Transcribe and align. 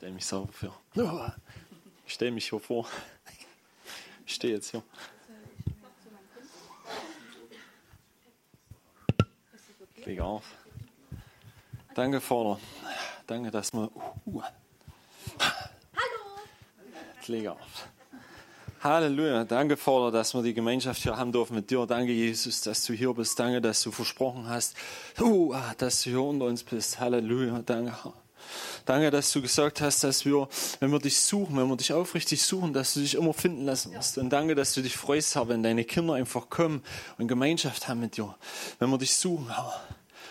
stelle 0.00 0.14
mich 0.14 0.24
selber 0.24 0.48
vor. 0.50 1.34
Ich 2.06 2.14
stelle 2.14 2.30
mich 2.30 2.48
hier 2.48 2.58
vor. 2.58 2.88
Ich 4.24 4.34
stehe 4.34 4.54
jetzt 4.54 4.70
hier. 4.70 4.82
Ich 9.96 10.06
lege 10.06 10.24
auf. 10.24 10.44
Danke, 11.94 12.22
Vater. 12.22 12.58
Danke, 13.26 13.50
dass 13.50 13.74
wir. 13.74 13.90
Uh, 14.24 14.40
Hallo. 15.38 15.60
ich 17.20 17.28
lege 17.28 17.52
auf. 17.52 17.88
Halleluja. 18.82 19.44
Danke, 19.44 19.76
Vater, 19.76 20.10
dass 20.10 20.32
wir 20.32 20.42
die 20.42 20.54
Gemeinschaft 20.54 21.02
hier 21.02 21.14
haben 21.14 21.30
dürfen 21.30 21.56
mit 21.56 21.70
dir. 21.70 21.84
Danke, 21.86 22.12
Jesus, 22.12 22.62
dass 22.62 22.86
du 22.86 22.94
hier 22.94 23.12
bist. 23.12 23.38
Danke, 23.38 23.60
dass 23.60 23.82
du 23.82 23.90
versprochen 23.90 24.48
hast, 24.48 24.74
uh, 25.20 25.54
dass 25.76 26.04
du 26.04 26.10
hier 26.10 26.22
unter 26.22 26.46
uns 26.46 26.64
bist. 26.64 26.98
Halleluja. 26.98 27.60
Danke. 27.66 28.14
Danke, 28.84 29.10
dass 29.10 29.32
du 29.32 29.42
gesagt 29.42 29.80
hast, 29.80 30.04
dass 30.04 30.24
wir, 30.24 30.48
wenn 30.80 30.90
wir 30.90 30.98
dich 30.98 31.20
suchen, 31.20 31.56
wenn 31.56 31.68
wir 31.68 31.76
dich 31.76 31.92
aufrichtig 31.92 32.42
suchen, 32.42 32.72
dass 32.72 32.94
du 32.94 33.00
dich 33.00 33.14
immer 33.14 33.32
finden 33.32 33.64
lassen 33.64 33.92
wirst. 33.92 34.18
Und 34.18 34.30
danke, 34.30 34.54
dass 34.54 34.74
du 34.74 34.82
dich 34.82 34.96
freust, 34.96 35.34
Herr, 35.34 35.48
wenn 35.48 35.62
deine 35.62 35.84
Kinder 35.84 36.14
einfach 36.14 36.50
kommen 36.50 36.82
und 37.18 37.28
Gemeinschaft 37.28 37.88
haben 37.88 38.00
mit 38.00 38.16
dir. 38.16 38.34
Wenn 38.78 38.90
wir 38.90 38.98
dich 38.98 39.14
suchen, 39.14 39.54
Herr. 39.54 39.80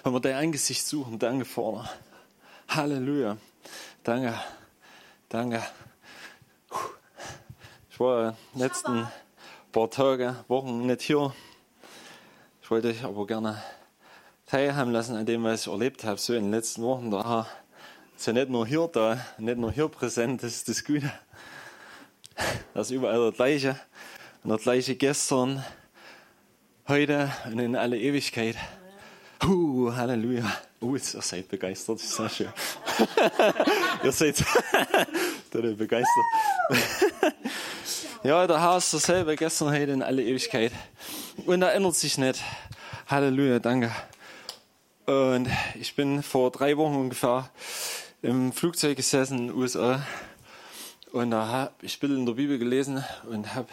Wenn 0.04 0.14
wir 0.14 0.20
dein 0.20 0.36
Angesicht 0.36 0.86
suchen. 0.86 1.20
Danke, 1.20 1.46
Vater. 1.46 1.90
Halleluja. 2.70 3.38
Danke. 4.04 4.34
Danke. 5.28 5.64
Ich 7.90 8.00
war 8.00 8.36
die 8.56 8.60
letzten 8.60 9.08
paar 9.72 9.90
Tage, 9.90 10.36
Wochen 10.48 10.88
nicht 10.88 11.02
hier. 11.02 11.34
Ich 12.62 12.72
wollte 12.72 12.88
euch 12.88 13.04
aber 13.04 13.28
gerne 13.28 13.62
teilhaben 14.46 14.92
lassen 14.92 15.16
an 15.16 15.26
dem, 15.26 15.44
was 15.44 15.62
ich 15.62 15.72
erlebt 15.72 16.04
habe, 16.04 16.18
so 16.18 16.34
in 16.34 16.46
den 16.46 16.52
letzten 16.52 16.82
Wochen. 16.82 17.12
Da 17.12 17.46
ist 18.20 18.26
ja 18.26 18.34
nicht 18.34 18.50
nur 18.50 18.68
hier 18.68 18.90
da, 18.92 19.18
nicht 19.38 19.58
nur 19.58 19.72
hier 19.72 19.88
präsent, 19.88 20.44
das 20.44 20.56
ist 20.56 20.68
das 20.68 20.84
Gute. 20.84 21.10
Das 22.74 22.88
ist 22.88 22.92
überall 22.92 23.18
der 23.18 23.32
gleiche. 23.32 23.80
Und 24.44 24.50
der 24.50 24.58
gleiche 24.58 24.96
gestern, 24.96 25.64
heute 26.90 27.32
und 27.46 27.60
in 27.60 27.78
alle 27.78 27.98
Ewigkeit. 27.98 28.58
Uh, 29.42 29.94
Halleluja. 29.96 30.44
Uh, 30.82 30.98
ihr 30.98 31.02
seid 31.02 31.48
begeistert, 31.48 32.02
ist 32.02 32.14
sehr 32.14 32.28
schön. 32.28 32.54
ihr 34.04 34.12
seid 34.12 34.44
begeistert. 35.52 36.26
ja, 38.24 38.46
der 38.46 38.62
Herr 38.62 38.78
ist 38.80 38.92
derselbe, 38.92 39.38
gestern, 39.38 39.70
heute 39.70 39.94
in 39.94 40.04
alle 40.04 40.26
Ewigkeit. 40.26 40.74
Und 41.46 41.62
er 41.62 41.74
ändert 41.74 41.96
sich 41.96 42.18
nicht. 42.18 42.44
Halleluja, 43.08 43.60
danke. 43.60 43.96
Und 45.06 45.48
ich 45.80 45.96
bin 45.96 46.22
vor 46.22 46.52
drei 46.52 46.76
Wochen 46.76 46.96
ungefähr 46.96 47.50
im 48.22 48.52
Flugzeug 48.52 48.98
gesessen 48.98 49.38
in 49.38 49.48
den 49.48 49.56
USA. 49.56 50.06
Und 51.12 51.32
da 51.32 51.48
habe 51.48 51.72
ich 51.82 51.98
ein 51.98 52.00
bisschen 52.02 52.18
in 52.18 52.26
der 52.26 52.34
Bibel 52.34 52.60
gelesen 52.60 53.04
und 53.30 53.56
habe 53.56 53.70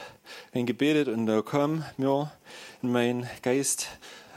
ihn 0.55 0.67
gebetet 0.67 1.09
und 1.09 1.27
da 1.27 1.43
kam 1.43 1.85
mir 1.97 2.31
in 2.83 2.93
meinen 2.93 3.29
Geist 3.43 3.89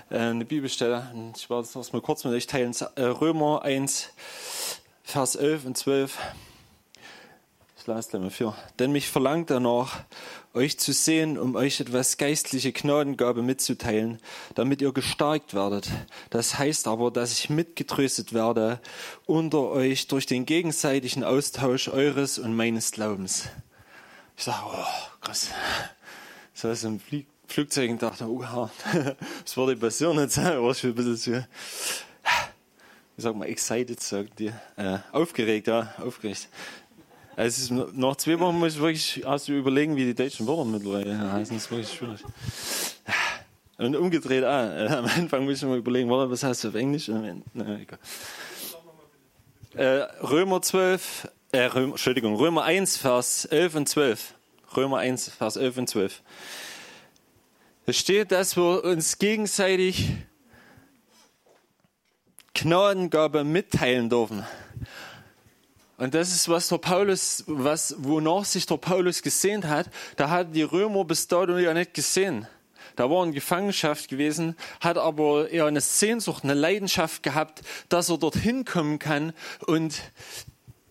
äh, 0.10 0.18
eine 0.18 0.46
Bibelstelle. 0.46 1.10
Und 1.14 1.38
ich 1.38 1.50
werde 1.50 1.68
das 1.74 1.94
mal 1.94 2.02
kurz 2.02 2.24
mit 2.26 2.34
euch 2.34 2.48
teilen. 2.48 2.74
Römer 2.98 3.62
1, 3.62 4.10
Vers 5.04 5.36
11 5.36 5.66
und 5.66 5.78
12. 5.78 6.18
Ich 7.80 7.86
gleich 7.86 8.12
mal 8.12 8.30
für. 8.30 8.54
Denn 8.78 8.92
mich 8.92 9.08
verlangt 9.08 9.50
danach, 9.50 10.02
euch 10.54 10.78
zu 10.78 10.92
sehen, 10.92 11.38
um 11.38 11.56
euch 11.56 11.80
etwas 11.80 12.18
geistliche 12.18 12.74
Gnadengabe 12.74 13.42
mitzuteilen, 13.42 14.20
damit 14.54 14.82
ihr 14.82 14.92
gestärkt 14.92 15.54
werdet. 15.54 15.90
Das 16.30 16.60
heißt 16.60 16.88
aber, 16.88 17.10
dass 17.10 17.32
ich 17.32 17.50
mitgetröstet 17.50 18.34
werde 18.34 18.82
unter 19.26 19.70
euch 19.70 20.08
durch 20.08 20.26
den 20.26 20.46
gegenseitigen 20.46 21.24
Austausch 21.24 21.88
eures 21.88 22.38
und 22.38 22.54
meines 22.54 22.92
Glaubens. 22.92 23.48
Ich 24.36 24.44
sage, 24.44 24.60
oh, 24.66 25.22
krass. 25.22 25.50
Ich 26.54 26.60
saß 26.60 26.84
im 26.84 27.00
Flieg 27.00 27.28
Flugzeug 27.48 27.92
und 27.92 28.02
dachte, 28.02 28.26
oh, 28.26 28.42
was 28.42 29.56
würde 29.56 29.78
passieren 29.78 30.20
jetzt? 30.20 30.38
War 30.44 30.76
schon 30.76 30.90
ein 30.90 30.96
bisschen 30.96 31.16
so, 31.16 31.32
wie 33.16 33.22
sagt 33.22 33.38
man, 33.38 33.48
excited, 33.48 34.02
sagt 34.02 34.38
die, 34.40 34.52
äh, 34.76 34.98
aufgeregt, 35.14 35.68
ja, 35.68 35.94
aufgeregt. 35.98 36.50
Also 37.40 37.88
nach 37.94 38.18
zwei 38.18 38.38
Wochen 38.38 38.60
muss 38.60 38.74
ich 38.74 38.82
wirklich 38.82 39.26
also 39.26 39.54
überlegen, 39.54 39.96
wie 39.96 40.04
die 40.04 40.14
deutschen 40.14 40.46
Wörter 40.46 40.66
mittlerweile 40.66 41.18
heißen. 41.18 41.56
Das 41.56 41.64
ist 41.64 41.72
wirklich 41.72 41.94
schwierig. 41.94 42.20
Und 43.78 43.96
umgedreht 43.96 44.44
auch. 44.44 44.50
Am 44.98 45.06
Anfang 45.06 45.46
muss 45.46 45.56
ich 45.56 45.64
mal 45.64 45.78
überlegen, 45.78 46.10
was 46.10 46.44
heißt 46.44 46.66
das 46.66 46.70
auf 46.72 46.76
Englisch? 46.76 47.08
Na, 47.08 47.80
egal. 47.80 47.98
Äh, 49.74 50.06
Römer 50.22 50.62
12, 50.62 51.30
äh, 51.54 51.60
Römer, 51.60 51.92
Entschuldigung, 51.92 52.36
Römer 52.36 52.64
1, 52.64 52.98
Vers 52.98 53.46
11 53.46 53.76
und 53.76 53.88
12. 53.88 54.34
Römer 54.76 54.98
1, 54.98 55.30
Vers 55.30 55.56
11 55.56 55.78
und 55.78 55.88
12. 55.88 56.22
Da 57.86 57.94
steht, 57.94 58.34
dass 58.34 58.58
wir 58.58 58.84
uns 58.84 59.18
gegenseitig 59.18 60.10
Gnadengabe 62.54 63.46
mitteilen 63.46 64.10
dürfen. 64.10 64.44
Und 66.00 66.14
das 66.14 66.32
ist, 66.32 66.48
was 66.48 66.70
der 66.70 66.78
Paulus, 66.78 67.44
was, 67.46 67.94
wonach 68.00 68.46
sich 68.46 68.66
der 68.66 68.78
Paulus 68.78 69.22
gesehnt 69.22 69.66
hat. 69.66 69.90
Da 70.16 70.30
hat 70.30 70.56
die 70.56 70.64
Römer 70.64 71.04
bis 71.04 71.28
dato 71.28 71.58
ja 71.58 71.74
nicht 71.74 71.94
gesehen. 71.94 72.48
Da 72.96 73.10
war 73.10 73.24
in 73.26 73.34
Gefangenschaft 73.34 74.08
gewesen, 74.08 74.56
hat 74.80 74.98
aber 74.98 75.50
eher 75.50 75.66
eine 75.66 75.82
Sehnsucht, 75.82 76.46
eine 76.46 76.54
Leidenschaft 76.54 77.22
gehabt, 77.22 77.64
dass 77.90 78.10
er 78.10 78.18
dorthin 78.18 78.64
kommen 78.64 78.98
kann 78.98 79.34
und 79.68 80.02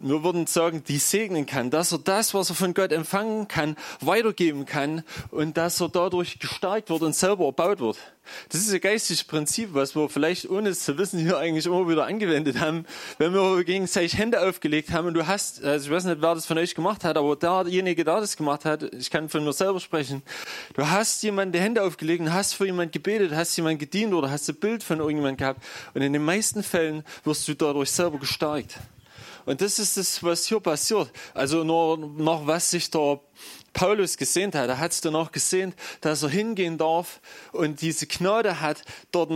wir 0.00 0.22
würden 0.22 0.46
sagen, 0.46 0.84
die 0.86 0.98
segnen 0.98 1.46
kann, 1.46 1.70
dass 1.70 1.92
er 1.92 1.98
das, 1.98 2.34
was 2.34 2.50
er 2.50 2.54
von 2.54 2.74
Gott 2.74 2.92
empfangen 2.92 3.48
kann, 3.48 3.76
weitergeben 4.00 4.64
kann 4.64 5.02
und 5.30 5.56
dass 5.56 5.80
er 5.80 5.88
dadurch 5.88 6.38
gestärkt 6.38 6.90
wird 6.90 7.02
und 7.02 7.14
selber 7.14 7.46
erbaut 7.46 7.80
wird. 7.80 7.98
Das 8.50 8.60
ist 8.60 8.72
ein 8.72 8.80
geistiges 8.80 9.24
Prinzip, 9.24 9.70
was 9.72 9.96
wir 9.96 10.08
vielleicht 10.08 10.48
ohne 10.50 10.68
es 10.70 10.80
zu 10.80 10.98
wissen 10.98 11.18
hier 11.18 11.38
eigentlich 11.38 11.66
immer 11.66 11.88
wieder 11.88 12.06
angewendet 12.06 12.60
haben, 12.60 12.84
wenn 13.16 13.32
wir 13.32 13.64
gegenseitig 13.64 14.18
Hände 14.18 14.46
aufgelegt 14.46 14.90
haben 14.90 15.08
und 15.08 15.14
du 15.14 15.26
hast, 15.26 15.64
also 15.64 15.86
ich 15.86 15.90
weiß 15.90 16.04
nicht, 16.04 16.20
wer 16.20 16.34
das 16.34 16.46
von 16.46 16.58
euch 16.58 16.74
gemacht 16.74 17.04
hat, 17.04 17.16
aber 17.16 17.36
derjenige, 17.36 18.04
der 18.04 18.20
das 18.20 18.36
gemacht 18.36 18.64
hat, 18.64 18.82
ich 18.94 19.10
kann 19.10 19.28
von 19.28 19.44
mir 19.44 19.52
selber 19.52 19.80
sprechen, 19.80 20.22
du 20.74 20.88
hast 20.88 21.22
jemand 21.22 21.54
die 21.54 21.60
Hände 21.60 21.82
aufgelegt 21.82 22.20
und 22.20 22.32
hast 22.32 22.54
für 22.54 22.66
jemand 22.66 22.92
gebetet, 22.92 23.32
hast 23.34 23.56
jemand 23.56 23.78
gedient 23.78 24.14
oder 24.14 24.30
hast 24.30 24.48
ein 24.48 24.56
Bild 24.56 24.82
von 24.82 24.98
irgendjemand 24.98 25.38
gehabt 25.38 25.62
und 25.94 26.02
in 26.02 26.12
den 26.12 26.24
meisten 26.24 26.62
Fällen 26.62 27.04
wirst 27.24 27.48
du 27.48 27.54
dadurch 27.54 27.90
selber 27.90 28.18
gestärkt. 28.18 28.78
Und 29.48 29.62
das 29.62 29.78
ist 29.78 29.96
das, 29.96 30.22
was 30.22 30.44
hier 30.44 30.60
passiert. 30.60 31.10
Also 31.32 31.64
nur 31.64 31.96
noch, 31.96 32.46
was 32.46 32.70
sich 32.70 32.90
der 32.90 33.18
Paulus 33.72 34.18
gesehnt 34.18 34.54
hat. 34.54 34.68
Er 34.68 34.78
hat 34.78 34.92
es 34.92 35.00
danach 35.00 35.32
gesehnt, 35.32 35.74
dass 36.02 36.22
er 36.22 36.28
hingehen 36.28 36.76
darf 36.76 37.22
und 37.52 37.80
diese 37.80 38.06
Gnade 38.06 38.60
hat, 38.60 38.82
dort 39.10 39.30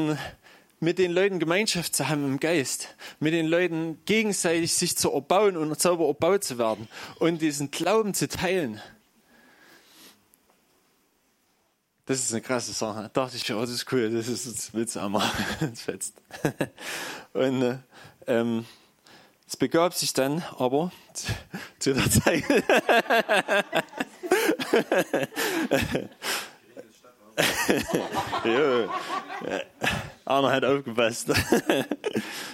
mit 0.81 0.99
den 0.99 1.13
Leuten 1.13 1.39
Gemeinschaft 1.39 1.97
zu 1.97 2.11
haben 2.11 2.27
im 2.27 2.41
Geist, 2.41 2.95
mit 3.21 3.33
den 3.33 3.47
Leuten 3.47 4.01
gegenseitig 4.05 4.75
sich 4.75 4.99
zu 4.99 5.11
erbauen 5.11 5.57
und 5.57 5.81
selber 5.81 6.09
erbaut 6.09 6.45
zu 6.45 6.59
werden 6.59 6.89
und 7.19 7.41
diesen 7.41 7.71
Glauben 7.71 8.13
zu 8.13 8.29
teilen. 8.29 8.83
Das 12.05 12.19
ist 12.19 12.33
eine 12.33 12.43
krasse 12.43 12.75
Sache. 12.75 13.11
Da 13.15 13.25
dachte 13.25 13.39
ich, 13.39 13.51
oh, 13.51 13.61
das 13.63 13.71
ist 13.71 13.91
cool, 13.91 14.11
das 14.11 14.29
ist 14.29 14.97
auch 14.99 15.09
machen. 15.09 15.43
Das 15.71 15.81
fetzt. 15.81 16.13
Und 17.33 17.63
äh, 17.63 17.79
ähm, 18.27 18.67
es 19.53 19.57
begab 19.59 19.93
sich 19.93 20.15
dann 20.15 20.43
aber 20.59 20.91
zu 21.79 21.93
der 21.93 22.11
Zeit. 22.11 22.43
Arne 30.25 30.51
hat 30.51 30.65
aufgepasst. 30.65 31.29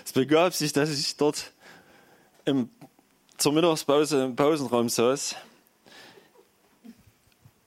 es 0.04 0.12
begab 0.12 0.52
sich, 0.54 0.72
dass 0.72 0.90
ich 0.90 1.16
dort 1.16 1.52
im, 2.44 2.68
zur 3.36 3.52
Mittagspause 3.52 4.24
im 4.24 4.34
Pausenraum 4.34 4.88
saß. 4.88 5.36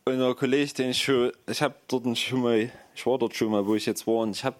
Und 0.04 0.19
der 0.19 0.36
Kollege, 0.36 0.74
den 0.74 0.89
ich 0.89 1.01
schon, 1.01 1.31
ich 1.48 1.62
habe 1.62 1.75
dort 1.88 2.18
schon 2.18 2.42
mal, 2.42 2.69
ich 2.94 3.06
war 3.06 3.18
dort 3.18 3.33
schon 3.33 3.51
mal, 3.51 3.66
wo 3.66 3.75
ich 3.75 3.86
jetzt 3.86 4.06
war, 4.06 4.16
und 4.16 4.31
ich 4.31 4.44
habe 4.44 4.57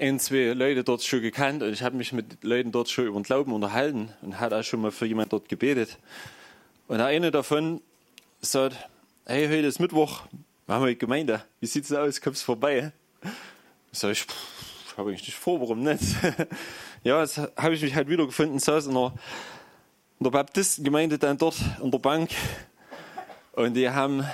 ein, 0.00 0.20
zwei 0.20 0.52
Leute 0.52 0.84
dort 0.84 1.02
schon 1.02 1.22
gekannt 1.22 1.62
und 1.62 1.72
ich 1.72 1.82
habe 1.82 1.96
mich 1.96 2.12
mit 2.12 2.44
Leuten 2.44 2.72
dort 2.72 2.88
schon 2.88 3.06
über 3.06 3.18
den 3.18 3.24
Glauben 3.24 3.52
unterhalten 3.52 4.12
und 4.22 4.38
hat 4.38 4.52
auch 4.52 4.62
schon 4.62 4.80
mal 4.80 4.90
für 4.90 5.06
jemanden 5.06 5.30
dort 5.30 5.48
gebetet. 5.48 5.98
Und 6.86 7.00
eine 7.00 7.30
davon 7.30 7.80
sagt, 8.40 8.76
hey, 9.26 9.46
heute 9.46 9.66
ist 9.66 9.80
Mittwoch, 9.80 10.22
wir 10.66 10.74
haben 10.74 10.82
heute 10.82 10.96
Gemeinde, 10.96 11.42
wie 11.60 11.66
sieht's 11.66 11.92
aus, 11.92 12.20
kommst 12.20 12.44
vorbei? 12.44 12.92
Sag 13.90 14.12
ich, 14.12 14.26
ich 14.86 14.96
habe 14.96 15.10
eigentlich 15.10 15.26
nicht 15.26 15.36
vor, 15.36 15.60
warum 15.60 15.82
nicht? 15.82 16.02
ja, 17.02 17.20
jetzt 17.20 17.38
habe 17.56 17.74
ich 17.74 17.82
mich 17.82 17.94
halt 17.94 18.08
wieder 18.08 18.26
gefunden, 18.26 18.58
saß 18.58 18.86
in 18.86 18.94
der, 18.94 19.12
in 20.20 20.24
der 20.24 20.30
Baptistengemeinde 20.30 21.18
dann 21.18 21.38
dort 21.38 21.56
in 21.82 21.90
der 21.90 21.98
Bank 21.98 22.30
und 23.52 23.74
die 23.74 23.90
haben, 23.90 24.24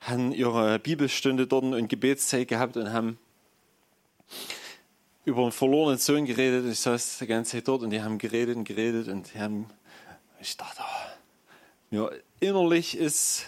haben 0.00 0.32
ihre 0.32 0.78
Bibelstunde 0.78 1.46
dort 1.46 1.64
und 1.64 1.88
Gebetszeit 1.88 2.48
gehabt 2.48 2.76
und 2.76 2.92
haben 2.92 3.18
über 5.24 5.42
einen 5.42 5.52
verlorenen 5.52 5.98
Sohn 5.98 6.24
geredet. 6.24 6.66
Ich 6.66 6.80
saß 6.80 7.18
die 7.18 7.26
ganze 7.26 7.52
Zeit 7.52 7.68
dort 7.68 7.82
und 7.82 7.90
die 7.90 8.02
haben 8.02 8.18
geredet 8.18 8.56
und 8.56 8.64
geredet 8.64 9.08
und 9.08 9.32
die 9.32 9.38
haben, 9.38 9.66
ich 10.40 10.56
dachte, 10.56 10.80
oh, 10.80 11.94
ja, 11.94 12.10
innerlich 12.40 12.96
ist, 12.96 13.44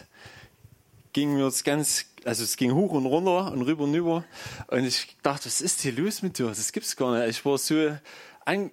ging 1.12 1.34
mir 1.34 1.44
das 1.44 1.64
ganz, 1.64 2.06
also 2.24 2.44
es 2.44 2.56
ging 2.56 2.72
hoch 2.72 2.92
und 2.92 3.06
runter 3.06 3.52
und 3.52 3.62
rüber 3.62 3.84
und 3.84 3.94
rüber. 3.94 4.24
Und 4.68 4.84
ich 4.84 5.16
dachte, 5.22 5.46
was 5.46 5.60
ist 5.60 5.80
hier 5.80 5.92
los 5.92 6.22
mit 6.22 6.38
dir? 6.38 6.46
Das 6.46 6.72
gibt's 6.72 6.96
gar 6.96 7.18
nicht. 7.18 7.30
Ich 7.30 7.44
war 7.44 7.58
so, 7.58 7.96
an, 8.44 8.70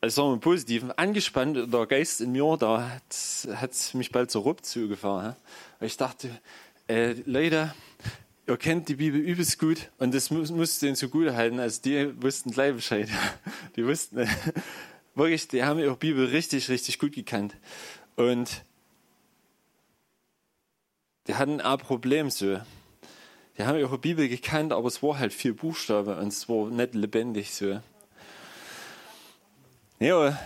also 0.00 0.22
sagen 0.22 0.34
wir 0.34 0.40
positiv, 0.40 0.84
angespannt. 0.96 1.72
Der 1.72 1.86
Geist 1.86 2.20
in 2.20 2.32
mir, 2.32 2.56
da 2.58 2.88
hat, 2.88 3.60
hat 3.60 3.94
mich 3.94 4.12
bald 4.12 4.30
zur 4.30 4.42
Rupp 4.42 4.64
zugefahren. 4.64 5.36
Ich 5.80 5.96
dachte, 5.96 6.30
äh, 6.88 7.14
Leute, 7.24 7.74
ihr 8.46 8.56
kennt 8.56 8.88
die 8.88 8.94
Bibel 8.94 9.20
übelst 9.20 9.58
gut 9.58 9.90
und 9.98 10.14
das 10.14 10.30
muss, 10.30 10.50
muss 10.50 10.78
denen 10.78 10.96
zugute 10.96 11.34
halten. 11.34 11.58
Also 11.58 11.82
die 11.82 12.22
wussten 12.22 12.50
gleich 12.50 12.74
Bescheid. 12.74 13.08
Die 13.76 13.84
wussten, 13.84 14.26
wirklich, 15.14 15.48
die 15.48 15.64
haben 15.64 15.78
ihre 15.78 15.96
Bibel 15.96 16.24
richtig, 16.26 16.70
richtig 16.70 16.98
gut 16.98 17.12
gekannt. 17.12 17.54
Und 18.16 18.64
die 21.26 21.34
hatten 21.34 21.60
ein 21.60 21.78
Problem 21.78 22.30
so. 22.30 22.58
Die 23.58 23.64
haben 23.64 23.78
ihre 23.78 23.98
Bibel 23.98 24.28
gekannt, 24.28 24.72
aber 24.72 24.88
es 24.88 25.02
war 25.02 25.18
halt 25.18 25.32
viel 25.32 25.52
Buchstabe 25.52 26.16
und 26.16 26.28
es 26.28 26.48
war 26.48 26.70
nicht 26.70 26.94
lebendig 26.94 27.52
so. 27.52 27.80
Ja, 29.98 30.38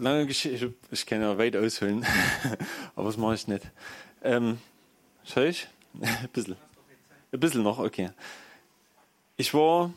lange 0.00 0.26
Geschichte, 0.26 0.74
ich 0.90 1.06
kann 1.06 1.20
ja 1.20 1.38
weit 1.38 1.56
ausholen, 1.56 2.04
aber 2.94 3.06
das 3.06 3.16
mache 3.16 3.34
ich 3.34 3.48
nicht. 3.48 3.62
Ähm, 4.22 4.58
soll 5.30 5.46
ich? 5.46 5.68
Ein 6.00 6.28
bisschen. 6.32 6.56
Ein 7.32 7.40
bisschen 7.40 7.62
noch, 7.62 7.78
okay. 7.78 8.10
Ich 9.36 9.54
war, 9.54 9.92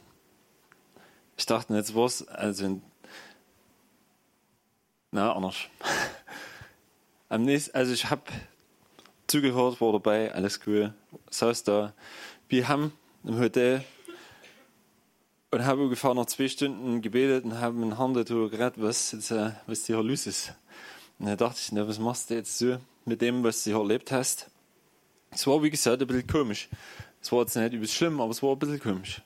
ich 1.36 1.46
dachte, 1.46 1.74
jetzt 1.74 1.96
war 1.96 2.06
es, 2.06 2.28
also, 2.28 2.80
na, 5.12 5.34
anders. 5.34 5.56
Am 7.30 7.44
nächsten, 7.44 7.76
also 7.76 7.92
ich 7.92 8.10
habe 8.10 8.22
zugehört, 9.28 9.82
war 9.82 9.92
dabei, 9.94 10.34
alles 10.34 10.60
cool, 10.68 10.94
saß 11.32 11.64
da. 11.64 11.94
Wir 12.48 12.68
haben 12.68 12.94
im 13.24 13.40
Hotel 13.40 13.84
und 15.50 15.66
habe 15.66 15.84
ungefähr 15.84 16.14
noch 16.14 16.28
zwei 16.28 16.48
Stunden 16.48 17.02
gebetet 17.02 17.46
und 17.46 17.60
habe 17.60 17.76
mit 17.76 17.98
Hand 17.98 18.16
darüber 18.16 18.50
geredet, 18.50 18.76
was, 18.78 19.12
jetzt, 19.12 19.32
äh, 19.32 19.52
was 19.66 19.86
hier 19.88 20.04
los 20.04 20.28
ist. 20.28 20.54
Und 21.18 21.26
da 21.26 21.36
dachte 21.36 21.60
ich, 21.60 21.72
na, 21.72 21.88
was 21.88 21.98
machst 21.98 22.30
du 22.30 22.36
jetzt 22.36 22.58
so 22.58 22.78
mit 23.06 23.22
dem, 23.22 23.44
was 23.44 23.64
du 23.64 23.72
hier 23.72 23.80
erlebt 23.80 24.12
hast? 24.12 24.52
Es 25.34 25.48
war, 25.48 25.62
wie 25.64 25.70
gesagt, 25.70 26.02
ein 26.02 26.08
bisschen 26.08 26.28
komisch. 26.28 26.70
Es 27.22 27.32
war 27.32 27.42
jetzt 27.42 27.56
nicht 27.56 27.74
übelst 27.74 27.94
schlimm, 27.94 28.20
aber 28.22 28.32
es 28.32 28.44
war 28.44 28.52
ein 28.52 28.60
bisschen 28.60 28.80
komisch. 28.80 29.22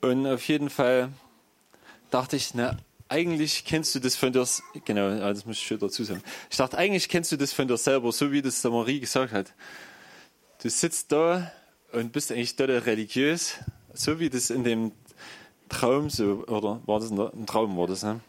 Und 0.00 0.26
auf 0.26 0.46
jeden 0.48 0.68
Fall 0.68 1.10
dachte 2.10 2.36
ich, 2.36 2.54
na, 2.54 2.76
eigentlich 3.08 3.64
kennst 3.64 3.94
du 3.94 4.00
das 4.00 4.16
von 4.16 4.32
dir, 4.32 4.46
genau, 4.84 5.10
das 5.10 5.46
muss 5.46 5.56
ich 5.56 5.66
schon 5.66 5.78
dazu 5.78 6.04
sagen. 6.04 6.22
Ich 6.50 6.56
dachte, 6.56 6.76
eigentlich 6.76 7.08
kennst 7.08 7.32
du 7.32 7.36
das 7.36 7.52
von 7.52 7.68
dir 7.68 7.76
selber, 7.76 8.12
so 8.12 8.32
wie 8.32 8.42
das 8.42 8.60
der 8.62 8.70
Marie 8.70 9.00
gesagt 9.00 9.32
hat. 9.32 9.52
Du 10.62 10.68
sitzt 10.68 11.12
da 11.12 11.52
und 11.92 12.12
bist 12.12 12.32
eigentlich 12.32 12.56
total 12.56 12.78
religiös, 12.78 13.54
so 13.92 14.18
wie 14.18 14.30
das 14.30 14.50
in 14.50 14.64
dem 14.64 14.92
Traum 15.68 16.10
so, 16.10 16.44
oder 16.46 16.80
war 16.86 17.00
das 17.00 17.10
ein 17.10 17.46
Traum, 17.46 17.76
war 17.76 17.86
das, 17.86 18.02
ne? 18.02 18.20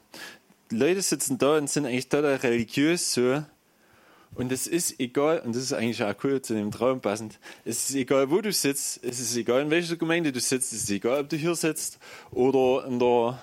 Die 0.72 0.78
Leute 0.78 1.02
sitzen 1.02 1.38
da 1.38 1.58
und 1.58 1.70
sind 1.70 1.86
eigentlich 1.86 2.10
total 2.10 2.36
religiös 2.36 3.14
so. 3.14 3.44
Und 4.36 4.52
es 4.52 4.68
ist 4.68 5.00
egal, 5.00 5.40
und 5.40 5.56
das 5.56 5.64
ist 5.64 5.74
eigentlich 5.74 6.04
auch 6.04 6.14
cool 6.24 6.42
zu 6.42 6.54
dem 6.54 6.70
Traum 6.70 7.00
passend, 7.00 7.40
es 7.64 7.90
ist 7.90 7.96
egal, 7.96 8.30
wo 8.30 8.42
du 8.42 8.52
sitzt, 8.52 9.02
es 9.04 9.20
ist 9.20 9.36
egal, 9.38 9.62
in 9.62 9.70
welcher 9.70 9.96
Gemeinde 9.96 10.32
du 10.34 10.42
sitzt, 10.42 10.74
es 10.74 10.84
ist 10.84 10.90
egal, 10.90 11.22
ob 11.22 11.30
du 11.30 11.38
hier 11.38 11.56
sitzt 11.56 12.00
oder 12.32 12.86
in 12.86 13.00
der, 13.00 13.42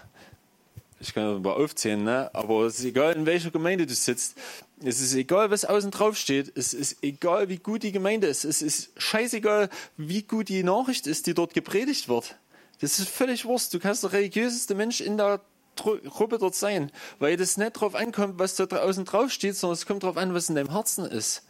ich 1.00 1.14
kann 1.14 1.40
mal 1.40 1.52
aufzählen, 1.52 2.04
ne? 2.04 2.30
aber 2.34 2.66
es 2.66 2.78
ist 2.78 2.84
egal, 2.84 3.14
in 3.14 3.24
welcher 3.24 3.50
Gemeinde 3.50 3.86
du 3.86 3.94
sitzt, 3.94 4.36
es 4.84 5.00
ist 5.00 5.14
egal, 5.14 5.50
was 5.50 5.64
außen 5.64 5.90
drauf 5.90 6.16
steht, 6.16 6.52
es 6.56 6.74
ist 6.74 7.02
egal, 7.02 7.48
wie 7.48 7.58
gut 7.58 7.84
die 7.84 7.92
Gemeinde 7.92 8.26
ist, 8.26 8.44
es 8.44 8.60
ist 8.60 8.90
scheißegal, 9.00 9.70
wie 9.96 10.22
gut 10.22 10.50
die 10.50 10.62
Nachricht 10.62 11.06
ist, 11.06 11.26
die 11.26 11.32
dort 11.32 11.54
gepredigt 11.54 12.08
wird. 12.08 12.36
Das 12.80 12.98
ist 12.98 13.08
völlig 13.08 13.44
Wurst. 13.44 13.72
Du 13.72 13.78
kannst 13.78 14.02
der 14.02 14.12
religiöseste 14.12 14.74
Mensch 14.74 15.00
in 15.00 15.16
der 15.16 15.40
Gruppe 15.76 16.38
dort 16.38 16.54
sein, 16.54 16.90
weil 17.18 17.36
das 17.36 17.56
nicht 17.56 17.76
darauf 17.76 17.94
ankommt, 17.94 18.38
was 18.38 18.56
da 18.56 18.66
draußen 18.66 19.04
draufsteht, 19.04 19.56
sondern 19.56 19.74
es 19.74 19.86
kommt 19.86 20.02
darauf 20.02 20.16
an, 20.16 20.34
was 20.34 20.48
in 20.48 20.54
deinem 20.54 20.70
Herzen 20.70 21.04
ist. 21.04 21.42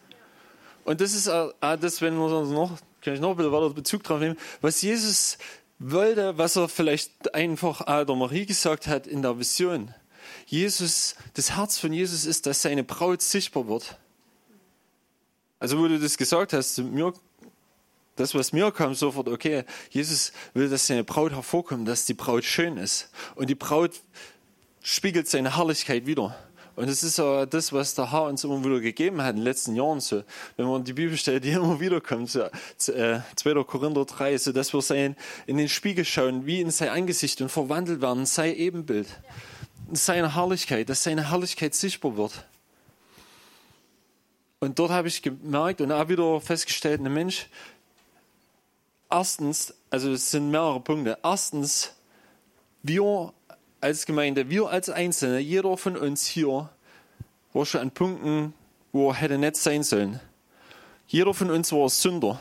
Und 0.84 1.00
das 1.00 1.14
ist 1.14 1.28
auch 1.28 1.52
das, 1.60 2.00
wenn 2.00 2.16
wir 2.16 2.28
noch, 2.28 2.78
kann 3.02 3.14
ich 3.14 3.20
noch 3.20 3.30
ein 3.30 3.36
bisschen 3.36 3.52
weiter 3.52 3.70
Bezug 3.70 4.02
drauf 4.02 4.20
nehmen, 4.20 4.36
was 4.60 4.82
Jesus 4.82 5.38
wollte, 5.78 6.38
was 6.38 6.56
er 6.56 6.68
vielleicht 6.68 7.34
einfach 7.34 7.84
der 7.84 8.16
Marie 8.16 8.46
gesagt 8.46 8.86
hat 8.86 9.06
in 9.06 9.22
der 9.22 9.38
Vision. 9.38 9.94
Jesus, 10.46 11.16
das 11.34 11.56
Herz 11.56 11.78
von 11.78 11.92
Jesus 11.92 12.24
ist, 12.24 12.46
dass 12.46 12.62
seine 12.62 12.84
Braut 12.84 13.22
sichtbar 13.22 13.68
wird. 13.68 13.98
Also, 15.58 15.78
wo 15.78 15.86
du 15.86 15.98
das 15.98 16.16
gesagt 16.16 16.52
hast, 16.52 16.78
mir 16.78 17.12
das, 18.16 18.34
was 18.34 18.52
mir 18.52 18.70
kam, 18.72 18.94
sofort, 18.94 19.28
okay, 19.28 19.64
Jesus 19.90 20.32
will, 20.54 20.68
dass 20.68 20.86
seine 20.86 21.04
Braut 21.04 21.32
hervorkommt, 21.32 21.88
dass 21.88 22.04
die 22.04 22.14
Braut 22.14 22.44
schön 22.44 22.76
ist. 22.76 23.10
Und 23.34 23.48
die 23.48 23.54
Braut 23.54 24.00
spiegelt 24.82 25.28
seine 25.28 25.56
Herrlichkeit 25.56 26.06
wieder. 26.06 26.36
Und 26.74 26.88
das 26.88 27.02
ist 27.02 27.20
auch 27.20 27.44
das, 27.44 27.72
was 27.72 27.94
der 27.94 28.12
Herr 28.12 28.24
uns 28.24 28.44
immer 28.44 28.64
wieder 28.64 28.80
gegeben 28.80 29.20
hat 29.20 29.30
in 29.30 29.36
den 29.36 29.44
letzten 29.44 29.76
Jahren. 29.76 30.00
So, 30.00 30.24
wenn 30.56 30.66
man 30.66 30.84
die 30.84 30.94
Bibelstelle, 30.94 31.40
die 31.40 31.50
immer 31.52 31.80
wieder 31.80 32.00
kommt, 32.00 32.30
so, 32.30 32.42
äh, 32.42 33.20
2. 33.36 33.64
Korinther 33.64 34.04
3, 34.04 34.38
so 34.38 34.52
dass 34.52 34.72
wir 34.72 34.80
sein, 34.80 35.16
in 35.46 35.58
den 35.58 35.68
Spiegel 35.68 36.04
schauen, 36.04 36.46
wie 36.46 36.60
in 36.60 36.70
sein 36.70 36.88
Angesicht 36.88 37.40
und 37.42 37.50
verwandelt 37.50 38.00
werden, 38.00 38.24
sein 38.24 38.54
Ebenbild, 38.54 39.06
seine 39.92 40.34
Herrlichkeit, 40.34 40.88
dass 40.88 41.02
seine 41.02 41.30
Herrlichkeit 41.30 41.74
sichtbar 41.74 42.16
wird. 42.16 42.46
Und 44.60 44.78
dort 44.78 44.92
habe 44.92 45.08
ich 45.08 45.22
gemerkt 45.22 45.80
und 45.80 45.90
auch 45.90 46.08
wieder 46.08 46.40
festgestellt, 46.40 47.00
ein 47.00 47.12
Mensch, 47.12 47.48
erstens, 49.12 49.74
also 49.90 50.12
es 50.12 50.30
sind 50.30 50.50
mehrere 50.50 50.80
Punkte. 50.80 51.18
Erstens, 51.22 51.92
wir 52.82 53.32
als 53.80 54.06
Gemeinde, 54.06 54.48
wir 54.48 54.68
als 54.68 54.88
Einzelne, 54.88 55.38
jeder 55.38 55.76
von 55.76 55.96
uns 55.96 56.26
hier 56.26 56.70
war 57.52 57.66
schon 57.66 57.82
an 57.82 57.90
Punkten, 57.90 58.54
wo 58.92 59.10
er 59.10 59.14
hätte 59.14 59.38
nicht 59.38 59.56
sein 59.56 59.82
sollen. 59.82 60.20
Jeder 61.06 61.34
von 61.34 61.50
uns 61.50 61.72
war 61.72 61.88
Sünder. 61.90 62.40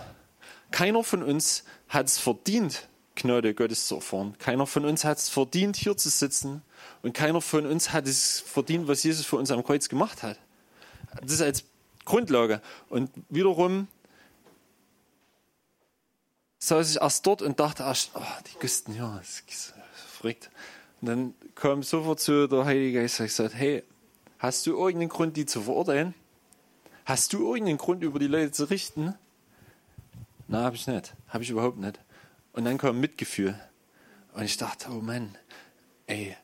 Keiner 0.72 1.04
von 1.04 1.22
uns 1.24 1.66
hat 1.90 2.08
es 2.08 2.18
verdient, 2.18 2.88
Gnade 3.16 3.54
Gottes 3.54 3.88
zu 3.88 3.96
erfahren. 3.96 4.36
Keiner 4.40 4.66
von 4.66 4.86
uns 4.86 5.04
hat 5.04 5.18
es 5.18 5.28
verdient, 5.28 5.76
hier 5.76 5.98
zu 5.98 6.10
sitzen. 6.10 6.62
Und 7.02 7.14
keiner 7.14 7.42
von 7.42 7.66
uns 7.66 7.92
hat 7.92 8.08
es 8.08 8.40
verdient, 8.40 8.88
was 8.88 9.04
Jesus 9.04 9.26
für 9.26 9.36
uns 9.36 9.52
am 9.52 9.64
Kreuz 9.64 9.90
gemacht 9.90 10.24
hat. 10.24 10.38
Das 11.22 11.34
ist 11.34 11.42
als 11.42 11.66
Grundlage. 12.06 12.62
Und 12.90 13.12
wiederum 13.30 13.88
saß 16.72 16.92
ich 16.92 17.02
erst 17.02 17.28
dort 17.28 17.42
und 17.42 17.60
dachte 17.60 17.84
erst, 17.84 18.12
oh, 18.16 18.22
die 18.48 18.58
Güsten, 18.58 18.96
ja, 18.96 19.18
das 19.18 19.44
ist 19.46 19.74
verrückt. 20.08 20.50
Und 21.02 21.08
dann 21.10 21.34
kam 21.54 21.84
sofort 21.84 22.22
zu 22.22 22.48
der 22.48 22.64
Heilige 22.64 23.02
Geist 23.02 23.20
und 23.20 23.26
gesagt, 23.26 23.56
hey, 23.56 23.84
hast 24.40 24.66
du 24.66 24.72
irgendeinen 24.72 25.10
Grund, 25.10 25.36
die 25.36 25.46
zu 25.46 25.62
verurteilen? 25.64 26.14
Hast 27.04 27.34
du 27.34 27.40
irgendeinen 27.40 27.78
Grund, 27.78 28.04
über 28.04 28.20
die 28.20 28.28
Leute 28.28 28.52
zu 28.52 28.70
richten? 28.70 29.16
Na, 30.48 30.64
habe 30.64 30.78
ich 30.78 30.88
nicht. 30.88 31.14
Habe 31.28 31.44
ich 31.44 31.50
überhaupt 31.50 31.78
nicht. 31.78 32.00
Und 32.54 32.64
dann 32.64 32.78
kam 32.78 33.02
Mitgefühl. 33.02 33.60
Und 34.34 34.44
ich 34.44 34.56
dachte, 34.56 34.92
oh 34.92 35.02
Mann, 35.02 35.38
ey, 36.08 36.38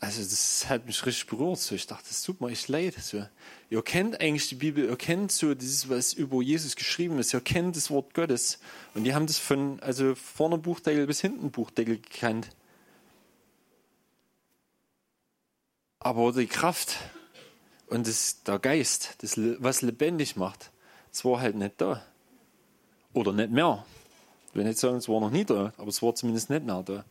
also 0.00 0.22
das 0.22 0.68
hat 0.68 0.86
mich 0.86 1.04
richtig 1.04 1.26
berührt. 1.26 1.58
So. 1.58 1.74
Ich 1.74 1.86
dachte, 1.86 2.06
es 2.10 2.22
tut 2.22 2.40
mir 2.40 2.50
echt 2.50 2.68
leid. 2.68 2.94
So. 2.94 3.26
Ihr 3.68 3.82
kennt 3.82 4.20
eigentlich 4.20 4.48
die 4.48 4.54
Bibel, 4.54 4.84
ihr 4.84 4.96
kennt 4.96 5.32
so 5.32 5.54
dieses, 5.54 5.88
was 5.88 6.12
über 6.12 6.40
Jesus 6.40 6.76
geschrieben 6.76 7.18
ist, 7.18 7.34
ihr 7.34 7.40
kennt 7.40 7.76
das 7.76 7.90
Wort 7.90 8.14
Gottes. 8.14 8.60
Und 8.94 9.04
die 9.04 9.14
haben 9.14 9.26
das 9.26 9.38
von, 9.38 9.80
also 9.80 10.14
vorne 10.14 10.58
Buchdeckel 10.58 11.06
bis 11.06 11.20
hinten 11.20 11.50
Buchdeckel 11.50 11.98
gekannt. 11.98 12.50
Aber 15.98 16.32
die 16.32 16.46
Kraft 16.46 16.96
und 17.88 18.06
das, 18.06 18.42
der 18.44 18.60
Geist, 18.60 19.16
das, 19.18 19.34
was 19.36 19.82
lebendig 19.82 20.36
macht, 20.36 20.70
das 21.10 21.24
war 21.24 21.40
halt 21.40 21.56
nicht 21.56 21.80
da. 21.80 22.04
Oder 23.14 23.32
nicht 23.32 23.50
mehr. 23.50 23.84
Ich 24.50 24.54
will 24.54 24.64
nicht 24.64 24.78
sagen, 24.78 24.96
es 24.96 25.08
war 25.08 25.20
noch 25.20 25.30
nie 25.30 25.44
da, 25.44 25.72
aber 25.76 25.88
es 25.88 26.02
war 26.02 26.14
zumindest 26.14 26.50
nicht 26.50 26.64
mehr 26.64 26.82
da. 26.82 27.04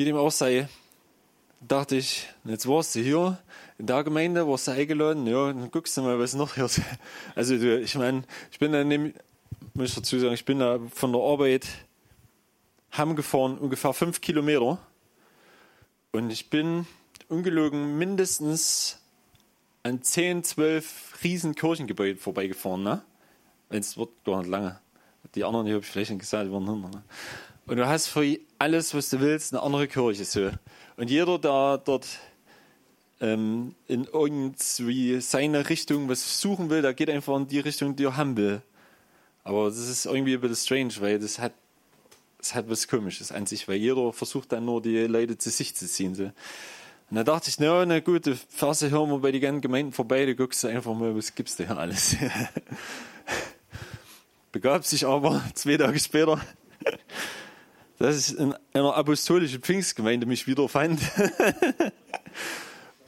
Wie 0.00 0.06
dem 0.06 0.16
auch 0.16 0.30
sei, 0.30 0.66
dachte 1.60 1.96
ich, 1.96 2.26
jetzt 2.46 2.66
warst 2.66 2.94
du 2.94 3.00
hier 3.00 3.38
in 3.76 3.86
der 3.86 4.02
Gemeinde, 4.02 4.48
warst 4.48 4.66
du 4.66 4.70
eingeladen, 4.70 5.26
ja, 5.26 5.52
dann 5.52 5.70
guckst 5.70 5.94
du 5.94 6.00
mal, 6.00 6.18
was 6.18 6.32
noch 6.32 6.54
hier 6.54 6.64
ist. 6.64 6.80
Also, 7.34 7.54
ich 7.54 7.94
meine, 7.96 8.22
ich 8.50 8.58
bin 8.58 8.72
dann, 8.72 9.12
muss 9.74 9.90
ich 9.90 9.94
dazu 9.94 10.18
sagen, 10.18 10.32
ich 10.32 10.46
bin 10.46 10.60
da 10.60 10.80
von 10.94 11.12
der 11.12 11.20
Arbeit 11.20 11.66
heimgefahren, 12.96 13.58
ungefähr 13.58 13.92
fünf 13.92 14.22
Kilometer. 14.22 14.78
Und 16.12 16.30
ich 16.30 16.48
bin 16.48 16.86
ungelogen 17.28 17.98
mindestens 17.98 19.00
an 19.82 20.00
zehn, 20.00 20.42
zwölf 20.44 21.18
riesen 21.22 21.54
Kirchengebäuden 21.54 22.16
vorbeigefahren, 22.16 22.82
ne? 22.82 23.02
Es 23.68 23.98
wird 23.98 24.08
gar 24.24 24.38
nicht 24.38 24.48
lange. 24.48 24.80
die 25.34 25.44
anderen, 25.44 25.66
die 25.66 25.72
habe 25.72 25.82
ich 25.82 25.90
vielleicht 25.90 26.08
nicht 26.08 26.20
gesagt, 26.20 26.46
die 26.46 26.52
waren 26.52 26.66
hinter. 26.66 26.88
Ne? 26.88 27.04
Und 27.66 27.76
du 27.76 27.86
hast 27.86 28.06
für 28.06 28.24
alles, 28.60 28.94
was 28.94 29.08
du 29.08 29.20
willst, 29.20 29.54
eine 29.54 29.62
andere 29.62 29.88
Kirche 29.88 30.24
so. 30.24 30.50
Und 30.96 31.10
jeder, 31.10 31.38
der 31.38 31.78
dort 31.78 32.06
ähm, 33.20 33.74
in 33.88 34.04
irgendwie 34.04 35.20
seine 35.20 35.70
Richtung 35.70 36.10
was 36.10 36.40
suchen 36.40 36.68
will, 36.68 36.82
der 36.82 36.92
geht 36.92 37.08
einfach 37.08 37.36
in 37.36 37.48
die 37.48 37.60
Richtung, 37.60 37.96
die 37.96 38.04
er 38.04 38.18
haben 38.18 38.36
will. 38.36 38.60
Aber 39.44 39.70
das 39.70 39.78
ist 39.78 40.04
irgendwie 40.04 40.34
ein 40.34 40.40
bisschen 40.42 40.56
strange, 40.56 40.92
weil 41.00 41.18
das 41.18 41.38
hat, 41.38 41.54
das 42.36 42.54
hat 42.54 42.68
was 42.68 42.86
Komisches 42.86 43.32
an 43.32 43.46
sich, 43.46 43.66
weil 43.66 43.76
jeder 43.76 44.12
versucht 44.12 44.52
dann 44.52 44.66
nur 44.66 44.82
die 44.82 45.06
Leute 45.06 45.38
zu 45.38 45.48
sich 45.48 45.74
zu 45.74 45.88
ziehen. 45.88 46.14
So. 46.14 46.24
Und 46.24 47.16
da 47.16 47.24
dachte 47.24 47.48
ich, 47.48 47.58
na, 47.58 47.86
na 47.86 48.00
gut, 48.00 48.26
die 48.26 48.36
Phase 48.50 48.90
hören 48.90 49.08
wir 49.08 49.20
bei 49.20 49.32
den 49.32 49.40
ganzen 49.40 49.62
Gemeinden 49.62 49.92
vorbei, 49.92 50.26
du 50.26 50.36
guckst 50.36 50.66
einfach 50.66 50.94
mal, 50.94 51.16
was 51.16 51.34
gibt's 51.34 51.56
da 51.56 51.64
hier 51.64 51.78
alles. 51.78 52.14
Begab 54.52 54.84
sich 54.84 55.06
aber 55.06 55.42
zwei 55.54 55.78
Tage 55.78 55.98
später, 55.98 56.38
dass 58.00 58.30
ich 58.30 58.38
in 58.38 58.54
einer 58.72 58.96
apostolischen 58.96 59.60
Pfingstgemeinde 59.60 60.26
mich 60.26 60.46
wieder 60.46 60.68
fand. 60.68 61.00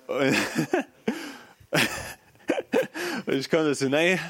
Und, 0.06 0.36
und 3.26 3.34
ich 3.34 3.48
kam 3.48 3.64
da 3.64 3.74
so 3.74 3.88
rein 3.88 4.20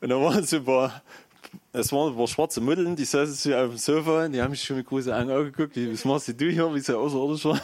und 0.00 0.10
da 0.10 0.20
waren 0.20 0.44
so 0.44 0.58
ein 0.58 0.64
paar, 0.64 1.02
es 1.72 1.90
waren 1.90 2.12
ein 2.12 2.16
paar 2.16 2.28
schwarze 2.28 2.60
Mütteln, 2.60 2.94
die 2.94 3.04
saßen 3.04 3.34
so 3.34 3.52
auf 3.56 3.70
dem 3.70 3.78
Sofa 3.78 4.26
und 4.26 4.32
die 4.32 4.40
haben 4.40 4.52
mich 4.52 4.62
schon 4.62 4.76
mit 4.76 4.86
großen 4.86 5.12
Augen 5.12 5.30
angeguckt, 5.30 5.76
was 5.76 6.04
machst 6.04 6.28
du 6.28 6.48
hier, 6.48 6.72
wie 6.72 6.80
so 6.80 6.98
außerirdisch 6.98 7.44
war. 7.46 7.60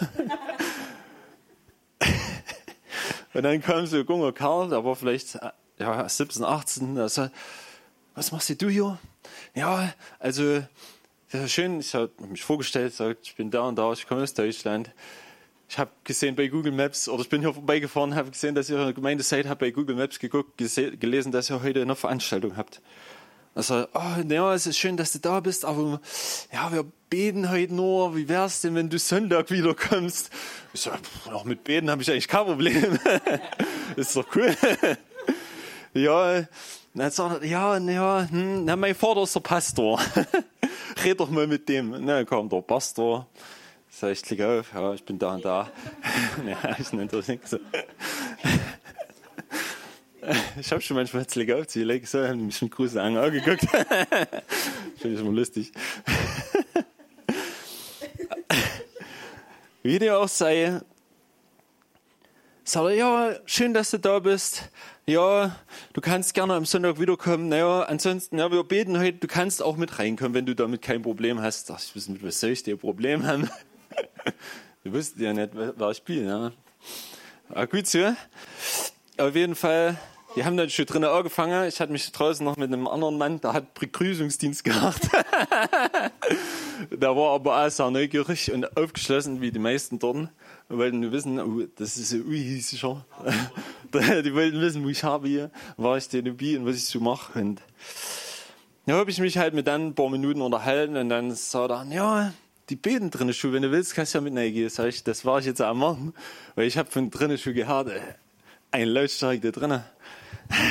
Und 3.34 3.42
dann 3.44 3.62
kam 3.62 3.87
so 3.87 3.98
ein 3.98 4.06
junger 4.06 4.32
Kerl, 4.32 4.70
der 4.70 4.84
war 4.84 4.96
vielleicht 4.96 5.38
ja, 5.78 6.08
17, 6.08 6.42
18, 6.42 6.96
der 6.96 7.08
sagt, 7.08 7.32
was 8.16 8.32
machst 8.32 8.60
du 8.60 8.68
hier? 8.68 8.98
Ja, 9.54 9.92
also, 10.18 10.64
ist 11.35 11.52
schön, 11.52 11.80
ich 11.80 11.94
habe 11.94 12.11
mich 12.28 12.42
vorgestellt, 12.42 12.94
sagt, 12.94 13.26
ich 13.26 13.37
bin 13.37 13.50
da 13.50 13.62
und 13.62 13.76
da, 13.76 13.92
ich 13.92 14.06
komme 14.06 14.23
aus 14.23 14.35
Deutschland 14.35 14.92
ich 15.68 15.78
habe 15.78 15.90
gesehen 16.02 16.35
bei 16.35 16.49
Google 16.49 16.73
Maps, 16.73 17.08
oder 17.08 17.20
ich 17.20 17.28
bin 17.28 17.42
hier 17.42 17.52
vorbeigefahren, 17.52 18.14
habe 18.14 18.30
gesehen, 18.30 18.54
dass 18.54 18.70
ihr 18.70 18.80
eine 18.80 18.94
Gemeinde 18.94 19.23
seid, 19.23 19.47
habe 19.47 19.66
bei 19.66 19.70
Google 19.70 19.97
Maps 19.97 20.18
geguckt, 20.18 20.56
gelesen, 20.56 21.30
dass 21.30 21.50
ihr 21.50 21.62
heute 21.62 21.82
eine 21.82 21.94
Veranstaltung 21.94 22.56
habt. 22.56 22.80
Also, 23.54 23.87
oh, 23.92 24.23
ja, 24.26 24.54
es 24.54 24.66
ist 24.66 24.78
schön, 24.78 24.97
dass 24.97 25.12
du 25.12 25.18
da 25.18 25.40
bist, 25.40 25.64
aber 25.64 26.00
ja, 26.52 26.73
wir 26.73 26.87
beten 27.11 27.50
heute 27.50 27.75
nur. 27.75 28.16
Wie 28.16 28.28
wär's 28.28 28.61
denn, 28.61 28.75
wenn 28.76 28.88
du 28.88 28.99
Sonntag 28.99 29.50
wiederkommst? 29.50 30.30
Ich 30.73 30.80
so, 30.80 30.90
auch 31.32 31.44
mit 31.44 31.64
Beten 31.64 31.90
habe 31.90 32.00
ich 32.00 32.11
eigentlich 32.11 32.28
kein 32.28 32.47
Problem. 32.47 32.99
ist 33.97 34.16
doch 34.16 34.25
cool. 34.37 34.56
ja, 35.94 36.44
dann 36.94 37.11
sagt 37.11 37.42
er, 37.42 37.49
ja, 37.49 37.78
ja, 37.78 38.26
hm, 38.30 38.64
na, 38.64 38.76
mein 38.76 38.94
Vater 38.94 39.25
ist 39.25 39.35
der 39.35 39.40
Pastor. 39.40 40.00
Red 41.04 41.20
doch 41.20 41.30
mal 41.30 41.47
mit 41.47 41.68
dem. 41.68 41.94
Na, 42.04 42.25
kam 42.25 42.49
der 42.49 42.62
Pastor. 42.62 43.26
Sag 43.90 44.12
ich, 44.12 44.23
klick 44.23 44.42
auf, 44.42 44.73
ja, 44.75 44.94
ich 44.94 45.04
bin 45.04 45.18
da 45.18 45.35
und 45.35 45.44
da. 45.44 45.70
ja, 46.47 46.76
ich 46.78 46.92
nenne 46.92 47.08
das 47.08 47.28
nicht 47.28 47.49
so. 47.49 47.58
Ich 50.61 50.70
habe 50.73 50.82
schon 50.82 50.97
manchmal 50.97 51.23
jetzt 51.23 51.32
klick 51.32 51.50
auf, 51.52 51.70
sie 51.70 51.85
legen 51.85 52.04
so, 52.04 52.26
haben 52.26 52.44
mich 52.44 52.61
mit 52.61 52.73
großen 52.73 52.99
Augen 52.99 53.16
angeguckt. 53.16 53.64
Finde 54.99 55.14
ich 55.14 55.20
immer 55.20 55.32
lustig. 55.32 55.73
Wie 59.82 59.99
dir 59.99 60.18
auch 60.18 60.28
sei, 60.28 60.80
sagt 62.68 62.87
er, 62.87 62.94
ja, 62.94 63.34
schön, 63.46 63.72
dass 63.72 63.90
du 63.90 63.98
da 63.98 64.18
bist. 64.18 64.70
Ja, 65.06 65.56
du 65.94 66.00
kannst 66.00 66.34
gerne 66.34 66.54
am 66.54 66.66
Sonntag 66.66 67.00
wiederkommen. 67.00 67.48
Naja, 67.48 67.82
ansonsten, 67.82 68.38
ja, 68.38 68.52
wir 68.52 68.62
beten 68.62 68.98
heute, 68.98 69.18
du 69.18 69.26
kannst 69.26 69.62
auch 69.62 69.76
mit 69.76 69.98
reinkommen, 69.98 70.34
wenn 70.34 70.44
du 70.44 70.54
damit 70.54 70.82
kein 70.82 71.00
Problem 71.00 71.40
hast. 71.40 71.70
Ach, 71.70 71.80
ich 71.80 71.96
weiß 71.96 72.08
nicht, 72.08 72.22
was 72.22 72.40
soll 72.40 72.50
ich 72.50 72.62
dir 72.62 72.76
Problem 72.76 73.26
haben? 73.26 73.48
Du 74.84 74.92
wusstest 74.92 75.20
ja 75.20 75.32
nicht, 75.34 75.50
wer 75.52 75.90
ich 75.90 76.02
bin. 76.04 76.26
Ja. 76.26 76.52
Aber 77.50 77.66
gut 77.66 77.87
so. 77.87 78.14
Auf 79.18 79.34
jeden 79.34 79.56
Fall, 79.56 79.98
die 80.37 80.44
haben 80.44 80.56
dann 80.56 80.70
schon 80.70 80.87
drinnen 80.87 81.10
angefangen. 81.10 81.68
Ich 81.68 81.80
hatte 81.80 81.90
mich 81.90 82.10
draußen 82.12 82.44
noch 82.44 82.56
mit 82.56 82.72
einem 82.72 82.87
anderen 82.87 83.18
Mann, 83.18 83.40
der 83.40 83.54
hat 83.54 83.75
Begrüßungsdienst 83.75 84.62
gemacht. 84.62 85.02
der 86.90 87.16
war 87.16 87.34
aber 87.34 87.66
auch 87.66 87.70
sehr 87.70 87.90
neugierig 87.90 88.52
und 88.52 88.76
aufgeschlossen, 88.76 89.40
wie 89.40 89.50
die 89.50 89.58
meisten 89.58 89.98
dort. 89.98 90.28
Wollten 90.68 91.10
wissen, 91.12 91.40
oh, 91.40 91.66
das 91.76 91.96
ist 91.96 92.10
sicher. 92.10 93.04
die 93.94 94.34
wollten 94.34 94.60
wissen, 94.60 94.84
wo 94.84 94.88
ich 94.88 95.02
habe, 95.02 95.50
war 95.76 95.96
ich 95.96 96.08
denn 96.08 96.26
dabei 96.26 96.58
und 96.58 96.66
was 96.66 96.76
ich 96.76 96.84
so 96.84 97.00
mache. 97.00 97.40
Und 97.40 97.62
da 98.84 98.94
habe 98.94 99.10
ich 99.10 99.18
mich 99.18 99.38
halt 99.38 99.54
mit 99.54 99.66
dann 99.66 99.88
ein 99.88 99.94
paar 99.94 100.10
Minuten 100.10 100.42
unterhalten 100.42 100.96
und 100.96 101.08
dann 101.08 101.34
sagt 101.34 101.70
er, 101.70 101.87
ja, 101.90 102.32
die 102.68 102.76
beten 102.76 103.10
drinnen 103.10 103.32
schon, 103.32 103.54
wenn 103.54 103.62
du 103.62 103.70
willst, 103.70 103.94
kannst 103.94 104.14
du 104.14 104.18
ja 104.18 104.22
mit 104.22 104.37
reingehen. 104.37 104.68
Sag 104.68 104.88
ich, 104.88 105.04
das 105.04 105.25
war 105.25 105.38
ich 105.38 105.46
jetzt 105.46 105.60
am 105.60 105.78
Machen, 105.78 106.14
weil 106.54 106.66
ich 106.66 106.76
habe 106.76 106.90
von 106.90 107.10
drinnen 107.10 107.38
schon 107.38 107.54
gehört, 107.54 107.88
äh, 107.88 108.00
ein 108.70 108.88
Lautstark 108.88 109.40
da 109.40 109.50
drinnen. 109.50 109.82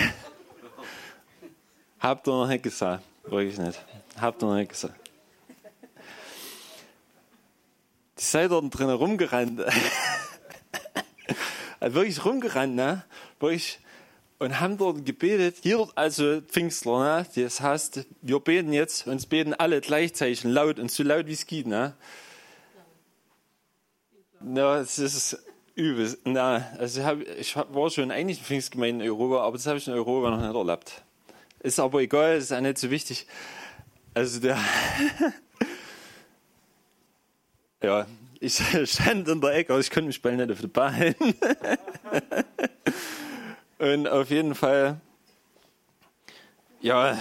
Habt 2.00 2.28
ihr 2.28 2.32
noch 2.32 2.48
nicht 2.48 2.64
gesagt? 2.64 3.04
Wirklich 3.24 3.58
nicht. 3.58 3.84
Habt 4.20 4.44
ihr 4.44 4.48
noch 4.48 4.56
nicht 4.56 4.70
gesagt? 4.70 5.07
Die 8.20 8.24
seid 8.24 8.52
dort 8.52 8.78
drinnen 8.78 8.96
rumgerannt. 8.96 9.62
also 11.80 11.96
wirklich 11.96 12.26
rumgerannt, 12.26 12.76
ne? 12.76 13.04
Wirklich 13.40 13.80
und 14.40 14.60
haben 14.60 14.78
dort 14.78 15.06
gebetet, 15.06 15.58
hier 15.64 15.88
also 15.96 16.42
Pfingstler, 16.42 17.24
ne? 17.24 17.28
das 17.36 17.62
heißt, 17.62 18.06
wir 18.22 18.40
beten 18.40 18.72
jetzt, 18.72 19.08
uns 19.08 19.26
beten 19.26 19.54
alle 19.54 19.82
gleichzeitig 19.82 20.44
laut 20.44 20.80
und 20.80 20.92
so 20.92 21.04
laut 21.04 21.28
wie 21.28 21.34
es 21.34 21.48
geht. 21.48 21.66
Ne? 21.66 21.94
Ja, 24.54 24.80
es 24.80 25.00
ist 25.00 25.44
übel. 25.74 26.16
Na, 26.24 26.68
also 26.78 27.00
ich, 27.00 27.06
hab, 27.06 27.22
ich 27.22 27.56
war 27.56 27.90
schon 27.90 28.06
in 28.06 28.12
einigen 28.12 28.44
Pfingstgemeinden 28.44 29.02
in 29.02 29.12
Europa, 29.12 29.42
aber 29.42 29.58
das 29.58 29.66
habe 29.66 29.80
ich 29.80 29.88
in 29.88 29.94
Europa 29.94 30.30
noch 30.30 30.42
nicht 30.42 30.56
erlebt. 30.56 31.04
Ist 31.60 31.80
aber 31.80 32.02
egal, 32.02 32.38
ist 32.38 32.54
auch 32.54 32.60
nicht 32.60 32.78
so 32.78 32.92
wichtig. 32.92 33.26
Also 34.14 34.40
der, 34.40 34.60
ja, 37.84 38.06
ich 38.40 38.56
stand 38.86 39.28
in 39.28 39.42
der 39.42 39.56
Ecke, 39.56 39.74
aber 39.74 39.80
ich 39.80 39.90
konnte 39.90 40.08
mich 40.08 40.22
bald 40.22 40.38
nicht 40.38 40.52
auf 40.52 40.62
die 40.62 40.68
Bahn 40.68 40.96
halten. 40.96 41.34
Und 43.80 44.08
auf 44.08 44.30
jeden 44.30 44.56
Fall, 44.56 45.00
ja, 46.82 47.18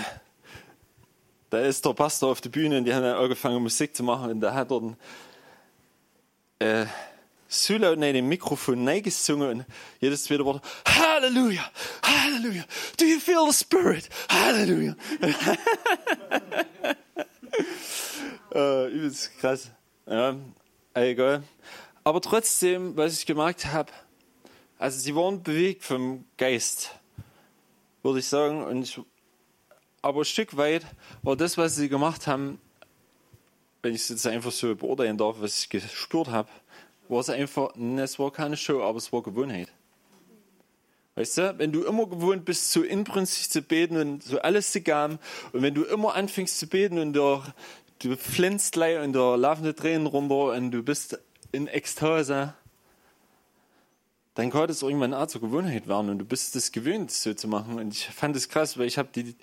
da 1.51 1.61
ist 1.61 1.85
der 1.85 1.93
Pastor 1.93 2.31
auf 2.31 2.41
der 2.41 2.49
Bühne 2.49 2.79
und 2.79 2.85
die 2.85 2.95
haben 2.95 3.03
dann 3.03 3.17
angefangen 3.17 3.63
Musik 3.63 3.95
zu 3.95 4.03
machen 4.03 4.31
und 4.31 4.41
da 4.41 4.55
hat 4.55 4.71
er 6.59 6.89
so 7.47 7.77
laut 7.77 7.95
in 7.95 8.01
dem 8.01 8.29
Mikrofon 8.29 8.87
gesungen 9.03 9.61
und 9.61 9.67
jedes 10.01 10.25
zweite 10.25 10.45
Wort, 10.45 10.65
Halleluja, 10.87 11.71
Halleluja, 12.03 12.65
do 12.99 13.05
you 13.05 13.21
feel 13.21 13.47
the 13.47 13.53
Spirit? 13.53 14.09
Halleluja. 14.29 14.97
äh, 18.55 18.89
übelst 18.89 19.39
krass. 19.39 19.71
Ja, 20.07 20.37
egal. 20.95 21.43
Aber 22.05 22.21
trotzdem, 22.21 22.97
was 22.97 23.19
ich 23.19 23.27
gemerkt 23.27 23.67
habe, 23.67 23.91
also 24.79 24.99
sie 24.99 25.17
waren 25.17 25.43
bewegt 25.43 25.83
vom 25.83 26.25
Geist, 26.37 26.95
würde 28.03 28.21
ich 28.21 28.27
sagen. 28.27 28.63
Und 28.63 28.83
ich, 28.83 29.01
aber 30.03 30.21
ein 30.21 30.25
Stück 30.25 30.57
weit 30.57 30.87
war 31.23 31.35
das, 31.35 31.59
was 31.59 31.75
sie 31.75 31.89
gemacht 31.89 32.29
haben, 32.29 32.61
wenn 33.83 33.95
ich 33.95 34.03
es 34.03 34.09
jetzt 34.09 34.27
einfach 34.27 34.53
so 34.53 34.75
beurteilen 34.77 35.19
darf, 35.19 35.37
was 35.41 35.59
ich 35.59 35.69
gespürt 35.69 36.29
habe, 36.29 36.49
war 37.09 37.21
es 37.21 37.31
einfach, 37.31 37.75
es 37.77 38.19
war 38.19 38.31
keine 38.31 38.57
Show, 38.57 38.83
aber 38.83 38.99
es 38.99 39.13
war 39.13 39.23
Gewohnheit. 39.23 39.73
Weißt 41.17 41.39
du, 41.39 41.59
wenn 41.59 41.73
du 41.73 41.85
immer 41.85 42.07
gewohnt 42.07 42.45
bist, 42.45 42.71
so 42.71 42.83
inbrünstig 42.83 43.49
zu 43.49 43.63
beten 43.63 43.97
und 43.97 44.23
so 44.23 44.39
alles 44.39 44.71
zu 44.71 44.83
geben, 44.83 45.19
und 45.53 45.63
wenn 45.63 45.75
du 45.75 45.83
immer 45.85 46.15
anfängst 46.15 46.59
zu 46.59 46.67
beten 46.67 46.99
und 46.99 47.15
der, 47.15 47.43
du 48.00 48.17
flänzt 48.17 48.73
gleich 48.73 49.03
und 49.03 49.12
da 49.12 49.35
laufen 49.35 49.65
die 49.65 49.73
Tränen 49.73 50.07
runter 50.07 50.57
und 50.57 50.71
du 50.71 50.83
bist 50.83 51.19
in 51.53 51.67
Ekstase, 51.67 52.55
dann 54.35 54.50
kann 54.50 54.69
das 54.69 54.83
irgendwann 54.83 55.15
auch 55.15 55.26
zur 55.26 55.41
Gewohnheit 55.41 55.88
werden 55.88 56.11
und 56.11 56.19
du 56.19 56.25
bist 56.25 56.55
es 56.57 56.71
gewöhnt, 56.71 57.11
so 57.11 57.33
zu 57.33 57.49
machen. 57.49 57.79
Und 57.79 57.95
ich 57.95 58.07
fand 58.07 58.37
es 58.37 58.50
krass, 58.50 58.76
weil 58.76 58.87
ich 58.87 58.99
habe 58.99 59.09
die 59.15 59.35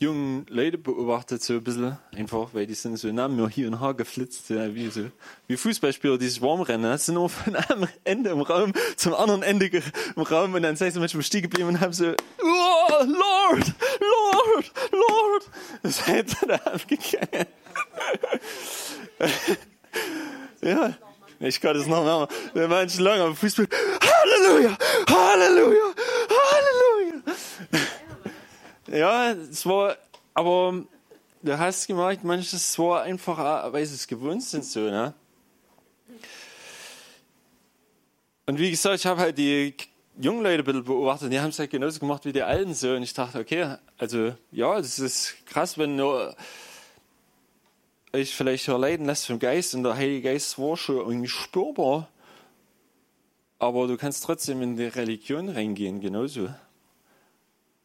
jungen 0.00 0.46
Leute 0.48 0.78
beobachtet, 0.78 1.42
so 1.42 1.54
ein 1.54 1.62
bisschen 1.62 1.98
einfach, 2.16 2.48
weil 2.52 2.66
die 2.66 2.74
sind 2.74 2.96
so 2.96 3.12
nah 3.12 3.28
mir 3.28 3.48
hier 3.48 3.68
und 3.68 3.80
da 3.80 3.92
geflitzt, 3.92 4.48
ja, 4.48 4.74
wie, 4.74 4.88
so, 4.88 5.10
wie 5.46 5.56
Fußballspieler, 5.56 6.18
die 6.18 6.26
sich 6.26 6.40
warm 6.40 6.62
rennen. 6.62 6.96
Sind 6.98 7.14
nur 7.14 7.28
von 7.28 7.54
einem 7.54 7.86
Ende 8.02 8.30
im 8.30 8.40
Raum 8.40 8.72
zum 8.96 9.14
anderen 9.14 9.42
Ende 9.42 9.66
im 9.66 10.22
Raum 10.22 10.54
und 10.54 10.62
dann 10.62 10.74
sind 10.74 10.92
sie 10.92 10.98
manchmal 10.98 11.22
stehen 11.22 11.42
geblieben 11.42 11.68
und 11.68 11.80
haben 11.80 11.92
so, 11.92 12.06
oh, 12.06 13.04
Lord, 13.04 13.74
Lord, 14.00 14.72
Lord. 14.90 15.50
Das 15.82 16.06
hätte 16.06 16.46
da 16.46 16.54
abgegangen. 16.56 17.46
ja. 20.62 20.94
Ich 21.42 21.58
kann 21.60 21.74
das 21.74 21.86
noch 21.86 22.04
machen. 22.04 22.34
Der 22.54 22.68
manche 22.68 23.02
lange 23.02 23.22
am 23.22 23.34
Fußball. 23.34 23.66
Halleluja! 24.02 24.76
Halleluja! 25.08 25.94
Halleluja! 26.28 27.22
Ja, 28.92 29.30
es 29.30 29.64
war, 29.66 29.96
aber 30.34 30.82
du 31.42 31.58
hast 31.58 31.86
gemerkt, 31.86 32.24
manches 32.24 32.76
war 32.76 33.02
einfach, 33.02 33.72
weil 33.72 33.86
sie 33.86 33.94
es 33.94 34.08
gewohnt 34.08 34.42
sind, 34.42 34.64
so, 34.64 34.80
ne? 34.80 35.14
Und 38.46 38.58
wie 38.58 38.72
gesagt, 38.72 38.96
ich 38.96 39.06
habe 39.06 39.20
halt 39.20 39.38
die 39.38 39.76
jungen 40.20 40.42
Leute 40.42 40.58
ein 40.58 40.64
bisschen 40.64 40.82
beobachtet, 40.82 41.32
die 41.32 41.38
haben 41.38 41.50
es 41.50 41.58
halt 41.60 41.70
genauso 41.70 42.00
gemacht 42.00 42.24
wie 42.24 42.32
die 42.32 42.42
Alten 42.42 42.74
so. 42.74 42.94
Und 42.94 43.04
ich 43.04 43.14
dachte, 43.14 43.38
okay, 43.38 43.76
also 43.96 44.34
ja, 44.50 44.76
das 44.76 44.98
ist 44.98 45.34
krass, 45.46 45.78
wenn 45.78 45.94
nur 45.94 46.34
euch 48.12 48.34
vielleicht 48.34 48.66
leiden 48.66 49.06
lässt 49.06 49.26
vom 49.26 49.38
Geist 49.38 49.74
und 49.74 49.82
der 49.84 49.96
Heilige 49.96 50.22
Geist 50.22 50.58
war 50.58 50.76
schon 50.76 50.96
irgendwie 50.96 51.28
spürbar. 51.28 52.08
Aber 53.58 53.86
du 53.86 53.96
kannst 53.96 54.24
trotzdem 54.24 54.62
in 54.62 54.76
die 54.76 54.84
Religion 54.84 55.48
reingehen, 55.48 56.00
genauso. 56.00 56.48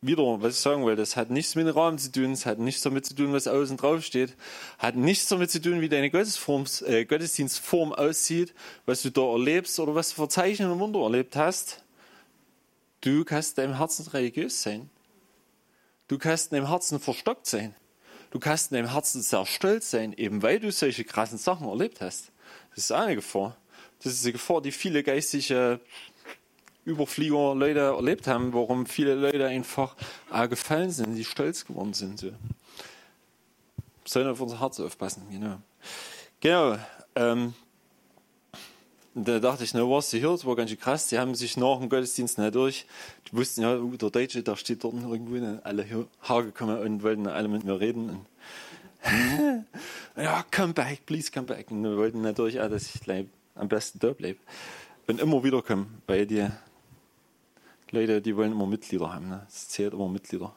Wieder, 0.02 0.42
was 0.42 0.56
ich 0.56 0.62
sagen 0.62 0.86
will, 0.86 0.96
das 0.96 1.16
hat 1.16 1.32
nichts 1.32 1.56
mit 1.56 1.68
dem 1.68 1.76
Rahmen 1.76 1.98
zu 1.98 2.12
tun, 2.12 2.32
es 2.32 2.46
hat 2.46 2.60
nichts 2.60 2.82
damit 2.82 3.06
zu 3.06 3.16
tun, 3.16 3.34
was 3.34 3.48
außen 3.48 3.76
drauf 3.76 4.04
steht, 4.04 4.36
hat 4.78 4.96
nichts 4.96 5.28
damit 5.28 5.52
zu 5.52 5.62
tun, 5.62 5.82
wie 5.82 5.90
deine 5.90 6.08
äh, 6.08 7.06
Gottesdienstform 7.06 7.92
aussieht, 7.92 8.54
was 8.86 9.02
du 9.02 9.10
da 9.10 9.22
erlebst 9.22 9.80
oder 9.80 9.96
was 9.96 10.10
du 10.10 10.16
für 10.16 10.30
Zeichen 10.30 10.70
und 10.70 10.80
Wunder 10.80 11.02
erlebt 11.02 11.36
hast. 11.36 11.84
Du 13.02 13.26
kannst 13.26 13.58
deinem 13.58 13.78
Herzen 13.78 14.08
religiös 14.08 14.62
sein. 14.62 14.90
Du 16.08 16.18
kannst 16.18 16.52
in 16.52 16.58
deinem 16.58 16.70
Herzen 16.70 17.00
verstockt 17.00 17.48
sein. 17.48 17.76
Du 18.36 18.42
kannst 18.42 18.70
in 18.70 18.76
deinem 18.76 18.92
Herzen 18.92 19.22
sehr 19.22 19.46
stolz 19.46 19.92
sein, 19.92 20.12
eben 20.12 20.42
weil 20.42 20.60
du 20.60 20.70
solche 20.70 21.06
krassen 21.06 21.38
Sachen 21.38 21.70
erlebt 21.70 22.02
hast. 22.02 22.34
Das 22.72 22.80
ist 22.84 22.92
eine 22.92 23.16
Gefahr. 23.16 23.56
Das 24.04 24.12
ist 24.12 24.26
eine 24.26 24.34
Gefahr, 24.34 24.62
die 24.62 24.74
viele 24.74 25.04
geistige 25.04 25.80
Überflieger 26.84 27.56
Leute 27.56 27.80
erlebt 27.80 28.28
haben, 28.28 28.52
warum 28.52 28.88
viele 28.88 29.16
Leute 29.16 29.48
einfach 29.48 29.96
gefallen 30.50 30.92
sind, 30.92 31.16
die 31.16 31.24
stolz 31.24 31.64
geworden 31.64 31.94
sind. 31.94 32.20
So. 32.20 32.32
Sollen 34.04 34.28
auf 34.28 34.42
unser 34.42 34.60
Herz 34.60 34.82
aufpassen, 34.82 35.26
genau. 35.32 35.62
Genau. 36.42 36.78
Ähm, 37.16 37.54
da 39.16 39.40
dachte 39.40 39.64
ich, 39.64 39.74
na, 39.74 39.90
was 39.90 40.10
sie 40.10 40.20
hier, 40.20 40.30
das 40.30 40.46
war 40.46 40.58
ganz 40.58 40.70
schön 40.70 40.80
krass. 40.80 41.08
Die 41.08 41.18
haben 41.18 41.36
sich 41.36 41.56
nach 41.56 41.80
dem 41.80 41.88
Gottesdienst 41.88 42.38
nicht 42.38 42.54
durch. 42.54 42.86
Die 43.28 43.38
wussten 43.38 43.62
ja, 43.62 43.78
oh, 43.78 43.96
der 43.96 44.10
Deutsche, 44.10 44.44
da 44.44 44.58
steht 44.58 44.84
dort 44.84 44.96
irgendwo, 44.96 45.36
ne, 45.36 45.62
alle 45.64 45.86
Haar 46.22 46.44
gekommen 46.44 46.78
und 46.78 47.02
wollten 47.02 47.26
alle 47.26 47.48
mit 47.48 47.64
mir 47.64 47.80
reden. 47.80 48.10
Und 48.10 48.26
ja, 50.18 50.44
come 50.54 50.74
back, 50.74 51.06
please 51.06 51.32
come 51.32 51.48
back. 51.48 51.72
Und 51.72 51.84
wir 51.84 51.96
wollten 51.96 52.22
natürlich 52.22 52.60
auch, 52.60 52.70
dass 52.70 52.94
ich 52.94 53.02
bleib, 53.02 53.28
am 53.56 53.70
besten 53.70 54.00
da 54.00 54.12
bleibe. 54.12 54.40
Und 55.08 55.22
immer 55.22 55.42
wieder 55.46 55.62
kommen, 55.62 56.02
weil 56.08 56.26
die 56.26 56.46
Leute, 57.92 58.22
die 58.22 58.36
wollen 58.36 58.52
immer 58.52 58.68
Mitglieder 58.68 59.14
haben. 59.14 59.30
Ne? 59.30 59.44
Das 59.46 59.70
zählt 59.70 59.94
immer 59.94 60.10
Mitglieder. 60.10 60.54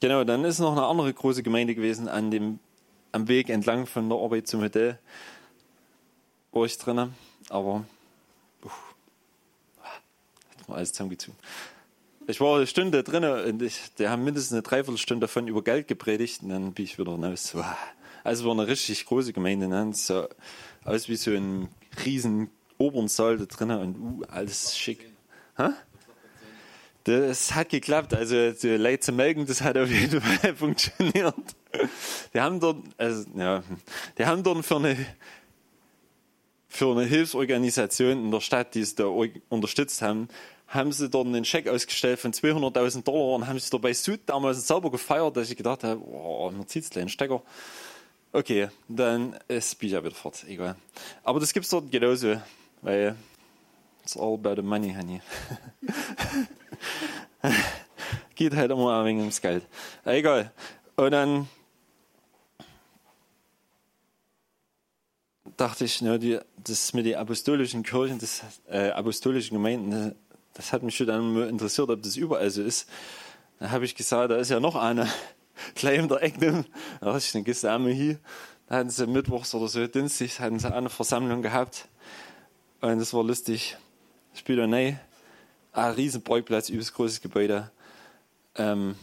Genau, 0.00 0.24
dann 0.24 0.44
ist 0.44 0.60
noch 0.60 0.72
eine 0.72 0.86
andere 0.86 1.12
große 1.12 1.42
Gemeinde 1.42 1.74
gewesen 1.74 2.08
an 2.08 2.30
dem, 2.30 2.58
am 3.12 3.28
Weg 3.28 3.50
entlang 3.50 3.84
von 3.84 4.08
der 4.08 4.18
Arbeit 4.18 4.46
zum 4.46 4.62
Hotel. 4.62 4.98
War 6.52 6.64
ich 6.64 6.78
drinnen, 6.78 7.14
aber 7.52 7.84
uff, 8.64 8.94
hat 10.58 10.68
mir 10.68 10.74
alles 10.74 10.92
zusammengezogen. 10.92 11.38
Ich 12.26 12.40
war 12.40 12.56
eine 12.56 12.66
Stunde 12.66 13.02
drin 13.02 13.24
und 13.24 13.62
ich, 13.62 13.92
die 13.98 14.08
haben 14.08 14.24
mindestens 14.24 14.52
eine 14.52 14.62
Dreiviertelstunde 14.62 15.26
davon 15.26 15.48
über 15.48 15.62
Geld 15.62 15.88
gepredigt 15.88 16.42
und 16.42 16.50
dann 16.50 16.72
bin 16.72 16.84
ich 16.84 16.98
wieder 16.98 17.12
raus. 17.12 17.54
Also 18.24 18.44
war 18.44 18.52
eine 18.52 18.66
richtig 18.66 19.04
große 19.04 19.32
Gemeinde. 19.32 19.68
Ne? 19.68 19.92
So 19.92 20.28
aus 20.84 21.08
wie 21.08 21.16
so 21.16 21.32
ein 21.32 21.68
riesen 22.04 22.50
oberen 22.78 23.08
Saal 23.08 23.38
da 23.38 23.44
drinnen 23.44 23.80
und 23.80 23.96
uh, 23.96 24.24
alles 24.28 24.78
schick. 24.78 25.04
Hä? 25.56 25.70
Das 27.04 27.54
hat 27.54 27.70
geklappt. 27.70 28.14
Also 28.14 28.52
die 28.52 28.76
Leute 28.76 29.00
zu 29.00 29.12
melden, 29.12 29.44
das 29.44 29.60
hat 29.60 29.76
auf 29.76 29.90
jeden 29.90 30.20
Fall 30.20 30.54
funktioniert. 30.56 31.34
Die 32.32 32.40
haben 32.40 32.60
dort, 32.60 32.78
also, 32.96 33.26
ja, 33.36 33.62
die 34.16 34.24
haben 34.24 34.42
dort 34.42 34.64
für 34.64 34.76
eine, 34.76 34.96
für 36.72 36.90
eine 36.90 37.04
Hilfsorganisation 37.04 38.12
in 38.12 38.30
der 38.30 38.40
Stadt, 38.40 38.74
die 38.74 38.80
es 38.80 38.94
da 38.94 39.04
unterstützt 39.50 40.00
haben, 40.00 40.28
haben 40.68 40.90
sie 40.90 41.10
dort 41.10 41.26
einen 41.26 41.44
Scheck 41.44 41.68
ausgestellt 41.68 42.18
von 42.18 42.32
200.000 42.32 43.04
Dollar 43.04 43.34
und 43.34 43.46
haben 43.46 43.58
sich 43.58 43.68
dabei 43.68 43.92
so 43.92 44.16
damals 44.24 44.66
sauber 44.66 44.90
gefeiert, 44.90 45.36
dass 45.36 45.50
ich 45.50 45.56
gedacht 45.58 45.84
habe, 45.84 46.00
oh, 46.02 46.50
man 46.50 46.66
zieht 46.66 46.96
einen 46.96 47.10
Stecker. 47.10 47.42
Okay, 48.32 48.68
dann 48.88 49.38
ist 49.48 49.78
bin 49.78 49.88
ich 49.88 49.92
ja 49.92 50.02
wieder 50.02 50.14
fort, 50.14 50.44
egal. 50.48 50.76
Aber 51.22 51.40
das 51.40 51.52
gibt 51.52 51.64
es 51.64 51.70
dort 51.70 51.92
genauso, 51.92 52.40
weil 52.80 53.16
it's 54.02 54.16
all 54.16 54.32
about 54.32 54.54
the 54.56 54.62
money, 54.62 54.94
honey. 54.94 55.20
Geht 58.34 58.56
halt 58.56 58.70
immer 58.70 58.98
ein 58.98 59.04
wenig 59.04 59.20
ums 59.20 59.42
Geld. 59.42 59.66
Egal. 60.06 60.50
Und 60.96 61.10
dann 61.10 61.48
dachte 65.56 65.84
ich, 65.84 66.00
ja, 66.00 66.18
die, 66.18 66.38
das 66.56 66.92
mit 66.92 67.06
den 67.06 67.16
apostolischen 67.16 67.82
Kirchen, 67.82 68.18
das, 68.18 68.42
äh, 68.68 68.90
apostolischen 68.90 69.56
Gemeinden, 69.56 70.14
das 70.54 70.72
hat 70.72 70.82
mich 70.82 70.96
schon 70.96 71.06
dann 71.06 71.48
interessiert, 71.48 71.88
ob 71.88 72.02
das 72.02 72.16
überall 72.16 72.50
so 72.50 72.62
ist. 72.62 72.88
Dann 73.58 73.70
habe 73.70 73.84
ich 73.84 73.94
gesagt, 73.94 74.30
da 74.30 74.36
ist 74.36 74.50
ja 74.50 74.60
noch 74.60 74.76
eine, 74.76 75.08
gleich 75.74 75.98
in 75.98 76.08
der 76.08 76.22
Ecke. 76.22 76.64
Da 77.00 77.12
dachte 77.12 77.40
ich, 77.40 77.60
du 77.60 77.70
einmal 77.70 77.92
hier. 77.92 78.18
Da 78.68 78.76
hatten 78.76 78.90
sie 78.90 79.06
mittwochs 79.06 79.54
oder 79.54 79.68
so, 79.68 79.86
Dienstag, 79.86 80.40
hatten 80.40 80.58
sie 80.58 80.72
eine 80.72 80.88
Versammlung 80.88 81.42
gehabt. 81.42 81.88
Und 82.80 82.98
das 82.98 83.12
war 83.14 83.22
lustig. 83.22 83.76
Später, 84.34 84.66
nein, 84.66 84.98
ein 85.72 85.92
riesen 85.92 86.22
Parkplatz, 86.22 86.68
übelst 86.68 86.94
großes 86.94 87.20
Gebäude. 87.20 87.70
Ähm, 88.56 88.96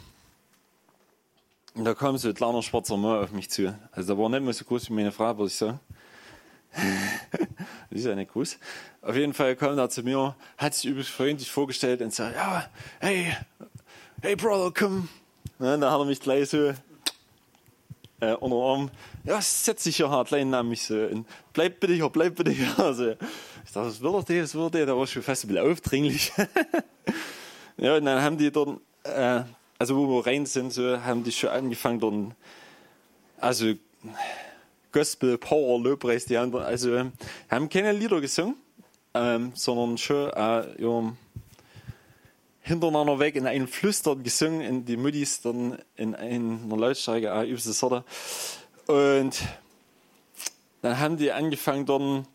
und 1.76 1.86
da 1.86 1.94
kam 1.94 2.18
so 2.18 2.30
ein 2.30 2.34
kleiner 2.34 2.62
schwarzer 2.62 2.98
Mann 2.98 3.24
auf 3.24 3.32
mich 3.32 3.50
zu. 3.50 3.74
Also 3.92 4.14
der 4.14 4.22
war 4.22 4.30
nicht 4.30 4.44
mehr 4.44 4.54
so 4.54 4.66
groß 4.66 4.90
wie 4.90 4.94
meine 4.94 5.12
Frau, 5.12 5.38
würde 5.38 5.48
ich 5.48 5.56
sagen. 5.56 5.80
das 7.90 8.00
ist 8.02 8.06
nicht 8.06 8.32
groß. 8.32 8.58
Auf 9.02 9.16
jeden 9.16 9.34
Fall 9.34 9.56
kam 9.56 9.78
er 9.78 9.90
zu 9.90 10.04
mir, 10.04 10.36
hat 10.58 10.74
sich 10.74 10.86
übelst 10.86 11.10
freundlich 11.10 11.52
vorgestellt 11.52 12.02
und 12.02 12.14
sagt, 12.14 12.36
ja, 12.36 12.70
hey, 13.00 13.36
hey 14.22 14.36
Brother, 14.36 14.72
komm. 14.76 15.10
Ja, 15.60 15.78
dann 15.78 15.92
hat 15.92 16.00
er 16.00 16.06
mich 16.06 16.20
gleich 16.20 16.50
so 16.50 16.74
äh, 18.22 18.34
unter 18.34 18.58
Arm, 18.58 18.92
ja, 19.24 19.42
setz 19.42 19.84
dich 19.84 19.98
hier 19.98 20.10
hart, 20.10 20.30
klein 20.30 20.50
nahm 20.50 20.70
mich 20.70 20.84
so, 20.84 20.96
und 20.96 21.26
bleib 21.54 21.80
bitte 21.80 21.94
hier, 21.94 22.10
bleib 22.10 22.36
bitte 22.36 22.52
hier. 22.52 22.68
Also, 22.78 23.12
ich 23.12 23.72
dachte, 23.74 23.88
was 23.88 24.02
will 24.02 24.14
er 24.16 24.24
denn, 24.24 24.44
was 24.44 24.56
will 24.56 24.64
er 24.64 24.70
denn? 24.70 24.88
Da 24.88 24.98
war 24.98 25.08
schon 25.08 25.22
fast 25.22 25.46
ein 25.46 25.50
bisschen 25.50 25.72
aufdringlich. 25.72 26.32
ja, 27.78 27.96
und 27.96 28.06
dann 28.06 28.22
haben 28.22 28.38
die 28.38 28.52
dort, 28.52 28.80
äh, 29.04 29.44
also 29.78 29.96
wo 29.96 30.18
wir 30.18 30.26
rein 30.26 30.46
sind, 30.46 30.74
so, 30.74 31.02
haben 31.02 31.24
die 31.24 31.32
schon 31.32 31.50
angefangen 31.50 32.00
dort, 32.00 32.36
also 33.40 33.74
Gospel, 34.92 35.38
Power, 35.38 35.80
Lobpreis, 35.80 36.26
die 36.26 36.38
haben, 36.38 36.56
also 36.56 37.12
haben 37.50 37.70
keine 37.70 37.92
Lieder 37.92 38.22
gesungen, 38.22 38.56
ähm, 39.14 39.52
sondern 39.56 39.98
schon 39.98 40.30
äh, 40.32 40.82
ja, 40.82 41.14
hintereinander 42.62 43.20
weg 43.20 43.36
in 43.36 43.48
einen 43.48 43.68
Flüstern 43.68 44.24
gesungen, 44.24 44.62
in 44.62 44.86
die 44.86 44.98
Muttis 44.98 45.42
dann 45.42 45.80
in 45.96 46.16
einer 46.16 46.78
Lautstärke 46.78 47.28
äh, 47.28 47.48
übelste 47.48 47.74
Sorte. 47.74 48.04
Und 48.88 49.42
dann 50.82 51.00
haben 51.00 51.18
die 51.18 51.32
angefangen 51.32 51.86
dann, 51.86 52.28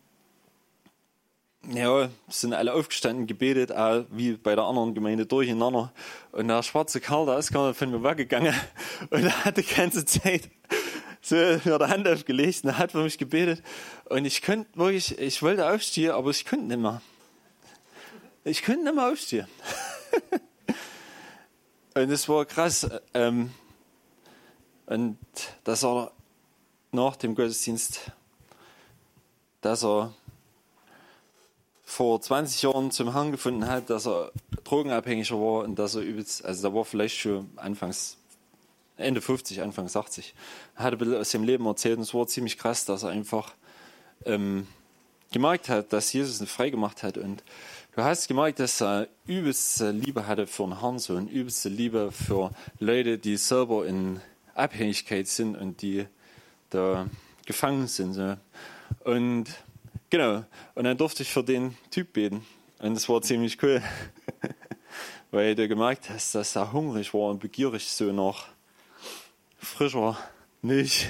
ja, 1.73 2.09
sind 2.27 2.53
alle 2.53 2.73
aufgestanden, 2.73 3.27
gebetet, 3.27 3.71
auch 3.71 4.05
wie 4.11 4.33
bei 4.33 4.55
der 4.55 4.65
anderen 4.65 4.93
Gemeinde 4.93 5.25
durcheinander. 5.25 5.91
Und 6.31 6.47
der 6.47 6.61
schwarze 6.63 7.01
Kerl, 7.01 7.25
der 7.25 7.39
ist 7.39 7.51
nicht 7.51 7.75
von 7.77 7.91
mir 7.91 8.03
weggegangen. 8.03 8.53
Und 9.09 9.23
er 9.23 9.45
hat 9.45 9.57
die 9.57 9.63
ganze 9.63 10.05
Zeit 10.05 10.49
so 11.25 11.35
der 11.65 11.89
Hand 11.89 12.07
aufgelegt 12.07 12.63
und 12.63 12.77
hat 12.77 12.91
für 12.91 13.03
mich 13.03 13.17
gebetet. 13.17 13.63
Und 14.05 14.25
ich 14.25 14.41
könnte 14.41 14.69
wirklich, 14.77 15.17
ich 15.17 15.41
wollte 15.41 15.69
aufstehen, 15.69 16.11
aber 16.11 16.29
ich 16.29 16.45
könnte 16.45 16.67
nicht 16.67 16.79
mehr. 16.79 17.01
Ich 18.43 18.61
könnte 18.61 18.83
nicht 18.83 18.95
mehr 18.95 19.11
aufstehen. 19.11 19.47
und 21.95 22.11
es 22.11 22.29
war 22.29 22.45
krass. 22.45 22.87
Ähm, 23.13 23.51
und 24.85 25.17
dass 25.63 25.83
er 25.83 26.11
nach 26.91 27.15
dem 27.15 27.33
Gottesdienst, 27.33 28.11
dass 29.61 29.83
er 29.83 30.13
vor 31.83 32.21
20 32.21 32.61
Jahren 32.61 32.91
zum 32.91 33.13
Herrn 33.13 33.31
gefunden 33.31 33.67
hat, 33.67 33.89
dass 33.89 34.05
er 34.05 34.31
drogenabhängiger 34.63 35.39
war 35.39 35.63
und 35.63 35.75
dass 35.77 35.95
er 35.95 36.01
übelst, 36.01 36.45
also 36.45 36.69
da 36.69 36.75
war 36.75 36.85
vielleicht 36.85 37.17
schon 37.17 37.49
anfangs 37.55 38.17
Ende 38.97 39.21
50, 39.21 39.61
Anfang 39.61 39.89
80. 39.93 40.33
Er 40.75 40.83
hat 40.83 40.93
ein 40.93 40.99
bisschen 40.99 41.15
aus 41.15 41.29
dem 41.31 41.43
Leben 41.43 41.65
erzählt 41.65 41.97
und 41.97 42.03
es 42.03 42.13
war 42.13 42.27
ziemlich 42.27 42.57
krass, 42.57 42.85
dass 42.85 43.03
er 43.03 43.09
einfach 43.09 43.53
ähm, 44.25 44.67
gemerkt 45.31 45.67
hat, 45.67 45.91
dass 45.91 46.13
Jesus 46.13 46.39
ihn 46.39 46.47
frei 46.47 46.69
gemacht 46.69 47.03
hat. 47.03 47.17
Und 47.17 47.43
du 47.95 48.03
hast 48.03 48.27
gemerkt, 48.27 48.59
dass 48.59 48.81
er 48.81 49.07
übelste 49.27 49.91
Liebe 49.91 50.27
hatte 50.27 50.47
für 50.47 50.63
den 50.63 50.79
Herrn, 50.79 50.99
so 50.99 51.15
eine 51.15 51.29
übelste 51.29 51.69
Liebe 51.69 52.11
für 52.11 52.51
Leute, 52.79 53.17
die 53.17 53.35
selber 53.37 53.85
in 53.85 54.21
Abhängigkeit 54.53 55.27
sind 55.27 55.57
und 55.57 55.81
die 55.81 56.05
da 56.69 57.07
gefangen 57.45 57.87
sind. 57.87 58.13
So. 58.13 58.37
Und 59.03 59.45
genau, 60.09 60.45
und 60.73 60.83
dann 60.85 60.97
durfte 60.97 61.23
ich 61.23 61.31
für 61.31 61.43
den 61.43 61.77
Typ 61.91 62.13
beten. 62.13 62.45
Und 62.79 62.93
das 62.93 63.09
war 63.09 63.21
ziemlich 63.21 63.61
cool, 63.61 63.81
weil 65.31 65.55
du 65.55 65.67
gemerkt 65.67 66.09
hast, 66.09 66.35
dass 66.35 66.55
er 66.55 66.71
hungrig 66.71 67.13
war 67.13 67.29
und 67.29 67.39
begierig 67.39 67.89
so 67.89 68.11
nach 68.11 68.54
frischer 69.65 70.17
nicht. 70.61 71.07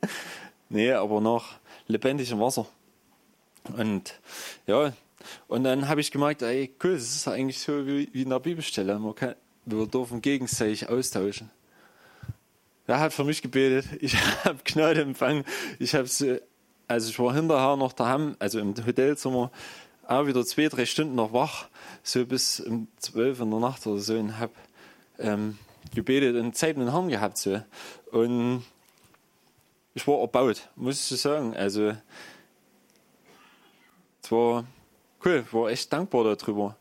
nee, 0.68 0.92
aber 0.92 1.20
nach 1.20 1.58
lebendigem 1.86 2.40
Wasser. 2.40 2.66
Und 3.76 4.18
ja, 4.66 4.92
und 5.48 5.64
dann 5.64 5.88
habe 5.88 6.00
ich 6.00 6.10
gemerkt, 6.10 6.42
ey, 6.42 6.74
cool, 6.82 6.94
das 6.94 7.14
ist 7.14 7.28
eigentlich 7.28 7.58
so 7.58 7.86
wie, 7.86 8.08
wie 8.12 8.22
in 8.22 8.30
der 8.30 8.40
Bibelstelle. 8.40 8.98
Man 8.98 9.14
kann, 9.14 9.34
wir 9.66 9.86
dürfen 9.86 10.22
gegenseitig 10.22 10.88
austauschen. 10.88 11.50
Er 12.86 12.98
hat 12.98 13.12
für 13.12 13.24
mich 13.24 13.42
gebetet, 13.42 13.86
ich 14.00 14.16
habe 14.44 14.58
Gnade 14.64 15.02
empfangen. 15.02 15.44
Ich 15.78 15.94
habe 15.94 16.08
also 16.88 17.08
ich 17.08 17.18
war 17.20 17.32
hinterher 17.34 17.76
noch 17.76 17.92
daheim, 17.92 18.34
also 18.40 18.58
im 18.58 18.74
Hotelzimmer, 18.74 19.52
auch 20.08 20.26
wieder 20.26 20.44
zwei, 20.44 20.66
drei 20.66 20.86
Stunden 20.86 21.14
noch 21.14 21.32
wach, 21.32 21.68
so 22.02 22.26
bis 22.26 22.58
um 22.58 22.88
zwölf 22.96 23.38
in 23.38 23.50
der 23.50 23.60
Nacht 23.60 23.86
oder 23.86 24.00
so, 24.00 24.14
und 24.18 24.38
habe 24.38 24.52
ähm, 25.20 25.56
gebetet 25.94 26.36
und 26.36 26.56
Zeit 26.56 26.76
mit 26.76 26.86
dem 26.86 26.92
Herrn 26.92 27.08
gehabt. 27.08 27.38
So. 27.38 27.62
Und 28.10 28.64
ich 29.94 30.06
war 30.06 30.20
erbaut, 30.20 30.68
muss 30.76 31.10
ich 31.10 31.20
sagen. 31.20 31.56
Also, 31.56 31.96
es 34.22 34.30
war 34.30 34.64
cool, 35.24 35.44
ich 35.46 35.52
war 35.52 35.70
echt 35.70 35.92
dankbar 35.92 36.36
darüber. 36.36 36.76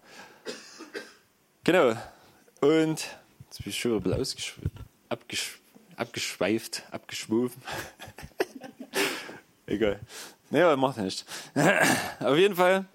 Genau. 1.63 1.95
Und 2.61 3.07
jetzt 3.45 3.63
bin 3.63 3.69
ich 3.69 3.79
schon 3.79 3.93
ein 3.93 4.01
bisschen 4.01 4.21
ausgeschw 4.21 4.61
abgesch 5.09 5.59
abgeschweift, 5.95 6.83
abgeschwofen. 6.91 7.61
Egal. 9.65 9.99
Naja, 10.49 10.75
macht 10.77 10.97
nicht. 10.97 11.25
Auf 12.19 12.37
jeden 12.37 12.55
Fall, 12.55 12.85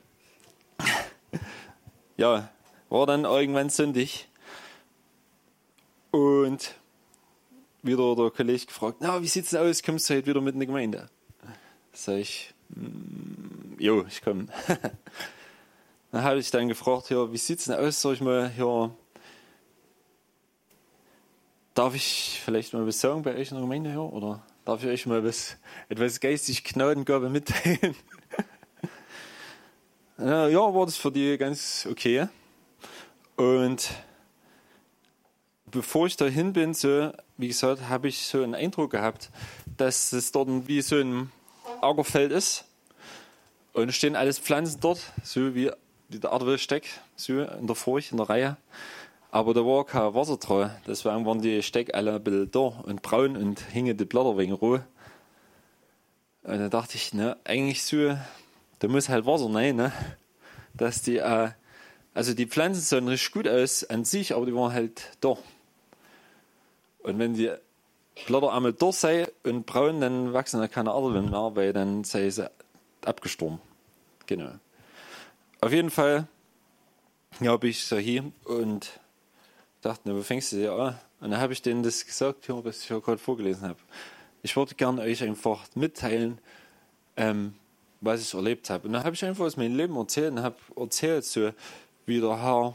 ja, 2.17 2.49
war 2.89 3.07
dann 3.07 3.25
irgendwann 3.25 3.69
sündig. 3.69 4.29
Und 6.45 6.75
wieder 7.83 8.15
der 8.17 8.31
Kollege 8.31 8.67
gefragt, 8.67 8.99
na, 9.01 9.23
wie 9.23 9.29
sieht's 9.29 9.51
denn 9.51 9.61
aus? 9.61 9.83
Kommst 9.83 10.11
du 10.11 10.15
heute 10.15 10.27
wieder 10.27 10.43
mit 10.43 10.53
in 10.53 10.61
die 10.61 10.67
Gemeinde? 10.67 11.09
Sag 11.95 12.17
ich, 12.17 12.53
mm, 12.69 13.79
jo, 13.79 14.05
ich 14.07 14.21
komme. 14.21 14.49
dann 16.13 16.23
habe 16.23 16.39
ich 16.39 16.51
dann 16.51 16.69
gefragt, 16.69 17.09
ja, 17.09 17.33
wie 17.33 17.39
sieht's 17.39 17.65
denn 17.65 17.77
aus? 17.77 18.03
Sag 18.03 18.13
ich 18.13 18.21
mal, 18.21 18.53
ja, 18.59 18.91
darf 21.73 21.95
ich 21.95 22.43
vielleicht 22.45 22.75
mal 22.75 22.87
was 22.87 23.01
sagen 23.01 23.23
bei 23.23 23.35
euch 23.37 23.51
in 23.51 23.55
der 23.55 23.63
Gemeinde 23.63 23.91
hier? 23.91 24.03
Oder 24.03 24.45
darf 24.67 24.85
ich 24.85 24.91
euch 24.91 25.07
mal 25.07 25.25
was, 25.25 25.57
etwas 25.89 26.21
geistig 26.21 26.63
Gnadengabe 26.63 27.31
mitteilen? 27.31 27.97
ja, 30.19 30.75
war 30.75 30.85
das 30.85 30.99
für 30.99 31.11
die 31.11 31.39
ganz 31.39 31.89
okay. 31.91 32.29
Und 33.37 33.89
bevor 35.75 36.07
ich 36.07 36.17
dahin 36.17 36.53
bin, 36.53 36.73
so, 36.73 37.13
wie 37.37 37.49
gesagt, 37.49 37.89
habe 37.89 38.09
ich 38.09 38.27
so 38.27 38.43
einen 38.43 38.55
Eindruck 38.55 38.93
gehabt, 38.93 39.31
dass 39.77 40.13
es 40.13 40.33
dort 40.33 40.49
wie 40.69 40.81
so 40.81 40.97
ein 40.97 41.31
Ackerfeld 41.83 42.33
ist. 42.33 42.65
Und 43.73 43.93
stehen 43.93 44.15
alles 44.15 44.39
Pflanzen 44.39 44.79
dort, 44.81 45.01
so 45.25 45.55
wie, 45.55 45.71
wie 46.09 46.21
der 46.21 46.31
Erdwillsteck, 46.31 46.87
so 47.17 47.41
in 47.41 47.67
der 47.67 47.75
Furcht, 47.75 48.13
in 48.13 48.19
der 48.19 48.31
Reihe. 48.31 48.57
Aber 49.33 49.53
da 49.53 49.63
war 49.63 49.85
kein 49.85 50.15
Wasser 50.15 50.37
dran. 50.37 50.71
Deswegen 50.87 51.27
waren 51.27 51.43
die 51.43 51.61
Steck 51.61 51.93
alle 51.93 52.15
ein 52.15 52.23
bisschen 52.23 52.53
da 52.53 52.61
und 52.61 53.03
braun 53.03 53.37
und 53.37 53.59
hingen 53.59 53.97
die 53.97 54.05
Blätter 54.05 54.39
wegen 54.39 54.53
roh. 54.53 54.79
Und 56.45 56.59
da 56.59 56.69
dachte 56.69 56.95
ich, 56.95 57.13
ne, 57.15 57.37
eigentlich 57.43 57.83
so, 57.83 58.17
da 58.79 58.89
muss 58.89 59.09
halt 59.09 59.27
Wasser 59.27 59.53
rein, 59.53 59.75
ne? 59.75 59.93
Dass 60.73 61.03
die, 61.03 61.17
äh, 61.17 61.51
also 62.15 62.33
die 62.33 62.47
Pflanzen 62.47 62.81
sahen 62.81 63.09
richtig 63.09 63.33
gut 63.33 63.49
aus 63.49 63.83
an 63.83 64.05
sich, 64.05 64.37
aber 64.37 64.47
die 64.47 64.55
waren 64.55 64.73
halt 64.73 65.03
da. 65.21 65.37
Und 67.05 67.19
wenn 67.19 67.35
die 67.35 67.53
Blätter 68.27 68.53
einmal 68.53 68.73
durch 68.73 68.97
sind 68.97 69.31
und 69.45 69.67
braun, 69.67 70.01
dann 70.01 70.33
wachsen 70.33 70.61
da 70.61 70.69
keine 70.69 70.91
Erdwellen 70.91 71.31
mehr, 71.31 71.55
weil 71.55 71.73
dann 71.73 72.03
sei 72.03 72.31
sie 72.31 72.51
abgestorben. 73.05 73.61
Genau. 74.27 74.53
Auf 75.61 75.73
jeden 75.73 75.91
Fall 75.91 76.27
bin 77.39 77.59
ich 77.63 77.85
so 77.85 77.99
hier 77.99 78.33
und 78.45 79.01
dachte, 79.83 80.17
wo 80.17 80.23
fängst 80.23 80.53
du 80.53 80.57
dir 80.57 80.73
an? 80.73 80.99
Und 81.21 81.31
dann 81.31 81.41
habe 81.41 81.53
ich 81.53 81.61
denen 81.61 81.83
das 81.83 82.07
gesagt, 82.07 82.49
was 82.49 82.83
ich 82.83 82.89
ja 82.89 82.99
gerade 82.99 83.19
vorgelesen 83.19 83.69
habe. 83.69 83.79
Ich 84.43 84.57
wollte 84.57 84.75
gerne 84.75 85.03
euch 85.03 85.23
einfach 85.23 85.67
mitteilen, 85.75 86.39
ähm, 87.17 87.55
was 88.01 88.23
ich 88.23 88.33
erlebt 88.33 88.71
habe. 88.71 88.87
Und 88.87 88.95
dann 88.95 89.05
habe 89.05 89.15
ich 89.15 89.25
einfach 89.25 89.45
aus 89.45 89.57
meinem 89.57 89.77
Leben 89.77 89.97
erzählt 89.97 90.33
und 90.33 90.43
habe 90.43 90.57
erzählt, 90.77 91.25
so, 91.25 91.51
wie 92.07 92.21
der 92.21 92.43
Herr 92.43 92.75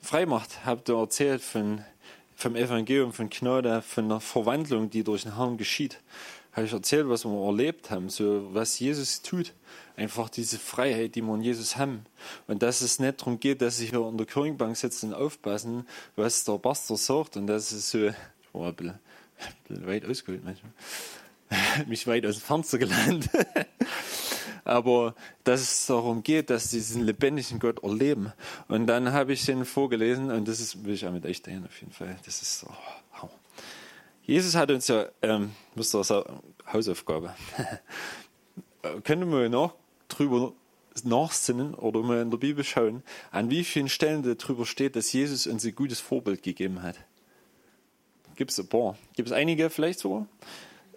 frei 0.00 0.26
macht. 0.26 0.64
Habe 0.64 0.92
erzählt 0.92 1.42
von, 1.42 1.84
vom 2.38 2.54
Evangelium, 2.54 3.12
von 3.12 3.28
Gnade, 3.28 3.82
von 3.82 4.08
der 4.08 4.20
Verwandlung, 4.20 4.90
die 4.90 5.02
durch 5.02 5.24
den 5.24 5.34
Herrn 5.34 5.56
geschieht. 5.56 5.98
Habe 6.52 6.66
ich 6.66 6.72
erzählt, 6.72 7.08
was 7.08 7.24
wir 7.24 7.44
erlebt 7.44 7.90
haben, 7.90 8.08
so, 8.08 8.48
was 8.54 8.78
Jesus 8.78 9.22
tut 9.22 9.52
einfach 9.96 10.28
diese 10.28 10.56
Freiheit, 10.58 11.16
die 11.16 11.22
wir 11.22 11.34
in 11.34 11.42
Jesus 11.42 11.76
haben. 11.76 12.06
Und 12.46 12.62
dass 12.62 12.80
es 12.80 13.00
nicht 13.00 13.20
darum 13.20 13.40
geht, 13.40 13.60
dass 13.60 13.80
ich 13.80 13.90
hier 13.90 14.00
an 14.00 14.16
der 14.16 14.26
Kirchenbank 14.26 14.76
sitze 14.76 15.06
und 15.06 15.14
aufpassen, 15.14 15.86
was 16.14 16.44
der 16.44 16.58
Pastor 16.58 16.96
sagt. 16.96 17.36
Und 17.36 17.48
das 17.48 17.72
ist 17.72 17.90
so, 17.90 18.06
ich 18.06 18.14
war 18.52 18.68
ein 18.68 18.74
bisschen, 18.76 18.94
ein 18.94 19.54
bisschen 19.66 19.86
weit 19.88 20.04
ausgeholt 20.04 20.44
manchmal. 20.44 20.72
Mich 21.88 22.06
weit 22.06 22.24
aus 22.24 22.36
dem 22.36 22.42
Fenster 22.42 22.78
gelandet. 22.78 23.28
Aber 24.68 25.14
dass 25.44 25.62
es 25.62 25.86
darum 25.86 26.22
geht, 26.22 26.50
dass 26.50 26.70
sie 26.70 26.76
diesen 26.76 27.02
lebendigen 27.02 27.58
Gott 27.58 27.82
erleben. 27.82 28.34
Und 28.68 28.86
dann 28.86 29.12
habe 29.12 29.32
ich 29.32 29.46
den 29.46 29.64
vorgelesen 29.64 30.30
und 30.30 30.46
das 30.46 30.60
ist, 30.60 30.84
will 30.84 30.92
ich 30.92 31.06
auch 31.06 31.12
mit 31.12 31.24
euch 31.24 31.40
teilen 31.40 31.64
auf 31.64 31.80
jeden 31.80 31.92
Fall. 31.92 32.16
Das 32.26 32.42
ist 32.42 32.60
so, 32.60 32.66
oh. 33.22 33.28
Jesus 34.24 34.54
hat 34.54 34.70
uns 34.70 34.88
ja, 34.88 35.06
ähm, 35.22 35.52
müsst 35.74 35.94
ihr 35.94 36.24
Hausaufgabe. 36.70 37.34
Können 39.04 39.32
wir 39.32 39.48
noch 39.48 39.74
drüber 40.08 40.52
nachsinnen 41.02 41.72
oder 41.72 42.02
mal 42.02 42.20
in 42.20 42.30
der 42.30 42.36
Bibel 42.36 42.62
schauen, 42.62 43.02
an 43.30 43.48
wie 43.48 43.64
vielen 43.64 43.88
Stellen 43.88 44.22
darüber 44.22 44.66
steht, 44.66 44.96
dass 44.96 45.12
Jesus 45.14 45.46
uns 45.46 45.64
ein 45.64 45.74
gutes 45.74 46.00
Vorbild 46.00 46.42
gegeben 46.42 46.82
hat. 46.82 46.96
Gibt 48.36 48.50
es 48.50 48.58
ein 48.58 48.68
paar. 48.68 48.98
Gibt 49.16 49.30
es 49.30 49.32
einige 49.32 49.70
vielleicht 49.70 50.00
sogar. 50.00 50.26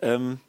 Ähm, 0.01 0.41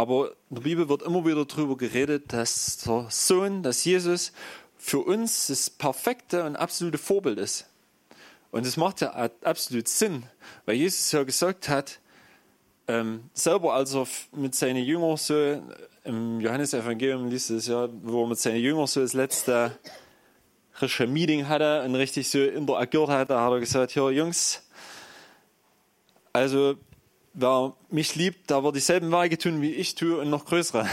aber 0.00 0.30
in 0.48 0.56
der 0.56 0.62
Bibel 0.62 0.88
wird 0.88 1.02
immer 1.02 1.26
wieder 1.26 1.44
darüber 1.44 1.76
geredet, 1.76 2.32
dass 2.32 2.78
der 2.78 3.08
Sohn, 3.10 3.62
dass 3.62 3.84
Jesus 3.84 4.32
für 4.78 5.00
uns 5.00 5.48
das 5.48 5.68
perfekte 5.68 6.44
und 6.44 6.56
absolute 6.56 6.96
Vorbild 6.96 7.38
ist. 7.38 7.66
Und 8.50 8.64
das 8.64 8.78
macht 8.78 9.02
ja 9.02 9.10
absolut 9.44 9.88
Sinn, 9.88 10.22
weil 10.64 10.76
Jesus 10.76 11.12
ja 11.12 11.22
gesagt 11.22 11.68
hat, 11.68 12.00
ähm, 12.88 13.28
selber 13.34 13.74
als 13.74 13.94
er 13.94 14.06
mit 14.32 14.54
seinen 14.54 14.82
Jüngern 14.84 15.18
so 15.18 15.62
im 16.04 16.40
Johannesevangelium 16.40 17.28
liest 17.28 17.50
es 17.50 17.66
ja, 17.66 17.86
wo 18.02 18.22
er 18.22 18.28
mit 18.28 18.38
seinen 18.38 18.60
Jüngern 18.60 18.86
so 18.86 19.02
das 19.02 19.12
letzte 19.12 19.78
frische 20.72 21.06
Meeting 21.06 21.46
hatte 21.46 21.82
und 21.84 21.94
richtig 21.94 22.26
so 22.30 22.42
interagiert 22.42 23.10
hat, 23.10 23.28
da 23.28 23.44
hat 23.44 23.52
er 23.52 23.60
gesagt, 23.60 23.94
ja 23.94 24.08
Jungs, 24.08 24.66
also 26.32 26.76
wer 27.32 27.74
mich 27.90 28.14
liebt, 28.14 28.50
der 28.50 28.62
wird 28.62 28.76
dieselben 28.76 29.10
Werke 29.10 29.38
tun, 29.38 29.62
wie 29.62 29.72
ich 29.72 29.94
tue 29.94 30.18
und 30.18 30.30
noch 30.30 30.44
größere. 30.44 30.88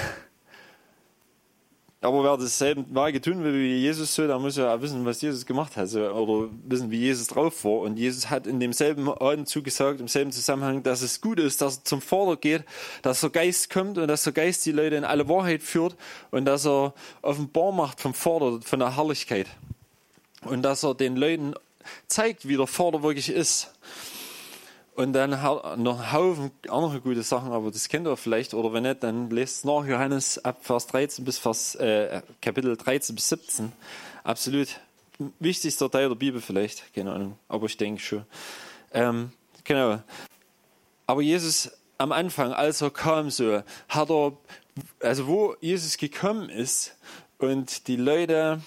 Aber 1.99 2.23
wer 2.23 2.37
dasselbe 2.37 2.85
Werke 2.93 3.19
tun 3.19 3.43
will 3.43 3.53
wie 3.53 3.79
Jesus 3.79 4.13
so, 4.13 4.27
der 4.27 4.37
muss 4.37 4.55
ja 4.55 4.79
wissen, 4.81 5.03
was 5.03 5.19
Jesus 5.19 5.47
gemacht 5.47 5.75
hat 5.75 5.89
so, 5.89 5.99
oder 5.99 6.49
wissen, 6.63 6.91
wie 6.91 6.99
Jesus 6.99 7.25
drauf 7.25 7.63
war. 7.65 7.79
Und 7.79 7.97
Jesus 7.97 8.29
hat 8.29 8.45
in 8.45 8.59
demselben 8.59 9.09
Atemzug 9.09 9.63
gesagt, 9.63 9.99
im 9.99 10.07
selben 10.07 10.31
Zusammenhang, 10.31 10.83
dass 10.83 11.01
es 11.01 11.21
gut 11.21 11.39
ist, 11.39 11.59
dass 11.61 11.77
er 11.77 11.83
zum 11.85 12.01
Vater 12.01 12.37
geht, 12.37 12.65
dass 13.01 13.21
der 13.21 13.31
Geist 13.31 13.71
kommt 13.71 13.97
und 13.97 14.07
dass 14.07 14.23
der 14.23 14.33
Geist 14.33 14.63
die 14.67 14.71
Leute 14.71 14.95
in 14.95 15.05
alle 15.05 15.27
Wahrheit 15.27 15.63
führt 15.63 15.95
und 16.29 16.45
dass 16.45 16.67
er 16.67 16.93
offenbar 17.23 17.71
macht 17.71 17.99
vom 17.99 18.13
Vater, 18.13 18.59
von 18.61 18.79
der 18.79 18.95
Herrlichkeit. 18.95 19.47
Und 20.43 20.61
dass 20.61 20.83
er 20.83 20.93
den 20.93 21.15
Leuten 21.15 21.55
zeigt, 22.07 22.47
wie 22.47 22.57
der 22.57 22.67
Vater 22.67 23.01
wirklich 23.01 23.29
ist. 23.29 23.73
Und 24.97 25.13
dann 25.13 25.29
noch 25.29 25.63
einen 25.63 26.11
Haufen 26.11 26.49
andere 26.69 27.01
gute 27.01 27.21
Sachen, 27.21 27.51
aber 27.51 27.69
das 27.69 27.87
kennt 27.87 28.07
ihr 28.07 28.17
vielleicht, 28.17 28.55
oder 28.55 28.73
wenn 28.73 28.81
nicht, 28.81 29.03
dann 29.03 29.29
lest 29.29 29.63
nach 29.63 29.85
Johannes 29.85 30.43
ab 30.43 30.57
Vers 30.63 30.87
13 30.87 31.23
bis 31.23 31.37
Vers, 31.37 31.75
äh, 31.75 32.23
Kapitel 32.41 32.75
13 32.75 33.13
bis 33.13 33.29
17. 33.29 33.71
Absolut 34.23 34.69
wichtigster 35.37 35.91
Teil 35.91 36.09
der 36.09 36.15
Bibel 36.15 36.41
vielleicht, 36.41 36.95
keine 36.95 37.11
Ahnung, 37.13 37.37
aber 37.47 37.67
ich 37.67 37.77
denke 37.77 38.01
schon. 38.01 38.25
Ähm, 38.91 39.31
genau. 39.63 40.01
Aber 41.05 41.21
Jesus 41.21 41.71
am 41.99 42.11
Anfang, 42.11 42.51
als 42.51 42.81
er 42.81 42.89
kam, 42.89 43.29
so, 43.29 43.61
hat 43.89 44.09
er, 44.09 44.33
also 44.99 45.27
wo 45.27 45.55
Jesus 45.61 45.97
gekommen 45.97 46.49
ist 46.49 46.97
und 47.37 47.87
die 47.87 47.97
Leute 47.97 48.61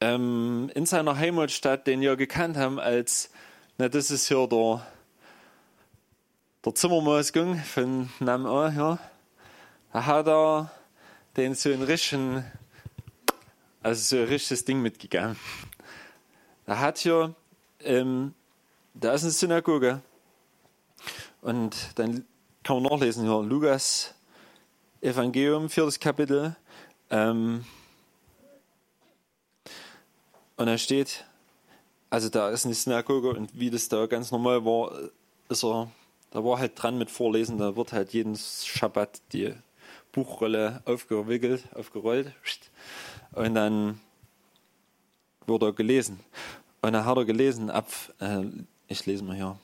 ähm, 0.00 0.70
in 0.76 0.86
seiner 0.86 1.18
Heimatstadt 1.18 1.88
den 1.88 2.02
ja 2.02 2.14
gekannt 2.14 2.56
haben 2.56 2.78
als 2.78 3.30
na, 3.78 3.88
das 3.88 4.10
ist 4.10 4.28
hier 4.28 4.46
der, 4.46 4.86
der 6.64 6.74
Zimmermaßgang 6.74 7.62
von 7.62 8.10
nebenan. 8.20 8.74
Ja. 8.74 8.98
Da 9.92 10.06
hat 10.06 10.28
er 10.28 10.70
den 11.36 11.54
so 11.54 11.70
ein 11.70 11.82
richtigen, 11.82 12.44
also 13.82 14.16
so 14.16 14.22
ein 14.22 14.28
richtiges 14.28 14.64
Ding 14.64 14.80
mitgegeben. 14.80 15.36
Da 16.64 16.78
hat 16.78 16.98
hier, 16.98 17.34
ähm, 17.80 18.34
da 18.94 19.12
ist 19.12 19.24
eine 19.24 19.32
Synagoge. 19.32 20.00
Und 21.42 21.76
dann 21.96 22.24
kann 22.62 22.82
man 22.82 22.90
nachlesen 22.90 23.24
hier, 23.24 23.42
Lukas 23.42 24.14
Evangelium, 25.02 25.68
viertes 25.68 26.00
Kapitel. 26.00 26.56
Ähm, 27.10 27.66
und 30.56 30.66
da 30.66 30.78
steht, 30.78 31.26
also 32.10 32.28
da 32.28 32.50
ist 32.50 32.64
eine 32.64 32.74
Synagoge 32.74 33.30
und 33.30 33.58
wie 33.58 33.70
das 33.70 33.88
da 33.88 34.06
ganz 34.06 34.30
normal 34.30 34.64
war, 34.64 34.92
ist 35.48 35.64
er, 35.64 35.90
da 36.30 36.44
war 36.44 36.58
halt 36.58 36.72
dran 36.80 36.98
mit 36.98 37.10
Vorlesen, 37.10 37.58
da 37.58 37.76
wird 37.76 37.92
halt 37.92 38.12
jeden 38.12 38.36
Schabbat 38.36 39.20
die 39.32 39.54
Buchrolle 40.12 40.82
aufgewickelt, 40.84 41.64
aufgerollt 41.74 42.32
und 43.32 43.54
dann 43.54 44.00
wurde 45.46 45.66
er 45.66 45.72
gelesen. 45.72 46.20
Und 46.82 46.92
dann 46.92 47.04
hat 47.04 47.16
er 47.16 47.24
gelesen 47.24 47.70
ab, 47.70 47.88
äh, 48.20 48.44
ich 48.88 49.04
lese 49.06 49.24
mal 49.24 49.36
hier, 49.36 49.58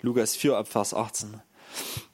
Lukas 0.00 0.36
4 0.36 0.56
ab 0.56 0.68
Vers 0.68 0.94
18. 0.94 1.40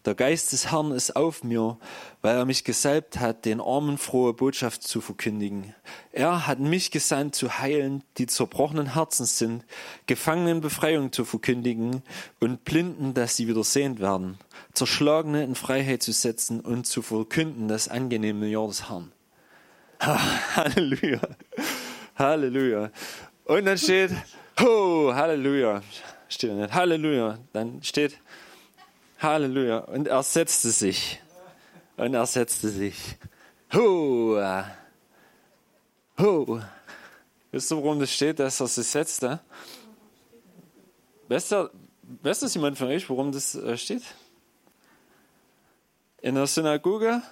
Der 0.05 0.15
Geist 0.15 0.53
des 0.53 0.71
Herrn 0.71 0.93
ist 0.93 1.17
auf 1.17 1.45
mir, 1.45 1.77
weil 2.23 2.37
er 2.37 2.45
mich 2.45 2.65
gesalbt 2.65 3.21
hat, 3.21 3.45
den 3.45 3.61
Armen 3.61 3.99
frohe 3.99 4.33
Botschaft 4.33 4.83
zu 4.83 5.01
verkündigen. 5.01 5.75
Er 6.13 6.47
hat 6.47 6.61
mich 6.61 6.91
gesandt, 6.91 7.35
zu 7.35 7.59
heilen, 7.59 8.03
die 8.17 8.27
zerbrochenen 8.27 8.95
Herzens 8.95 9.39
sind, 9.39 9.65
Gefangenen 10.07 10.61
Befreiung 10.61 11.13
zu 11.13 11.25
verkündigen 11.25 12.03
und 12.41 12.65
Blinden, 12.65 13.13
dass 13.13 13.37
sie 13.37 13.49
wieder 13.49 13.65
sehend 13.65 14.01
werden, 14.01 14.39
Zerschlagene 14.73 15.45
in 15.45 15.55
Freiheit 15.55 16.03
zu 16.03 16.13
setzen 16.13 16.61
und 16.61 16.87
zu 16.87 17.03
verkünden 17.03 17.69
das 17.69 17.89
angenehme 17.89 18.47
Jahr 18.47 18.69
des 18.69 18.89
Herrn. 18.89 19.13
Halleluja. 20.01 21.21
Halleluja. 22.17 22.91
Und 23.45 23.65
dann 23.65 23.79
steht, 23.79 24.11
ho, 24.61 25.13
Halleluja. 25.15 25.83
Steht 26.29 26.53
nicht, 26.53 26.73
Halleluja. 26.73 27.39
Dann 27.53 27.83
steht, 27.83 28.19
Halleluja. 29.19 29.79
Und 29.79 30.09
er 30.09 30.23
setzte 30.23 30.71
sich. 30.71 31.21
Und 31.97 32.15
er 32.15 32.27
setzte 32.27 32.69
sich. 32.69 33.17
Ho. 33.75 34.41
Ho. 36.19 36.61
Wisst 37.51 37.73
ihr, 37.73 37.77
warum 37.77 37.99
das 37.99 38.13
steht, 38.13 38.39
dass 38.39 38.61
er 38.61 38.67
sich 38.67 38.87
setzte? 38.87 39.41
Weiß, 41.29 41.49
der, 41.49 41.71
weiß 42.23 42.41
das 42.41 42.55
jemand 42.55 42.79
von 42.79 42.89
euch, 42.89 43.09
warum 43.11 43.33
das 43.33 43.55
äh, 43.55 43.77
steht? 43.77 44.03
In 46.21 46.35
der 46.35 46.47
Synagoge, 46.47 47.23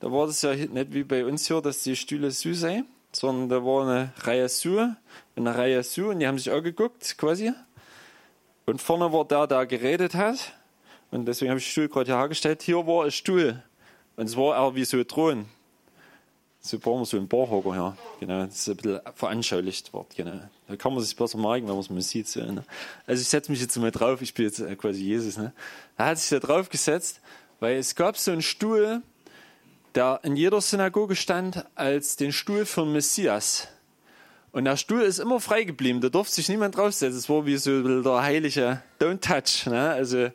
da 0.00 0.10
war 0.10 0.26
das 0.26 0.42
ja 0.42 0.54
nicht 0.54 0.92
wie 0.92 1.04
bei 1.04 1.24
uns 1.24 1.46
hier, 1.46 1.60
dass 1.60 1.82
die 1.82 1.96
Stühle 1.96 2.30
süß 2.30 2.60
sind, 2.60 2.86
sondern 3.12 3.48
da 3.48 3.64
war 3.64 3.86
eine 3.86 4.12
Reihe 4.18 4.48
Schuhe, 4.48 4.96
eine 5.36 5.56
Reihe 5.56 5.84
Schuhe 5.84 6.10
und 6.10 6.20
die 6.20 6.26
haben 6.26 6.38
sich 6.38 6.50
angeguckt 6.50 7.18
quasi. 7.18 7.52
Und 8.66 8.80
vorne 8.80 9.12
war 9.12 9.24
der, 9.24 9.46
der 9.46 9.66
geredet 9.66 10.14
hat. 10.14 10.52
Und 11.10 11.26
deswegen 11.26 11.50
habe 11.50 11.58
ich 11.58 11.66
den 11.66 11.70
Stuhl 11.70 11.88
gerade 11.88 12.12
hergestellt. 12.16 12.62
Hier 12.62 12.86
war 12.86 13.04
ein 13.04 13.10
Stuhl. 13.10 13.62
Und 14.16 14.26
es 14.26 14.36
war 14.36 14.58
auch 14.58 14.74
wie 14.74 14.84
so 14.84 14.96
ein 14.96 15.08
Thron. 15.08 15.46
So 16.62 16.78
brauchen 16.78 17.00
wir 17.00 17.06
so 17.06 17.16
einen 17.16 17.26
Barhocker 17.26 17.74
her. 17.74 17.96
Genau, 18.20 18.44
das 18.44 18.56
ist 18.56 18.68
ein 18.68 18.76
bisschen 18.76 19.00
veranschaulicht 19.14 19.94
wird. 19.94 20.14
Genau. 20.14 20.40
Da 20.68 20.76
kann 20.76 20.92
man 20.92 21.02
sich 21.02 21.16
besser 21.16 21.38
merken, 21.38 21.66
wenn 21.66 21.74
man 21.74 21.80
es 21.80 21.88
mal 21.88 22.00
sieht. 22.02 22.28
So, 22.28 22.40
ne? 22.40 22.64
Also 23.06 23.22
ich 23.22 23.28
setze 23.28 23.50
mich 23.50 23.60
jetzt 23.62 23.76
mal 23.78 23.90
drauf. 23.90 24.20
Ich 24.20 24.34
bin 24.34 24.44
jetzt 24.44 24.62
quasi 24.78 25.02
Jesus. 25.02 25.38
Ne? 25.38 25.52
Er 25.96 26.06
hat 26.06 26.18
sich 26.18 26.28
da 26.28 26.38
drauf 26.38 26.68
gesetzt, 26.68 27.20
weil 27.60 27.78
es 27.78 27.94
gab 27.94 28.18
so 28.18 28.30
einen 28.30 28.42
Stuhl, 28.42 29.02
der 29.94 30.20
in 30.22 30.36
jeder 30.36 30.60
Synagoge 30.60 31.16
stand 31.16 31.64
als 31.74 32.16
den 32.16 32.30
Stuhl 32.30 32.66
für 32.66 32.82
den 32.82 32.92
Messias. 32.92 33.68
Und 34.52 34.64
der 34.64 34.76
Stuhl 34.76 35.00
ist 35.00 35.18
immer 35.18 35.40
frei 35.40 35.62
geblieben, 35.62 36.00
da 36.00 36.08
durfte 36.08 36.34
sich 36.34 36.48
niemand 36.48 36.76
draufsetzen. 36.76 37.18
Es 37.18 37.28
war 37.28 37.46
wie 37.46 37.56
so 37.56 38.02
der 38.02 38.22
heilige 38.22 38.82
Don't 39.00 39.20
Touch. 39.20 39.66
Ne? 39.66 39.90
Also 39.90 40.28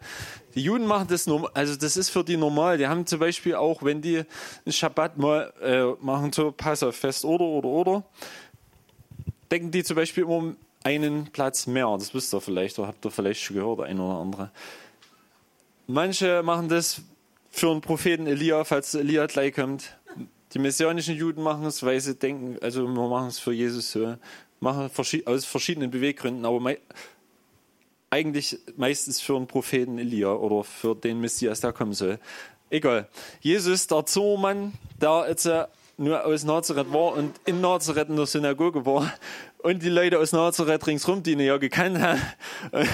die 0.55 0.61
Juden 0.61 0.85
machen 0.85 1.07
das 1.09 1.27
normal, 1.27 1.51
also 1.53 1.75
das 1.75 1.97
ist 1.97 2.09
für 2.09 2.23
die 2.23 2.37
normal. 2.37 2.77
Die 2.77 2.87
haben 2.87 3.05
zum 3.05 3.19
Beispiel 3.19 3.55
auch, 3.55 3.83
wenn 3.83 4.01
die 4.01 4.19
einen 4.19 4.73
Schabbat 4.73 5.17
mal 5.17 5.53
äh, 5.61 6.03
machen, 6.03 6.31
so 6.31 6.51
pass 6.51 6.81
auf 6.81 6.95
fest 6.95 7.25
oder 7.25 7.43
oder 7.43 7.67
oder, 7.67 8.03
denken 9.51 9.71
die 9.71 9.83
zum 9.83 9.97
Beispiel 9.97 10.23
immer 10.23 10.55
einen 10.83 11.25
Platz 11.31 11.67
mehr. 11.67 11.93
Das 11.99 12.13
wisst 12.13 12.33
ihr 12.33 12.39
vielleicht, 12.39 12.79
oder 12.79 12.87
habt 12.87 13.03
ihr 13.05 13.11
vielleicht 13.11 13.41
schon 13.41 13.57
gehört, 13.57 13.81
ein 13.81 13.99
oder 13.99 14.19
andere. 14.19 14.51
Manche 15.87 16.41
machen 16.41 16.69
das 16.69 17.01
für 17.49 17.71
einen 17.71 17.81
Propheten 17.81 18.27
Elia, 18.27 18.63
falls 18.63 18.93
Elia 18.95 19.25
gleich 19.25 19.53
kommt. 19.53 19.97
Die 20.53 20.59
messianischen 20.59 21.15
Juden 21.15 21.43
machen 21.43 21.65
es, 21.65 21.83
weil 21.83 21.99
sie 21.99 22.15
denken, 22.15 22.57
also 22.61 22.87
wir 22.87 23.09
machen 23.09 23.27
es 23.27 23.39
für 23.39 23.51
Jesus 23.51 23.91
so, 23.91 24.15
machen 24.59 24.89
aus 25.25 25.45
verschiedenen 25.45 25.91
Beweggründen, 25.91 26.45
aber 26.45 26.75
eigentlich 28.09 28.57
meistens 28.77 29.21
für 29.21 29.35
einen 29.35 29.47
Propheten 29.47 29.97
Elia 29.97 30.33
oder 30.33 30.63
für 30.63 30.95
den 30.95 31.19
Messias, 31.19 31.61
der 31.61 31.73
kommen 31.73 31.93
soll. 31.93 32.19
Egal. 32.69 33.07
Jesus, 33.41 33.87
der 33.87 34.05
Zimmermann, 34.05 34.73
der 35.01 35.25
jetzt 35.27 35.49
nur 35.97 36.25
aus 36.25 36.43
Nazareth 36.43 36.91
war 36.91 37.13
und 37.13 37.39
in 37.45 37.61
Nazareth 37.61 38.09
in 38.09 38.15
der 38.15 38.25
Synagoge 38.25 38.85
war 38.85 39.13
und 39.59 39.81
die 39.81 39.89
Leute 39.89 40.19
aus 40.19 40.31
Nazareth 40.31 40.87
ringsrum, 40.87 41.23
die 41.23 41.33
ihn 41.33 41.39
ja 41.39 41.57
gekannt 41.57 41.99
haben, 41.99 42.21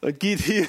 und 0.00 0.20
geht 0.20 0.40
hier, 0.40 0.66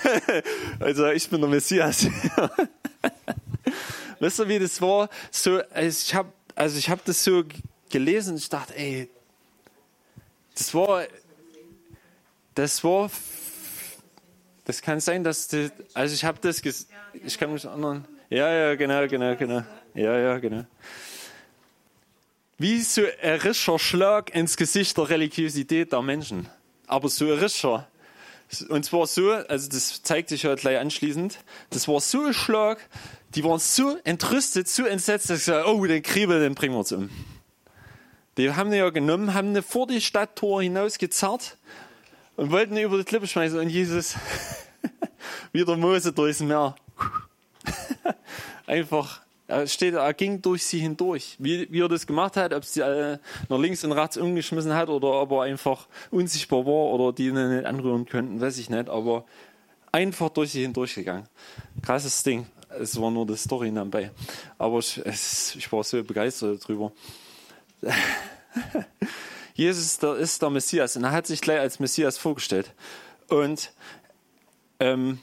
also 0.80 1.08
ich 1.08 1.30
bin 1.30 1.41
der 1.41 1.50
Messias. 1.50 2.08
Weißt 4.19 4.39
du, 4.39 4.48
wie 4.48 4.60
das 4.60 4.82
war? 4.82 5.10
So, 5.32 5.60
ich 5.76 6.15
habe 6.15 6.30
also 6.56 6.78
ich 6.78 6.89
habe 6.89 7.02
das 7.06 7.24
so 7.24 7.43
gelesen 7.89 8.32
und 8.32 8.38
ich 8.38 8.50
dachte, 8.50 8.76
ey, 8.76 9.10
das 10.56 10.74
war, 10.74 11.04
das 12.56 12.84
war, 12.84 13.12
das 14.65 14.82
kann 14.82 15.00
sein, 15.00 15.24
dass, 15.24 15.48
das, 15.50 15.72
also 15.94 16.15
ich 16.15 16.24
habe 16.26 16.39
das, 16.41 16.62
ich 17.13 17.38
kann 17.38 17.54
mich 17.54 17.65
erinnern. 17.65 18.06
Ja, 18.30 18.52
ja, 18.52 18.76
genau, 18.76 19.08
genau, 19.08 19.36
genau. 19.36 19.63
Ja, 19.94 20.18
ja, 20.18 20.38
genau. 20.39 20.65
Wie 22.58 22.82
so 22.82 23.02
ein 23.22 23.39
rischer 23.41 23.78
Schlag 23.78 24.34
ins 24.34 24.58
Gesicht 24.58 24.98
der 24.98 25.10
Religiosität 25.10 25.91
der 25.91 26.02
Menschen. 26.02 26.50
Aber 26.88 27.10
so 27.10 27.26
ein 27.26 27.38
rischer. 27.38 27.88
Und 28.70 28.86
zwar 28.86 29.08
so, 29.08 29.32
also 29.32 29.70
das 29.70 30.02
zeigt 30.04 30.30
sich 30.30 30.44
ja 30.44 30.56
gleich 30.56 30.78
anschließend, 30.78 31.39
das 31.72 31.88
war 31.88 32.00
so 32.00 32.26
ein 32.26 32.34
Schlag, 32.34 32.80
die 33.34 33.44
waren 33.44 33.60
so 33.60 33.98
entrüstet, 34.04 34.68
so 34.68 34.86
entsetzt, 34.86 35.30
dass 35.30 35.46
sie 35.46 35.52
gesagt 35.52 35.68
oh, 35.68 35.86
den 35.86 36.04
Kriebel, 36.04 36.39
den 36.39 36.56
bringen 36.56 36.74
wir 36.76 36.80
uns 36.80 36.91
um. 36.91 37.10
Die 38.38 38.54
haben 38.54 38.72
ihn 38.72 38.80
ja 38.80 38.89
genommen, 38.89 39.34
haben 39.34 39.56
ihn 39.56 39.63
vor 39.63 39.88
die 39.88 40.00
Stadttor 40.00 40.62
hinausgezerrt 40.62 41.58
und 42.36 42.52
wollten 42.52 42.78
über 42.78 42.98
die 42.98 43.04
Klippe 43.04 43.28
schmeißen 43.28 43.60
und 43.60 43.69
Jesus, 43.69 44.15
wie 45.52 45.63
der 45.63 45.78
Mose 45.78 46.12
durchs 46.12 46.39
Meer, 46.39 46.76
einfach, 48.67 49.21
er 49.48 49.67
steht, 49.67 49.93
er 49.93 50.13
ging 50.13 50.41
durch 50.41 50.63
sie 50.65 50.80
hindurch. 50.80 51.36
Wie, 51.39 51.71
wie 51.71 51.82
er 51.82 51.88
das 51.88 52.08
gemacht 52.08 52.36
hat, 52.38 52.54
ob 52.54 52.65
sie 52.65 52.82
äh, 52.82 53.17
nach 53.50 53.60
links 53.60 53.84
und 53.84 53.91
rechts 53.91 54.17
umgeschmissen 54.17 54.74
hat 54.74 54.89
oder 54.89 55.21
ob 55.21 55.32
er 55.32 55.41
einfach 55.43 55.88
unsichtbar 56.12 56.65
war 56.65 56.93
oder 56.93 57.13
die 57.13 57.28
ihn 57.28 57.56
nicht 57.56 57.65
anrühren 57.65 58.06
könnten, 58.06 58.41
weiß 58.41 58.58
ich 58.58 58.69
nicht, 58.69 58.89
aber 58.89 59.26
einfach 59.91 60.30
durch 60.30 60.52
sie 60.52 60.62
hindurchgegangen. 60.63 61.28
Krasses 61.82 62.24
Ding 62.24 62.48
es 62.80 63.00
war 63.00 63.12
nur 63.12 63.26
die 63.26 63.36
Story 63.36 63.71
dabei. 63.74 64.12
Aber 64.58 64.80
ich, 64.80 65.02
es, 65.06 65.56
ich 65.56 65.71
war 65.71 65.84
so 65.84 66.04
begeistert 66.04 66.63
darüber. 66.63 66.91
Jesus 69.56 69.98
ist 70.04 70.41
der 70.41 70.50
Messias 70.50 70.98
und 70.98 71.06
er 71.06 71.12
hat 71.12 71.28
sich 71.28 71.39
gleich 71.39 71.60
als 71.60 71.80
Messias 71.80 72.18
vorgestellt. 72.18 72.74
Und 73.30 73.72
ähm, 74.82 75.20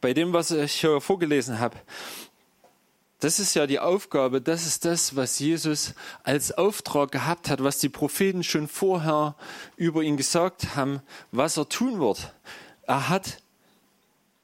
bei 0.00 0.14
dem, 0.14 0.32
was 0.32 0.50
ich 0.50 0.80
hier 0.80 1.00
vorgelesen 1.02 1.60
habe, 1.60 1.76
das 3.20 3.38
ist 3.38 3.54
ja 3.54 3.66
die 3.66 3.78
Aufgabe, 3.78 4.40
das 4.40 4.66
ist 4.66 4.84
das, 4.86 5.16
was 5.16 5.38
Jesus 5.38 5.94
als 6.22 6.52
Auftrag 6.52 7.12
gehabt 7.12 7.48
hat, 7.48 7.62
was 7.62 7.78
die 7.78 7.88
Propheten 7.88 8.42
schon 8.42 8.68
vorher 8.68 9.34
über 9.76 10.02
ihn 10.02 10.16
gesagt 10.16 10.74
haben, 10.74 11.00
was 11.30 11.58
er 11.58 11.68
tun 11.68 12.00
wird. 12.00 12.34
Er 12.82 13.08
hat 13.10 13.38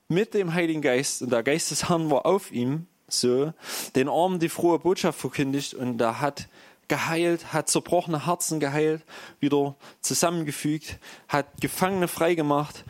mit 0.09 0.35
dem 0.35 0.53
Heiligen 0.53 0.83
Geist 0.83 1.23
und 1.23 1.33
der 1.33 1.43
Geist 1.43 1.71
des 1.71 1.89
Herrn 1.89 2.11
war 2.11 2.27
auf 2.27 2.53
ihm, 2.53 2.87
so, 3.09 3.53
den 3.95 4.09
Armen 4.09 4.39
die 4.39 4.49
frohe 4.49 4.79
Botschaft 4.79 5.19
verkündigt 5.19 5.75
und 5.75 6.01
er 6.01 6.21
hat 6.21 6.47
geheilt, 6.91 7.55
hat 7.55 7.71
zerbrochene 7.71 8.27
Herzen 8.27 8.61
geheilt, 8.61 9.03
wieder 9.39 9.77
zusammengefügt, 10.03 10.99
hat 11.29 11.47
Gefangene 11.61 12.09
freigemacht 12.09 12.85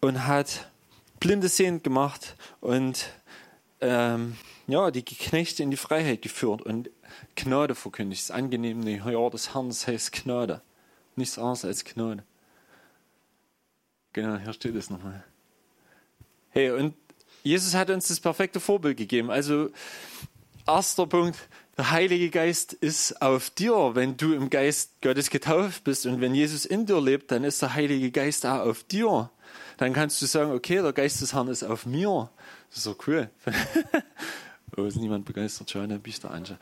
und 0.00 0.26
hat 0.26 0.68
Blinde 1.20 1.48
sehend 1.48 1.84
gemacht 1.84 2.34
und 2.60 3.06
ähm, 3.80 4.36
ja, 4.66 4.90
die 4.90 5.04
Knechte 5.04 5.62
in 5.62 5.70
die 5.70 5.76
Freiheit 5.76 6.22
geführt 6.22 6.62
und 6.62 6.90
Gnade 7.36 7.74
verkündigt. 7.74 8.22
Das 8.22 8.30
angenehme 8.30 8.90
Jahr 8.90 9.30
des 9.30 9.54
Herrn 9.54 9.70
heißt 9.70 10.12
Gnade. 10.12 10.62
Nichts 11.14 11.38
anderes 11.38 11.64
als 11.64 11.84
Gnade. 11.84 12.24
Genau, 14.14 14.38
hier 14.38 14.52
steht 14.52 14.74
es 14.74 14.88
nochmal. 14.88 15.22
Hey, 16.50 16.70
und 16.70 16.94
Jesus 17.42 17.74
hat 17.74 17.90
uns 17.90 18.08
das 18.08 18.20
perfekte 18.20 18.60
Vorbild 18.60 18.96
gegeben. 18.96 19.30
Also, 19.30 19.70
erster 20.66 21.06
Punkt, 21.06 21.36
der 21.76 21.90
Heilige 21.90 22.30
Geist 22.30 22.72
ist 22.72 23.22
auf 23.22 23.50
dir, 23.50 23.94
wenn 23.94 24.16
du 24.16 24.34
im 24.34 24.50
Geist 24.50 25.00
Gottes 25.00 25.30
getauft 25.30 25.84
bist. 25.84 26.06
Und 26.06 26.20
wenn 26.20 26.34
Jesus 26.34 26.64
in 26.64 26.86
dir 26.86 27.00
lebt, 27.00 27.30
dann 27.30 27.44
ist 27.44 27.62
der 27.62 27.74
Heilige 27.74 28.10
Geist 28.10 28.44
auch 28.44 28.60
auf 28.60 28.84
dir. 28.84 29.30
dann 29.78 29.92
kannst 29.92 30.20
du 30.20 30.26
sagen, 30.26 30.52
okay, 30.52 30.82
der 30.82 30.92
Geist 30.92 31.20
des 31.22 31.32
Herrn 31.32 31.48
ist 31.48 31.62
auf 31.62 31.86
mir. 31.86 32.30
Das 32.68 32.78
ist 32.78 32.84
so 32.84 32.96
cool. 33.06 33.30
Oh, 34.74 34.84
ist 34.86 34.96
niemand 34.96 35.26
begeistert? 35.26 35.70
Schau, 35.70 35.86
dann 35.86 36.00
ich 36.02 36.20
der 36.20 36.30
Ange. 36.30 36.56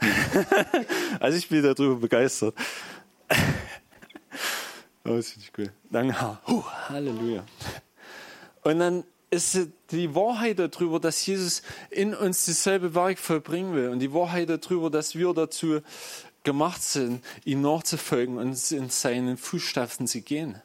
also 1.20 1.36
ich 1.36 1.48
bin 1.48 1.64
darüber 1.64 1.96
begeistert. 1.96 2.54
oh, 5.04 5.16
das 5.16 5.30
finde 5.30 5.46
ich 5.46 5.58
cool. 5.58 5.72
Danke, 5.90 6.20
Herr. 6.20 6.40
Huh, 6.46 6.62
Halleluja. 6.88 7.44
Und 8.62 8.78
dann 8.78 9.04
ist 9.36 9.68
die 9.90 10.14
Wahrheit 10.14 10.58
darüber, 10.58 11.00
dass 11.00 11.24
Jesus 11.26 11.62
in 11.90 12.14
uns 12.14 12.46
dasselbe 12.46 12.94
Werk 12.94 13.18
vollbringen 13.18 13.74
will. 13.74 13.88
Und 13.88 13.98
die 13.98 14.12
Wahrheit 14.12 14.48
darüber, 14.48 14.90
dass 14.90 15.14
wir 15.14 15.32
dazu 15.34 15.80
gemacht 16.42 16.82
sind, 16.82 17.24
ihm 17.44 17.60
nachzufolgen 17.60 18.38
und 18.38 18.72
in 18.72 18.88
seinen 18.88 19.36
Fußstapfen 19.36 20.06
zu 20.06 20.20
gehen. 20.22 20.62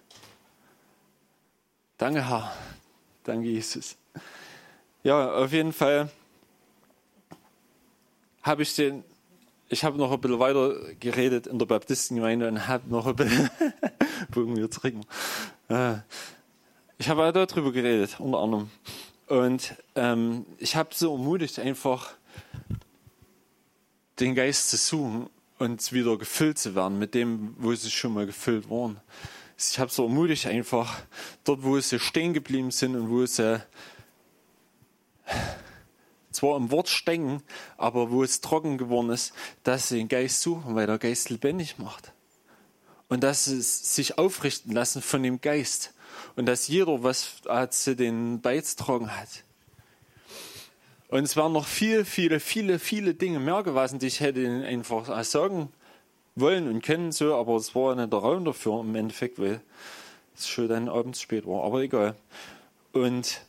Danke, 1.98 2.30
Herr. 2.30 2.56
Danke, 3.24 3.48
Jesus. 3.48 3.98
Ja, 5.04 5.34
auf 5.34 5.52
jeden 5.52 5.74
Fall 5.74 6.10
habe 8.44 8.64
ich 8.64 8.76
den, 8.76 9.04
ich 9.70 9.84
habe 9.84 9.98
noch 9.98 10.12
ein 10.12 10.22
bisschen 10.22 10.40
weiter 10.40 10.76
geredet 11.00 11.48
in 11.48 11.60
der 11.60 11.66
Baptistengemeinde 11.66 12.48
und 12.48 12.68
habe 12.68 12.90
noch 12.90 13.08
ein 13.08 13.16
bisschen, 13.16 13.50
Bogen 14.32 14.56
wir 14.56 14.70
zurück. 14.70 14.96
Ich 17.02 17.10
habe 17.10 17.26
auch 17.26 17.32
darüber 17.32 17.72
geredet, 17.72 18.20
unter 18.20 18.38
anderem. 18.38 18.70
Und 19.26 19.74
ähm, 19.96 20.46
ich 20.60 20.76
habe 20.76 20.90
so 20.94 21.14
ermutigt, 21.14 21.58
einfach 21.58 22.14
den 24.20 24.36
Geist 24.36 24.70
zu 24.70 24.78
suchen 24.78 25.28
und 25.58 25.92
wieder 25.94 26.16
gefüllt 26.20 26.60
zu 26.60 26.76
werden 26.76 27.00
mit 27.00 27.16
dem, 27.16 27.56
wo 27.58 27.74
sie 27.74 27.90
schon 27.90 28.14
mal 28.14 28.28
gefüllt 28.28 28.70
waren. 28.70 29.02
Ich 29.58 29.80
habe 29.80 29.90
so 29.90 30.04
ermutigt, 30.04 30.46
einfach 30.46 31.02
dort, 31.44 31.64
wo 31.64 31.80
sie 31.80 31.98
stehen 31.98 32.34
geblieben 32.34 32.70
sind 32.70 32.96
und 32.96 33.10
wo 33.10 33.26
sie 33.26 33.60
zwar 36.30 36.56
im 36.56 36.70
Wort 36.70 36.88
stecken, 36.88 37.42
aber 37.78 38.12
wo 38.12 38.24
es 38.24 38.42
trocken 38.42 38.78
geworden 38.78 39.10
ist, 39.10 39.34
dass 39.64 39.90
sie 39.90 39.98
den 39.98 40.08
Geist 40.08 40.40
suchen, 40.40 40.76
weil 40.76 40.86
der 40.86 41.00
Geist 41.00 41.32
lebendig 41.32 41.80
macht. 41.80 42.14
Und 43.10 43.24
dass 43.24 43.46
sie 43.46 43.60
sich 43.60 44.20
aufrichten 44.20 44.72
lassen 44.72 45.02
von 45.02 45.24
dem 45.24 45.42
Geist. 45.42 45.96
Und 46.36 46.46
dass 46.46 46.68
jeder 46.68 47.04
was 47.04 47.42
zu 47.72 47.96
den 47.96 48.42
beizutragen 48.42 49.16
hat. 49.16 49.44
Und 51.10 51.24
es 51.24 51.36
waren 51.36 51.52
noch 51.52 51.68
viele, 51.68 52.06
viele, 52.06 52.40
viele, 52.40 52.80
viele 52.80 53.14
Dinge 53.14 53.40
mehr 53.40 53.64
gewesen, 53.64 54.00
die 54.00 54.08
ich 54.08 54.22
hätte 54.22 54.64
einfach 54.66 55.24
sagen 55.26 55.70
wollen 56.36 56.70
und 56.70 56.82
können, 56.82 57.12
so, 57.12 57.36
aber 57.36 57.58
es 57.58 57.76
war 57.76 57.96
nicht 57.96 58.14
der 58.14 58.20
Raum 58.20 58.46
dafür 58.46 58.80
im 58.80 58.96
Endeffekt, 58.96 59.38
weil 59.38 59.62
es 60.36 60.48
schon 60.48 60.70
dann 60.70 60.88
abends 60.88 61.20
spät 61.20 61.46
war. 61.46 61.64
Aber 61.64 61.82
egal. 61.82 62.16
Und 62.94 63.42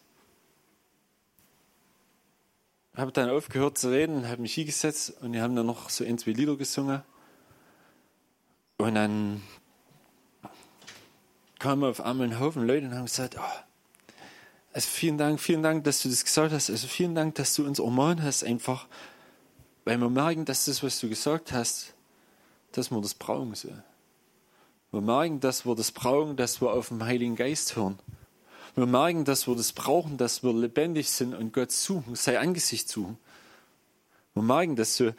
habe 2.97 3.13
dann 3.13 3.31
aufgehört 3.31 3.79
zu 3.79 3.91
reden, 3.91 4.29
habe 4.29 4.43
mich 4.43 4.55
hingesetzt 4.55 5.15
und 5.21 5.33
die 5.33 5.41
haben 5.41 5.57
dann 5.57 5.67
noch 5.67 5.89
so 5.89 6.05
ein, 6.05 6.19
zwei 6.19 6.33
Lieder 6.33 6.57
gesungen. 6.57 7.03
Und 8.79 8.95
dann 8.97 9.41
kamen 11.63 11.85
auf 11.85 12.01
einmal 12.01 12.27
ein 12.27 12.41
Haufen 12.41 12.67
Leute 12.67 12.87
und 12.87 12.95
haben 12.95 13.05
gesagt, 13.05 13.37
oh, 13.39 13.63
also 14.73 14.89
vielen 14.89 15.17
Dank, 15.17 15.39
vielen 15.39 15.63
Dank, 15.63 15.85
dass 15.85 16.03
du 16.03 16.09
das 16.09 16.25
gesagt 16.25 16.53
hast. 16.53 16.71
Also 16.71 16.89
vielen 16.89 17.15
Dank, 17.15 17.37
dass 17.37 17.55
du 17.55 17.65
uns 17.65 17.79
ermahnt 17.79 18.21
hast, 18.21 18.43
einfach, 18.43 18.89
weil 19.85 19.97
wir 19.99 20.11
merken, 20.11 20.45
dass 20.45 20.65
das, 20.65 20.83
was 20.83 20.99
du 20.99 21.09
gesagt 21.09 21.53
hast, 21.53 21.95
dass 22.73 22.91
wir 22.91 23.01
das 23.01 23.15
brauchen 23.15 23.55
so. 23.55 23.69
Wir 24.91 25.01
merken, 25.01 25.39
dass 25.39 25.65
wir 25.65 25.77
das 25.77 25.93
brauchen, 25.93 26.37
dass 26.37 26.61
wir 26.61 26.73
auf 26.73 26.89
den 26.89 27.05
Heiligen 27.05 27.37
Geist 27.37 27.77
hören. 27.77 27.99
Wir 28.75 28.87
merken, 28.87 29.25
dass 29.25 29.47
wir 29.47 29.55
das 29.55 29.73
brauchen, 29.73 30.17
dass 30.17 30.43
wir 30.43 30.53
lebendig 30.53 31.11
sind 31.11 31.33
und 31.33 31.53
Gott 31.53 31.71
suchen, 31.71 32.17
sein 32.17 32.39
Angesicht 32.39 32.89
suchen. 32.89 33.19
Wir 34.35 34.43
merken 34.43 34.75
das 34.75 34.97
so. 34.97 35.13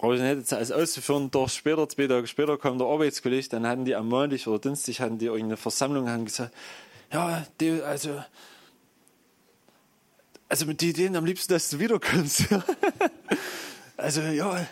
Brauche 0.00 0.14
ich 0.14 0.22
nicht 0.22 0.50
als 0.54 0.72
auszuführen, 0.72 1.30
doch 1.30 1.50
später, 1.50 1.86
zwei 1.86 2.06
Tage 2.06 2.26
später 2.26 2.56
kam 2.56 2.78
der 2.78 2.86
Arbeitskollege, 2.86 3.50
dann 3.50 3.66
hatten 3.66 3.84
die 3.84 3.94
am 3.94 4.08
Montag 4.08 4.46
oder 4.46 4.58
Dienstag 4.58 4.98
hatten 4.98 5.18
die 5.18 5.26
irgendeine 5.26 5.58
Versammlung 5.58 6.08
haben 6.08 6.24
gesagt, 6.24 6.54
ja, 7.12 7.46
die, 7.60 7.82
also, 7.82 8.24
also 10.48 10.64
mit 10.64 10.80
den 10.80 10.88
Ideen 10.88 11.16
am 11.16 11.26
liebsten, 11.26 11.52
dass 11.52 11.68
du 11.68 11.78
wiederkommst. 11.80 12.46
also, 13.98 14.22
ja, 14.22 14.66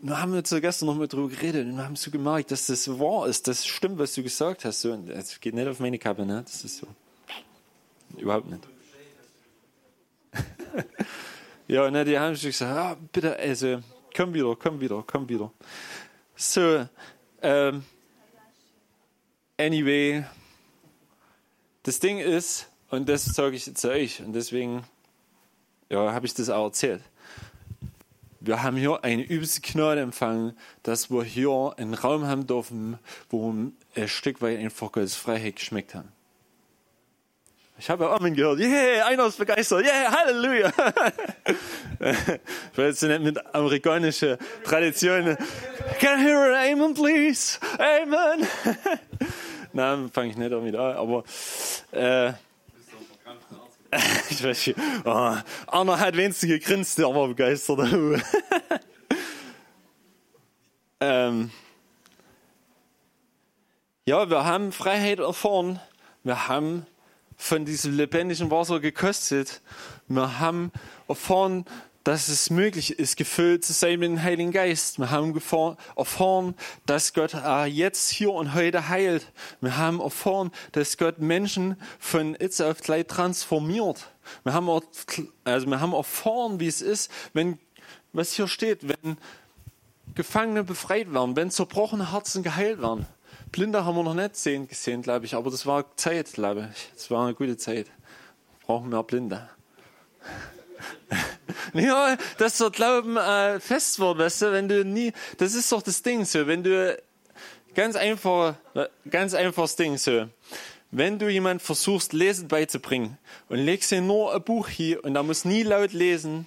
wir 0.00 0.20
haben 0.20 0.34
jetzt 0.34 0.50
gestern 0.50 0.86
noch 0.86 0.96
mal 0.96 1.06
drüber 1.06 1.28
geredet 1.28 1.64
und 1.64 1.76
wir 1.76 1.84
haben 1.84 1.94
so 1.94 2.10
gemerkt, 2.10 2.50
dass 2.50 2.66
das 2.66 2.88
wahr 2.98 3.28
ist, 3.28 3.46
das 3.46 3.64
stimmt, 3.64 4.00
was 4.00 4.14
du 4.14 4.24
gesagt 4.24 4.64
hast. 4.64 4.80
So, 4.80 4.96
das 4.96 5.38
geht 5.38 5.54
nicht 5.54 5.68
auf 5.68 5.78
meine 5.78 6.00
Kappe, 6.00 6.26
ne? 6.26 6.42
Das 6.44 6.64
ist 6.64 6.78
so. 6.78 6.88
Überhaupt 8.18 8.50
nicht. 8.50 8.66
ja, 11.68 11.88
ne, 11.88 12.04
die 12.04 12.18
haben 12.18 12.34
schon 12.34 12.50
gesagt, 12.50 12.76
ah, 12.76 12.96
bitte, 13.12 13.36
also, 13.36 13.80
komm 14.14 14.34
wieder, 14.34 14.56
komm 14.56 14.80
wieder, 14.80 15.04
komm 15.06 15.28
wieder. 15.28 15.52
So, 16.36 16.86
ähm, 17.42 17.84
anyway, 19.58 20.24
das 21.82 21.98
Ding 22.00 22.18
ist, 22.18 22.68
und 22.90 23.08
das 23.08 23.24
sage 23.24 23.56
ich 23.56 23.74
zu 23.74 23.90
euch, 23.90 24.20
und 24.20 24.32
deswegen 24.32 24.84
ja, 25.88 26.12
habe 26.12 26.26
ich 26.26 26.34
das 26.34 26.50
auch 26.50 26.66
erzählt 26.66 27.02
wir 28.44 28.62
haben 28.62 28.76
hier 28.76 29.04
eine 29.04 29.22
übelste 29.22 29.60
Gnade 29.60 30.00
empfangen, 30.00 30.56
dass 30.82 31.10
wir 31.10 31.22
hier 31.22 31.74
einen 31.76 31.94
Raum 31.94 32.26
haben 32.26 32.46
dürfen, 32.46 32.98
wo 33.30 33.52
ein 33.52 33.76
Stück 34.06 34.42
weit 34.42 34.58
einfach 34.58 34.90
Gottes 34.90 35.14
Freiheit 35.14 35.56
geschmeckt 35.56 35.94
haben. 35.94 36.10
Ich 37.82 37.90
habe 37.90 38.08
Amen 38.08 38.32
gehört. 38.32 38.60
Yeah, 38.60 39.06
einer 39.06 39.26
ist 39.26 39.38
begeistert. 39.38 39.84
Yeah, 39.84 40.12
Halleluja. 40.12 40.72
ich 41.98 42.78
jetzt 42.78 43.02
nicht 43.02 43.22
mit 43.22 43.54
amerikanischer 43.54 44.38
Tradition. 44.62 45.36
Can 45.98 46.20
I 46.20 46.22
hear 46.22 46.38
an 46.38 46.54
Amen, 46.54 46.94
please? 46.94 47.58
Amen. 47.80 48.46
Nein, 49.72 50.10
fange 50.12 50.30
ich 50.30 50.36
nicht 50.36 50.52
damit 50.52 50.76
an, 50.76 50.94
aber 50.94 51.24
äh, 51.90 52.28
ich 54.30 54.44
weiß 54.44 54.68
nicht. 54.68 54.78
Oh, 55.04 55.34
Anna 55.66 55.98
hat 55.98 56.16
wenigstens 56.16 56.48
gegrinst, 56.48 56.98
der 56.98 57.12
war 57.12 57.26
begeistert. 57.26 57.80
ähm, 61.00 61.50
ja, 64.04 64.30
wir 64.30 64.44
haben 64.44 64.70
Freiheit 64.70 65.18
erfahren. 65.18 65.80
Wir 66.22 66.46
haben 66.46 66.86
von 67.42 67.64
diesem 67.64 67.96
lebendigen 67.96 68.52
Wasser 68.52 68.78
gekostet. 68.78 69.60
Wir 70.06 70.38
haben 70.38 70.70
erfahren, 71.08 71.64
dass 72.04 72.28
es 72.28 72.50
möglich 72.50 72.98
ist, 73.00 73.16
gefüllt 73.16 73.64
zu 73.64 73.72
sein 73.72 73.98
mit 73.98 74.10
dem 74.10 74.22
Heiligen 74.22 74.52
Geist. 74.52 75.00
Wir 75.00 75.10
haben 75.10 75.34
erfahren, 75.96 76.54
dass 76.86 77.12
Gott 77.12 77.34
jetzt 77.66 78.10
hier 78.10 78.30
und 78.30 78.54
heute 78.54 78.88
heilt. 78.88 79.26
Wir 79.60 79.76
haben 79.76 80.00
erfahren, 80.00 80.52
dass 80.70 80.96
Gott 80.96 81.18
Menschen 81.18 81.76
von 81.98 82.36
jetzt 82.40 82.62
auf 82.62 82.80
gleich 82.80 83.08
transformiert. 83.08 84.08
Wir 84.44 84.54
haben, 84.54 84.70
also 85.42 85.66
wir 85.66 85.80
haben 85.80 85.94
erfahren, 85.94 86.60
wie 86.60 86.68
es 86.68 86.80
ist, 86.80 87.10
wenn, 87.32 87.58
was 88.12 88.32
hier 88.34 88.46
steht, 88.46 88.88
wenn 88.88 89.16
Gefangene 90.14 90.62
befreit 90.62 91.12
werden, 91.12 91.34
wenn 91.34 91.50
zerbrochene 91.50 92.12
Herzen 92.12 92.44
geheilt 92.44 92.80
werden. 92.80 93.06
Blinde 93.52 93.84
haben 93.84 93.96
wir 93.96 94.02
noch 94.02 94.14
nicht 94.14 94.34
sehen, 94.34 94.66
gesehen, 94.66 95.02
glaube 95.02 95.26
ich, 95.26 95.34
aber 95.34 95.50
das 95.50 95.66
war 95.66 95.94
Zeit, 95.96 96.32
glaube 96.32 96.70
ich. 96.72 96.90
Das 96.94 97.10
war 97.10 97.26
eine 97.26 97.34
gute 97.34 97.58
Zeit. 97.58 97.86
Brauchen 98.66 98.88
mehr 98.88 99.02
Blinde. 99.02 99.48
Ja, 101.74 102.16
dass 102.38 102.58
der 102.58 102.70
Glauben 102.70 103.16
äh, 103.16 103.60
fest 103.60 103.98
wird, 103.98 104.18
weißt 104.18 104.42
du, 104.42 104.52
wenn 104.52 104.68
du 104.68 104.84
nie, 104.84 105.12
das 105.38 105.54
ist 105.54 105.70
doch 105.70 105.82
das 105.82 106.02
Ding 106.02 106.24
so, 106.24 106.46
wenn 106.46 106.62
du, 106.62 106.98
ganz 107.74 107.96
einfach, 107.96 108.56
ganz 109.08 109.34
einfaches 109.34 109.76
Ding 109.76 109.96
so, 109.96 110.28
wenn 110.90 111.18
du 111.18 111.28
jemand 111.28 111.62
versuchst, 111.62 112.12
Lesen 112.12 112.48
beizubringen 112.48 113.18
und 113.48 113.58
legst 113.58 113.92
ihm 113.92 114.06
nur 114.06 114.34
ein 114.34 114.42
Buch 114.42 114.68
hier 114.68 115.04
und 115.04 115.16
er 115.16 115.22
muss 115.22 115.44
nie 115.44 115.62
laut 115.62 115.92
lesen, 115.92 116.46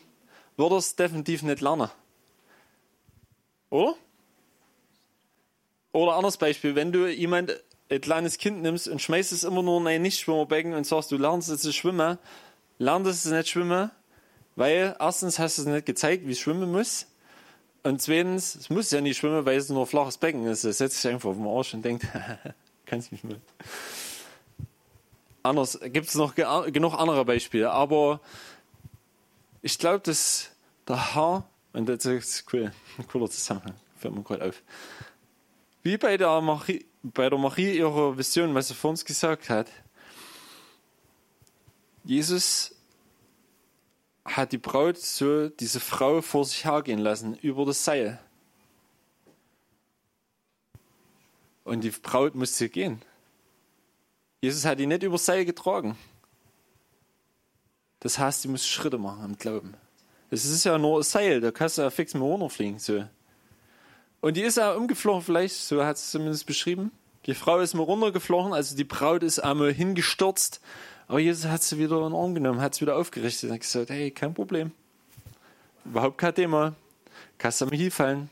wird 0.58 0.72
er 0.72 0.78
es 0.78 0.96
definitiv 0.96 1.42
nicht 1.44 1.62
lernen. 1.62 1.90
Oder? 3.70 3.96
Oder 5.96 6.16
anderes 6.16 6.36
Beispiel, 6.36 6.76
wenn 6.76 6.92
du 6.92 7.08
jemand, 7.08 7.58
ein 7.90 8.02
kleines 8.02 8.38
Kind 8.38 8.62
nimmst 8.62 8.90
und 8.90 9.02
schmeißt 9.02 9.32
es 9.32 9.46
immer 9.46 9.64
nur 9.64 9.80
in 9.80 9.88
ein 9.88 10.02
Nichtschwimmerbecken 10.02 10.74
und 10.74 10.86
sagst, 10.86 11.10
du 11.10 11.18
lernst 11.18 11.48
es 11.48 11.62
zu 11.62 11.72
schwimmen, 11.72 12.18
lernt 12.80 13.08
es 13.08 13.24
nicht 13.24 13.48
schwimmen, 13.48 13.92
weil 14.58 14.94
erstens 15.00 15.40
hast 15.40 15.58
du 15.58 15.62
es 15.62 15.68
nicht 15.70 15.86
gezeigt, 15.86 16.28
wie 16.28 16.34
es 16.34 16.40
schwimmen 16.40 16.70
muss. 16.70 17.08
Und 17.84 18.02
zweitens, 18.02 18.56
es 18.56 18.70
muss 18.70 18.92
ja 18.92 19.00
nicht 19.00 19.18
schwimmen, 19.18 19.46
weil 19.46 19.58
es 19.58 19.70
nur 19.70 19.86
ein 19.86 19.88
flaches 19.88 20.18
Becken 20.18 20.46
ist. 20.48 20.66
Es 20.66 20.80
setzt 20.80 21.02
sich 21.02 21.10
einfach 21.10 21.30
auf 21.30 21.38
den 21.38 21.48
Arsch 21.48 21.74
und 21.74 21.86
denkt, 21.86 22.06
kannst 22.86 23.14
nicht 23.14 23.22
schwimmen. 23.22 23.42
Anders 25.44 25.80
gibt 25.82 26.10
es 26.10 26.16
noch 26.16 26.36
genug 26.36 26.94
andere 26.96 27.24
Beispiele. 27.24 27.72
Aber 27.72 28.20
ich 29.62 29.80
glaube, 29.80 30.00
dass 30.00 30.52
der 30.90 31.16
Herr, 31.16 31.46
und 31.72 31.88
das 31.88 32.04
ist 32.04 32.52
cool, 32.52 32.74
ein 32.98 33.08
cooler 33.08 33.30
Zusammenhang, 33.30 33.76
fällt 33.98 34.14
mir 34.14 34.24
gerade 34.24 34.50
auf. 34.50 34.62
Wie 35.86 36.00
bei 36.00 36.18
der 36.18 36.42
Marie, 36.42 36.84
bei 37.04 37.30
der 37.30 37.38
Marie 37.38 37.78
ihrer 37.78 38.18
Vision, 38.18 38.56
was 38.56 38.70
sie 38.70 38.74
vor 38.74 38.90
uns 38.90 39.06
gesagt 39.06 39.52
hat. 39.52 39.70
Jesus 42.04 42.74
hat 44.26 44.52
die 44.52 44.58
Braut 44.58 44.98
so, 44.98 45.48
diese 45.50 45.80
Frau 45.80 46.24
vor 46.24 46.44
sich 46.44 46.66
hergehen 46.66 46.98
lassen, 46.98 47.36
über 47.36 47.68
das 47.68 47.86
Seil. 47.86 48.20
Und 51.66 51.84
die 51.84 51.92
Braut 51.92 52.34
musste 52.34 52.68
gehen. 52.68 53.04
Jesus 54.42 54.66
hat 54.66 54.80
die 54.80 54.88
nicht 54.88 55.04
über 55.04 55.20
Seil 55.20 55.46
getragen. 55.46 55.96
Das 58.00 58.18
heißt, 58.18 58.44
die 58.44 58.48
muss 58.48 58.66
Schritte 58.66 58.98
machen 58.98 59.24
am 59.24 59.38
Glauben. 59.38 59.76
Das 60.32 60.46
ist 60.46 60.64
ja 60.64 60.80
nur 60.80 61.02
ein 61.02 61.04
Seil, 61.04 61.42
da 61.42 61.52
kannst 61.52 61.78
du 61.78 61.84
ja 61.84 61.92
fix 61.92 62.16
mit 62.16 62.24
runterfliegen. 62.24 62.80
So. 62.80 63.06
Und 64.26 64.38
die 64.38 64.42
ist 64.42 64.58
ja 64.58 64.72
umgeflogen, 64.72 65.22
vielleicht, 65.22 65.54
so 65.54 65.86
hat 65.86 65.98
es 65.98 66.10
zumindest 66.10 66.48
beschrieben. 66.48 66.92
Die 67.28 67.36
Frau 67.36 67.60
ist 67.60 67.76
mal 67.76 67.84
runtergeflogen, 67.84 68.54
also 68.54 68.76
die 68.76 68.84
Braut 68.84 69.22
ist 69.22 69.38
einmal 69.38 69.72
hingestürzt. 69.72 70.62
Aber 71.08 71.20
Jesus 71.20 71.46
hat 71.46 71.62
sie 71.62 71.78
wieder 71.78 71.98
in 71.98 72.06
den 72.06 72.16
Arm 72.16 72.34
genommen, 72.34 72.60
hat 72.60 72.74
sie 72.74 72.82
wieder 72.82 72.96
aufgerichtet 72.96 73.52
und 73.52 73.60
gesagt, 73.60 73.92
hey, 73.92 74.10
kein 74.10 74.34
Problem. 74.34 74.72
Überhaupt 75.86 76.18
kein 76.18 76.34
Thema. 76.34 76.74
Kannst 77.38 77.62
du 77.62 77.68
mal 77.68 77.76
hinfallen. 77.76 78.32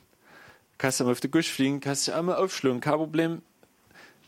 Kannst 0.79 0.99
du 0.99 1.03
mal 1.03 1.11
auf 1.11 1.19
den 1.19 1.29
Gusch 1.29 1.51
fliegen, 1.51 1.79
kannst 1.79 2.07
dich 2.07 2.15
einmal 2.15 2.37
aufschlagen, 2.37 2.81
kein 2.81 2.95
Problem. 2.95 3.43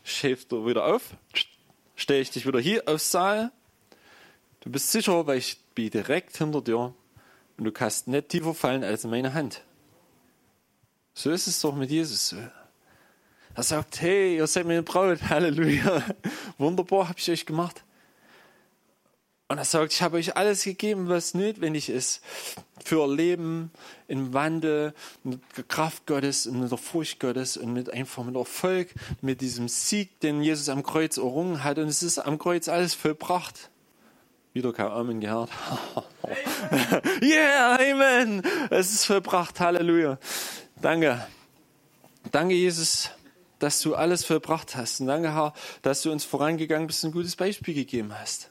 Schäft 0.04 0.52
er 0.52 0.64
wieder 0.66 0.86
auf, 0.86 1.16
stelle 1.96 2.20
ich 2.20 2.30
dich 2.30 2.46
wieder 2.46 2.60
hier 2.60 2.84
aufs 2.86 3.10
Saal. 3.10 3.50
Du 4.60 4.70
bist 4.70 4.92
sicher, 4.92 5.26
weil 5.26 5.38
ich 5.38 5.58
bin 5.74 5.90
direkt 5.90 6.36
hinter 6.36 6.60
dir 6.62 6.94
und 7.58 7.64
du 7.64 7.72
kannst 7.72 8.06
nicht 8.06 8.28
tiefer 8.28 8.54
fallen 8.54 8.84
als 8.84 9.02
in 9.02 9.10
meine 9.10 9.34
Hand. 9.34 9.62
So 11.18 11.30
ist 11.30 11.46
es 11.46 11.62
doch 11.62 11.74
mit 11.74 11.90
Jesus. 11.90 12.34
Er 13.54 13.62
sagt, 13.62 14.02
hey, 14.02 14.36
ihr 14.36 14.46
seid 14.46 14.66
meine 14.66 14.82
Braut, 14.82 15.22
Halleluja. 15.22 16.02
Wunderbar, 16.58 17.08
habe 17.08 17.18
ich 17.18 17.30
euch 17.30 17.46
gemacht. 17.46 17.82
Und 19.48 19.56
er 19.56 19.64
sagt, 19.64 19.94
ich 19.94 20.02
habe 20.02 20.18
euch 20.18 20.36
alles 20.36 20.64
gegeben, 20.64 21.08
was 21.08 21.32
notwendig 21.32 21.88
ist 21.88 22.20
für 22.84 23.10
Leben 23.10 23.70
im 24.08 24.34
Wandel, 24.34 24.92
mit 25.24 25.40
der 25.56 25.64
Kraft 25.64 26.04
Gottes 26.06 26.46
und 26.46 26.60
mit 26.60 26.70
der 26.70 26.76
Furcht 26.76 27.18
Gottes 27.18 27.56
und 27.56 27.72
mit 27.72 27.90
einfach 27.90 28.22
mit 28.22 28.36
Erfolg, 28.36 28.92
mit 29.22 29.40
diesem 29.40 29.68
Sieg, 29.68 30.20
den 30.20 30.42
Jesus 30.42 30.68
am 30.68 30.82
Kreuz 30.82 31.16
errungen 31.16 31.64
hat. 31.64 31.78
Und 31.78 31.88
es 31.88 32.02
ist 32.02 32.18
am 32.18 32.38
Kreuz 32.38 32.68
alles 32.68 32.92
vollbracht. 32.92 33.70
Wieder 34.52 34.70
kein 34.74 34.88
Amen 34.88 35.20
gehört. 35.20 35.48
yeah, 37.22 37.76
Amen. 37.76 38.42
Es 38.68 38.92
ist 38.92 39.06
vollbracht. 39.06 39.58
Halleluja. 39.60 40.18
Danke. 40.80 41.26
Danke, 42.32 42.54
Jesus, 42.54 43.10
dass 43.58 43.80
du 43.80 43.94
alles 43.94 44.24
vollbracht 44.24 44.76
hast. 44.76 45.00
Und 45.00 45.06
danke, 45.06 45.34
Herr, 45.34 45.54
dass 45.80 46.02
du 46.02 46.12
uns 46.12 46.24
vorangegangen 46.24 46.86
bist 46.86 47.02
und 47.02 47.10
ein 47.10 47.12
gutes 47.14 47.34
Beispiel 47.34 47.74
gegeben 47.74 48.12
hast. 48.16 48.50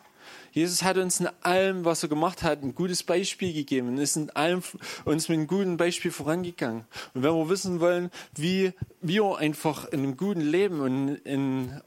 Jesus 0.52 0.84
hat 0.84 0.98
uns 0.98 1.20
in 1.20 1.28
allem, 1.42 1.84
was 1.84 2.02
er 2.02 2.10
gemacht 2.10 2.42
hat, 2.42 2.64
ein 2.64 2.74
gutes 2.74 3.04
Beispiel 3.04 3.54
gegeben 3.54 3.90
und 3.90 3.98
ist 3.98 4.16
in 4.16 4.30
allem 4.32 4.64
uns 5.04 5.28
mit 5.28 5.38
einem 5.38 5.48
guten 5.48 5.78
Beispiel 5.78 6.12
vorangegangen. 6.12 6.86
Und 7.14 7.24
wenn 7.24 7.34
wir 7.34 7.50
wissen 7.50 7.82
wollen, 7.82 8.10
wie 8.36 8.72
wir 9.02 9.38
einfach 9.38 9.86
in 9.90 10.00
einem 10.00 10.18
guten 10.18 10.42
Leben 10.42 10.80
und 10.80 11.16
in 11.26 11.82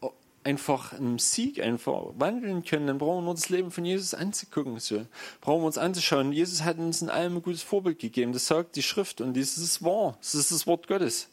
einfach 0.48 0.94
einem 0.94 1.18
Sieg 1.18 1.60
einfach 1.60 2.06
wandeln 2.16 2.64
können, 2.64 2.86
dann 2.86 2.96
brauchen 2.96 3.24
wir 3.24 3.30
uns 3.30 3.42
das 3.42 3.50
Leben 3.50 3.70
von 3.70 3.84
Jesus 3.84 4.14
anzugucken. 4.14 4.80
So. 4.80 5.04
Brauchen 5.42 5.60
wir 5.60 5.66
uns 5.66 5.76
anzuschauen. 5.76 6.32
Jesus 6.32 6.64
hat 6.64 6.78
uns 6.78 7.02
in 7.02 7.10
allem 7.10 7.36
ein 7.36 7.42
gutes 7.42 7.62
Vorbild 7.62 7.98
gegeben. 7.98 8.32
Das 8.32 8.46
sagt 8.46 8.74
die 8.76 8.82
Schrift 8.82 9.20
und 9.20 9.36
das 9.36 9.58
ist 9.58 9.84
wahr. 9.84 10.16
Das 10.20 10.34
ist 10.34 10.50
das 10.50 10.66
Wort 10.66 10.88
Gottes. 10.88 11.28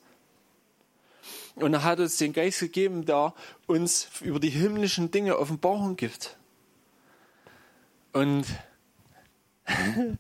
Und 1.56 1.74
er 1.74 1.84
hat 1.86 2.02
uns 2.02 2.18
den 2.18 2.34
Geist 2.34 2.60
gegeben, 2.60 3.06
der 3.06 3.34
uns 3.68 4.10
über 4.20 4.42
die 4.42 4.50
himmlischen 4.50 5.12
Dinge 5.12 5.40
Offenbarung 5.40 5.96
gibt. 5.96 6.36
Und, 8.12 8.46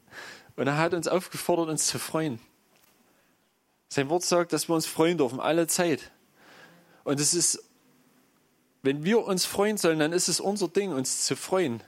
und 0.56 0.68
er 0.68 0.78
hat 0.78 0.94
uns 0.94 1.10
aufgefordert, 1.10 1.68
uns 1.68 1.88
zu 1.88 2.00
freuen. 2.00 2.40
Sein 3.90 4.08
Wort 4.08 4.24
sagt, 4.24 4.54
dass 4.54 4.70
wir 4.70 4.76
uns 4.76 4.86
freuen 4.86 5.18
dürfen, 5.18 5.42
alle 5.42 5.68
Zeit. 5.68 6.12
Und 7.04 7.20
es 7.20 7.34
ist, 7.34 7.62
wenn 8.86 9.04
wir 9.04 9.26
uns 9.26 9.46
freuen 9.46 9.78
sollen, 9.78 10.00
dann 10.00 10.14
ist 10.14 10.28
es 10.28 10.40
unser 10.40 10.68
Ding, 10.68 10.92
uns 10.92 11.26
zu 11.26 11.36
freuen. 11.36 11.82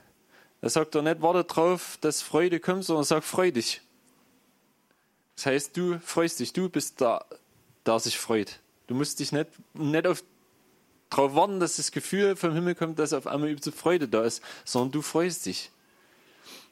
Da 0.60 0.68
sagt 0.68 0.94
er 0.96 1.02
nicht, 1.02 1.22
warte 1.22 1.44
drauf, 1.44 1.96
dass 2.00 2.20
Freude 2.22 2.58
kommt, 2.58 2.84
sondern 2.84 3.04
sagt, 3.04 3.24
freu 3.24 3.52
dich. 3.52 3.80
Das 5.36 5.46
heißt, 5.46 5.76
du 5.76 6.00
freust 6.00 6.40
dich, 6.40 6.52
du 6.52 6.68
bist 6.68 7.00
da, 7.00 7.24
der 7.86 8.00
sich 8.00 8.18
freut. 8.18 8.58
Du 8.88 8.94
musst 8.94 9.20
dich 9.20 9.30
nicht, 9.30 9.48
nicht 9.74 10.06
auf, 10.08 10.24
darauf 11.10 11.36
warten, 11.36 11.60
dass 11.60 11.76
das 11.76 11.92
Gefühl 11.92 12.34
vom 12.34 12.54
Himmel 12.54 12.74
kommt, 12.74 12.98
dass 12.98 13.12
auf 13.12 13.28
einmal 13.28 13.50
übelste 13.50 13.70
Freude 13.70 14.08
da 14.08 14.24
ist, 14.24 14.42
sondern 14.64 14.90
du 14.90 15.00
freust 15.00 15.46
dich. 15.46 15.70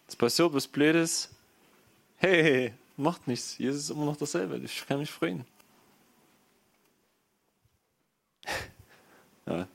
Es 0.08 0.16
passiert 0.16 0.52
was 0.52 0.66
Blödes. 0.66 1.30
Hey, 2.16 2.42
hey, 2.42 2.74
macht 2.96 3.28
nichts. 3.28 3.58
Jesus 3.58 3.84
ist 3.84 3.90
immer 3.90 4.06
noch 4.06 4.16
dasselbe. 4.16 4.56
Ich 4.56 4.84
kann 4.86 4.98
mich 4.98 5.12
freuen. 5.12 5.44
ja. 9.46 9.68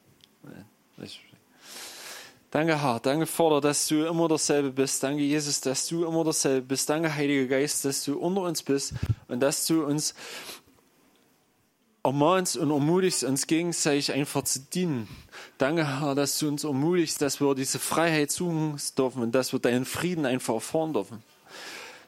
Danke, 2.51 2.81
Herr. 2.81 2.99
Danke, 2.99 3.25
Vater, 3.25 3.61
dass 3.61 3.87
du 3.87 4.05
immer 4.05 4.27
dasselbe 4.27 4.71
bist. 4.71 5.01
Danke, 5.03 5.23
Jesus, 5.23 5.61
dass 5.61 5.87
du 5.87 6.05
immer 6.05 6.25
dasselbe 6.25 6.67
bist. 6.67 6.89
Danke, 6.89 7.15
Heiliger 7.15 7.47
Geist, 7.47 7.85
dass 7.85 8.03
du 8.03 8.19
unter 8.19 8.41
uns 8.41 8.61
bist 8.61 8.93
und 9.29 9.39
dass 9.39 9.65
du 9.67 9.85
uns 9.85 10.13
ermahnst 12.03 12.57
und 12.57 12.71
ermutigst, 12.71 13.23
uns 13.23 13.47
gegenseitig 13.47 14.11
einfach 14.11 14.43
zu 14.43 14.59
dienen. 14.59 15.07
Danke, 15.57 16.01
Herr, 16.01 16.13
dass 16.13 16.37
du 16.39 16.49
uns 16.49 16.65
ermutigst, 16.65 17.21
dass 17.21 17.39
wir 17.39 17.55
diese 17.55 17.79
Freiheit 17.79 18.31
suchen 18.31 18.77
dürfen 18.97 19.21
und 19.21 19.33
dass 19.33 19.53
wir 19.53 19.59
deinen 19.59 19.85
Frieden 19.85 20.25
einfach 20.25 20.55
erfahren 20.55 20.91
dürfen. 20.91 21.23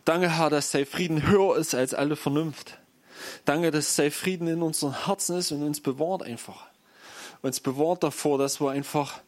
Danke, 0.03 0.29
Herr, 0.37 0.49
dass 0.49 0.71
dein 0.71 0.85
Frieden 0.85 1.25
höher 1.25 1.55
ist 1.55 1.73
als 1.73 1.93
alle 1.93 2.17
Vernunft. 2.17 2.79
Danke, 3.45 3.71
dass 3.71 3.95
dein 3.95 4.11
Frieden 4.11 4.47
in 4.47 4.61
unseren 4.61 5.05
Herzen 5.05 5.37
ist 5.37 5.53
und 5.53 5.63
uns 5.63 5.79
bewahrt 5.79 6.23
einfach. 6.23 6.72
Uns 7.43 7.59
bewahrt 7.59 8.03
davor, 8.03 8.37
dass 8.39 8.59
wir 8.59 8.71
einfach 8.71 9.19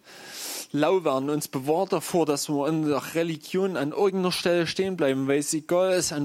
lau 0.71 1.03
werden, 1.03 1.29
uns 1.29 1.47
bewahrt 1.47 1.93
davor, 1.93 2.25
dass 2.25 2.49
wir 2.49 2.67
in 2.67 2.87
der 2.87 3.13
Religion 3.13 3.77
an 3.77 3.91
irgendeiner 3.91 4.31
Stelle 4.31 4.67
stehen 4.67 4.97
bleiben, 4.97 5.27
weil 5.27 5.39
es 5.39 5.53
egal 5.53 5.93
ist, 5.93 6.15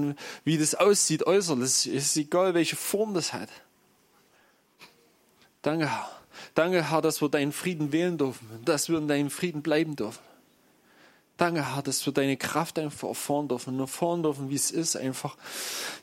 wie 0.43 0.57
das 0.57 0.73
aussieht 0.73 1.27
äußerlich, 1.27 1.65
es 1.65 1.87
ist 1.87 2.17
egal, 2.17 2.53
welche 2.53 2.77
Form 2.77 3.13
das 3.13 3.33
hat. 3.33 3.49
Danke, 5.61 5.89
Herr. 5.89 6.09
Danke, 6.55 6.89
Herr, 6.89 7.01
dass 7.01 7.21
wir 7.21 7.29
deinen 7.29 7.51
Frieden 7.51 7.91
wählen 7.91 8.17
dürfen, 8.17 8.47
dass 8.65 8.89
wir 8.89 8.97
in 8.97 9.07
deinem 9.07 9.29
Frieden 9.29 9.61
bleiben 9.61 9.95
dürfen. 9.95 10.23
Danke, 11.35 11.75
Herr, 11.75 11.81
dass 11.81 12.05
wir 12.05 12.13
deine 12.13 12.37
Kraft 12.37 12.79
einfach 12.79 13.09
erfahren 13.09 13.47
dürfen 13.47 13.73
und 13.73 13.79
erfahren 13.81 14.23
dürfen, 14.23 14.49
wie 14.49 14.55
es 14.55 14.71
ist, 14.71 14.95
einfach, 14.95 15.35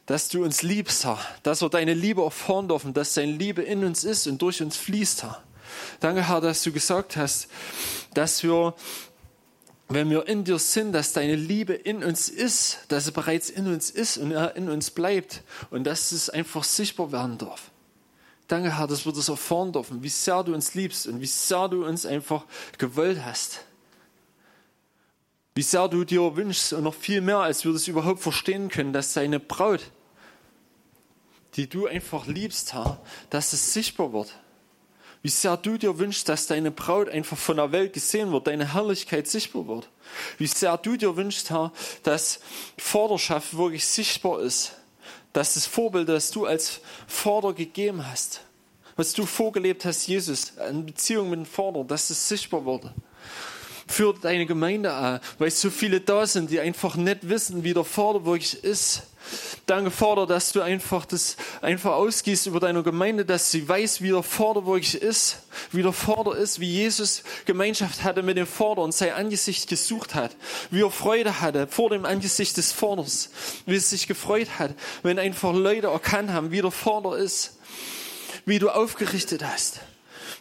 dass 0.04 0.28
du 0.28 0.44
uns 0.44 0.62
liebst, 0.62 1.04
Herr, 1.04 1.18
dass 1.42 1.62
wir 1.62 1.70
deine 1.70 1.94
Liebe 1.94 2.22
erfahren 2.22 2.68
dürfen, 2.68 2.92
dass 2.92 3.14
deine 3.14 3.32
Liebe 3.32 3.62
in 3.62 3.84
uns 3.84 4.04
ist 4.04 4.26
und 4.26 4.42
durch 4.42 4.60
uns 4.62 4.76
fließt, 4.76 5.22
Herr. 5.22 5.42
Danke, 6.00 6.28
Herr, 6.28 6.40
dass 6.40 6.62
du 6.62 6.72
gesagt 6.72 7.16
hast, 7.16 7.48
dass 8.14 8.42
wir, 8.42 8.74
wenn 9.88 10.10
wir 10.10 10.26
in 10.28 10.44
dir 10.44 10.58
sind, 10.58 10.92
dass 10.92 11.12
deine 11.12 11.36
Liebe 11.36 11.74
in 11.74 12.04
uns 12.04 12.28
ist, 12.28 12.78
dass 12.88 13.06
sie 13.06 13.12
bereits 13.12 13.50
in 13.50 13.66
uns 13.66 13.90
ist 13.90 14.18
und 14.18 14.32
er 14.32 14.56
in 14.56 14.68
uns 14.68 14.90
bleibt 14.90 15.42
und 15.70 15.84
dass 15.84 16.12
es 16.12 16.30
einfach 16.30 16.64
sichtbar 16.64 17.12
werden 17.12 17.38
darf. 17.38 17.70
Danke, 18.48 18.78
Herr, 18.78 18.86
dass 18.86 19.04
wir 19.04 19.12
das 19.12 19.28
erfahren 19.28 19.72
dürfen, 19.72 20.02
wie 20.02 20.08
sehr 20.08 20.42
du 20.42 20.54
uns 20.54 20.74
liebst 20.74 21.06
und 21.06 21.20
wie 21.20 21.26
sehr 21.26 21.68
du 21.68 21.84
uns 21.84 22.06
einfach 22.06 22.46
gewollt 22.78 23.20
hast. 23.24 23.60
Wie 25.54 25.62
sehr 25.62 25.88
du 25.88 26.04
dir 26.04 26.34
wünschst 26.34 26.72
und 26.72 26.84
noch 26.84 26.94
viel 26.94 27.20
mehr, 27.20 27.38
als 27.38 27.64
wir 27.64 27.72
das 27.72 27.88
überhaupt 27.88 28.20
verstehen 28.20 28.70
können, 28.70 28.94
dass 28.94 29.12
deine 29.12 29.38
Braut, 29.38 29.90
die 31.56 31.68
du 31.68 31.86
einfach 31.86 32.26
liebst, 32.26 32.72
Herr, 32.72 33.00
dass 33.28 33.52
es 33.52 33.74
sichtbar 33.74 34.12
wird. 34.14 34.32
Wie 35.22 35.28
sehr 35.28 35.56
du 35.56 35.78
dir 35.78 35.98
wünschst, 35.98 36.28
dass 36.28 36.46
deine 36.46 36.70
Braut 36.70 37.08
einfach 37.08 37.36
von 37.36 37.56
der 37.56 37.72
Welt 37.72 37.92
gesehen 37.92 38.32
wird, 38.32 38.46
deine 38.46 38.72
Herrlichkeit 38.74 39.26
sichtbar 39.26 39.66
wird. 39.66 39.88
Wie 40.38 40.46
sehr 40.46 40.76
du 40.76 40.96
dir 40.96 41.16
wünschst, 41.16 41.50
Herr, 41.50 41.72
dass 42.02 42.40
Vorderschaft 42.78 43.56
wirklich 43.56 43.86
sichtbar 43.86 44.40
ist 44.40 44.72
dass 45.32 45.54
das 45.54 45.66
Vorbild, 45.66 46.08
das 46.08 46.30
du 46.30 46.46
als 46.46 46.80
Vater 47.06 47.52
gegeben 47.52 48.06
hast, 48.06 48.40
was 48.96 49.12
du 49.12 49.26
vorgelebt 49.26 49.84
hast, 49.84 50.06
Jesus, 50.06 50.54
in 50.68 50.84
Beziehung 50.86 51.30
mit 51.30 51.38
dem 51.38 51.46
Vater, 51.46 51.84
dass 51.84 52.10
es 52.10 52.28
sichtbar 52.28 52.64
wurde. 52.64 52.92
Für 53.86 54.12
deine 54.12 54.44
Gemeinde 54.46 54.92
an, 54.92 55.20
weil 55.38 55.50
so 55.50 55.70
viele 55.70 56.00
da 56.00 56.26
sind, 56.26 56.50
die 56.50 56.60
einfach 56.60 56.96
nicht 56.96 57.28
wissen, 57.28 57.64
wie 57.64 57.72
der 57.72 57.84
Vater 57.84 58.24
wirklich 58.24 58.62
ist. 58.64 59.02
Danke, 59.66 59.90
Vater, 59.90 60.26
dass 60.26 60.52
du 60.52 60.62
einfach 60.62 61.04
das 61.04 61.36
einfach 61.60 61.92
ausgießt 61.92 62.46
über 62.46 62.60
deine 62.60 62.82
Gemeinde, 62.82 63.24
dass 63.24 63.50
sie 63.50 63.68
weiß, 63.68 64.00
wie 64.00 64.10
der 64.10 64.22
Vater 64.22 64.66
wirklich 64.66 64.94
ist, 64.94 65.40
wie 65.72 65.82
der 65.82 65.92
Vater 65.92 66.36
ist, 66.36 66.60
wie 66.60 66.70
Jesus 66.70 67.22
Gemeinschaft 67.44 68.02
hatte 68.02 68.22
mit 68.22 68.36
dem 68.36 68.46
Vater 68.46 68.80
und 68.82 68.94
sein 68.94 69.12
Angesicht 69.12 69.68
gesucht 69.68 70.14
hat, 70.14 70.36
wie 70.70 70.82
er 70.82 70.90
Freude 70.90 71.40
hatte 71.40 71.66
vor 71.66 71.90
dem 71.90 72.04
Angesicht 72.04 72.56
des 72.56 72.72
Vaters, 72.72 73.30
wie 73.66 73.76
es 73.76 73.90
sich 73.90 74.06
gefreut 74.06 74.58
hat, 74.58 74.74
wenn 75.02 75.18
einfach 75.18 75.52
Leute 75.52 75.88
erkannt 75.88 76.30
haben, 76.30 76.50
wie 76.50 76.62
der 76.62 76.70
Vater 76.70 77.16
ist, 77.16 77.58
wie 78.46 78.58
du 78.58 78.70
aufgerichtet 78.70 79.44
hast. 79.44 79.80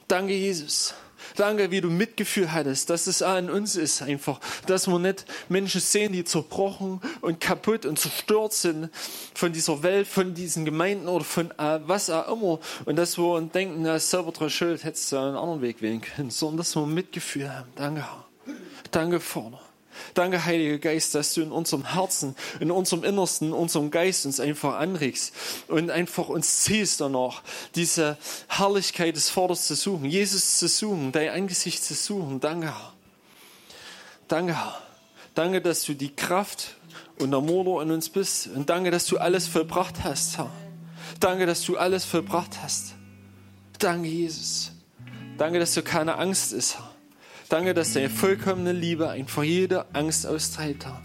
Danke, 0.08 0.34
Jesus. 0.34 0.94
Danke, 1.38 1.70
wie 1.70 1.82
du 1.82 1.90
Mitgefühl 1.90 2.52
hattest, 2.52 2.90
dass 2.90 3.06
es 3.06 3.22
an 3.22 3.52
uns 3.52 3.76
ist 3.76 4.02
einfach, 4.02 4.40
dass 4.66 4.88
wir 4.88 4.98
nicht 4.98 5.26
Menschen 5.50 5.82
sehen, 5.82 6.12
die 6.12 6.24
zerbrochen 6.24 7.00
und 7.22 7.40
kaputt 7.40 7.86
und 7.86 8.00
zerstört 8.00 8.54
sind 8.54 8.90
von 9.36 9.54
dieser 9.54 9.84
Welt, 9.84 10.08
von 10.08 10.34
diesen 10.34 10.66
Gemeinden 10.66 11.08
oder 11.08 11.24
von 11.24 11.52
äh, 11.52 11.80
was 11.86 12.10
auch 12.10 12.34
immer 12.34 12.60
und 12.86 12.96
dass 12.96 13.20
wir 13.20 13.34
uns 13.36 13.52
denken, 13.52 13.84
na, 13.84 14.00
selber 14.00 14.32
dran 14.32 14.50
schuld, 14.50 14.84
hättest 14.84 15.12
du 15.12 15.18
einen 15.18 15.36
anderen 15.36 15.62
Weg 15.62 15.84
wählen 15.84 16.02
können, 16.02 16.32
sondern 16.32 16.58
dass 16.58 16.76
wir 16.76 16.88
Mitgefühl 16.88 17.54
haben. 17.54 17.70
Danke, 17.76 18.02
Herr. 18.02 18.26
Danke, 18.90 19.20
Vater. 19.20 19.67
Danke, 20.18 20.44
Heiliger 20.44 20.80
Geist, 20.80 21.14
dass 21.14 21.36
du 21.36 21.44
in 21.44 21.52
unserem 21.52 21.94
Herzen, 21.94 22.36
in 22.60 22.72
unserem 22.72 23.04
Innersten, 23.04 23.50
in 23.50 23.54
unserem 23.54 23.92
Geist 23.92 24.26
uns 24.26 24.40
einfach 24.40 24.80
anregst 24.80 25.32
und 25.68 25.92
einfach 25.92 26.28
uns 26.30 26.64
ziehst 26.64 27.02
danach, 27.02 27.44
diese 27.76 28.18
Herrlichkeit 28.48 29.16
des 29.16 29.30
Vaters 29.30 29.68
zu 29.68 29.76
suchen, 29.76 30.06
Jesus 30.06 30.58
zu 30.58 30.68
suchen, 30.68 31.12
dein 31.12 31.30
Angesicht 31.30 31.84
zu 31.84 31.94
suchen. 31.94 32.40
Danke, 32.40 32.66
Herr. 32.66 32.94
Danke, 34.28 34.56
Herr. 34.56 34.82
Danke, 35.36 35.62
dass 35.62 35.84
du 35.84 35.94
die 35.94 36.16
Kraft 36.16 36.78
und 37.20 37.30
der 37.30 37.42
Motor 37.42 37.84
in 37.84 37.92
uns 37.92 38.10
bist. 38.10 38.48
Und 38.48 38.72
danke, 38.72 38.90
dass 38.90 39.06
du 39.06 39.20
alles 39.20 39.48
vollbracht 39.48 40.04
hast, 40.04 40.40
Herr. 40.40 40.50
Danke, 41.20 41.46
dass 41.46 41.62
du 41.62 41.78
alles 41.78 42.06
vollbracht 42.06 42.58
hast. 42.64 42.96
Danke, 43.78 44.08
Jesus. 44.08 44.72
Danke, 45.38 45.60
dass 45.60 45.76
du 45.76 45.84
keine 45.84 46.18
Angst 46.18 46.54
ist, 46.54 46.80
Herr. 46.80 46.97
Danke, 47.50 47.74
dass 47.74 47.94
deine 47.94 48.10
vollkommene 48.10 48.74
Liebe 48.74 49.10
einfach 49.10 49.44
jede 49.44 49.86
Angst 49.94 50.28
austreibt. 50.28 50.86
Herr. 50.86 51.02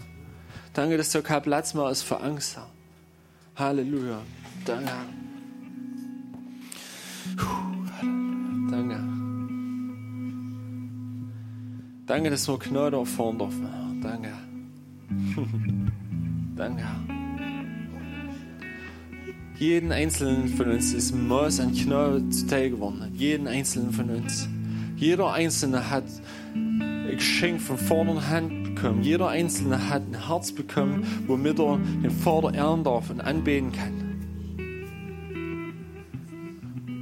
Danke, 0.73 0.97
dass 0.97 1.11
du 1.11 1.21
kein 1.21 1.41
Platz 1.41 1.73
mehr 1.73 1.89
ist 1.89 2.01
für 2.03 2.19
Angst. 2.19 2.57
Halleluja. 3.55 4.21
Danke. 4.65 4.91
Danke. 8.69 8.99
Danke, 12.05 12.29
dass 12.29 12.47
wir 12.49 12.59
Gnade 12.59 12.97
erfahren 12.97 13.37
dürfen. 13.37 13.69
Herr. 13.69 14.11
Danke. 14.11 14.33
Danke. 16.57 16.83
Jeden 19.57 19.91
einzelnen 19.93 20.49
von 20.49 20.71
uns 20.71 20.93
ist 20.93 21.15
Maß 21.15 21.61
an 21.61 21.73
Gnade 21.73 22.29
zuteil 22.31 22.71
geworden. 22.71 23.13
Jeden 23.13 23.47
einzelnen 23.47 23.93
von 23.93 24.09
uns. 24.09 24.49
Jeder 25.03 25.33
Einzelne 25.33 25.89
hat 25.89 26.05
ein 26.55 27.09
Geschenk 27.11 27.59
von 27.59 27.77
vorne 27.77 28.29
Hand 28.29 28.63
bekommen. 28.63 29.03
Jeder 29.03 29.27
Einzelne 29.27 29.89
hat 29.89 30.03
ein 30.03 30.27
Herz 30.27 30.53
bekommen, 30.53 31.05
womit 31.27 31.59
er 31.59 31.77
den 31.77 32.09
Vater 32.09 32.53
ehren 32.53 32.85
darf 32.85 33.09
und 33.09 33.19
anbeten 33.19 33.73
kann. 33.73 33.91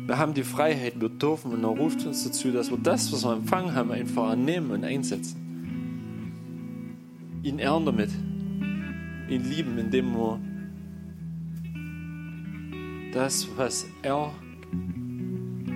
Wir 0.08 0.18
haben 0.18 0.34
die 0.34 0.42
Freiheit, 0.42 1.00
wir 1.00 1.10
dürfen 1.10 1.54
und 1.54 1.64
er 1.64 1.70
ruft 1.70 2.04
uns 2.08 2.24
dazu, 2.24 2.50
dass 2.52 2.72
wir 2.72 2.80
das, 2.80 3.14
was 3.14 3.24
wir 3.24 3.34
empfangen 3.34 3.76
haben, 3.76 3.92
einfach 3.92 4.32
annehmen 4.32 4.72
und 4.72 4.84
einsetzen. 4.84 5.38
Ihn 7.44 7.60
ehren 7.60 7.86
damit. 7.86 8.10
Ihn 9.30 9.48
lieben, 9.48 9.78
indem 9.78 10.16
wir 10.16 10.40
das, 13.14 13.48
was 13.56 13.86
er 14.02 14.32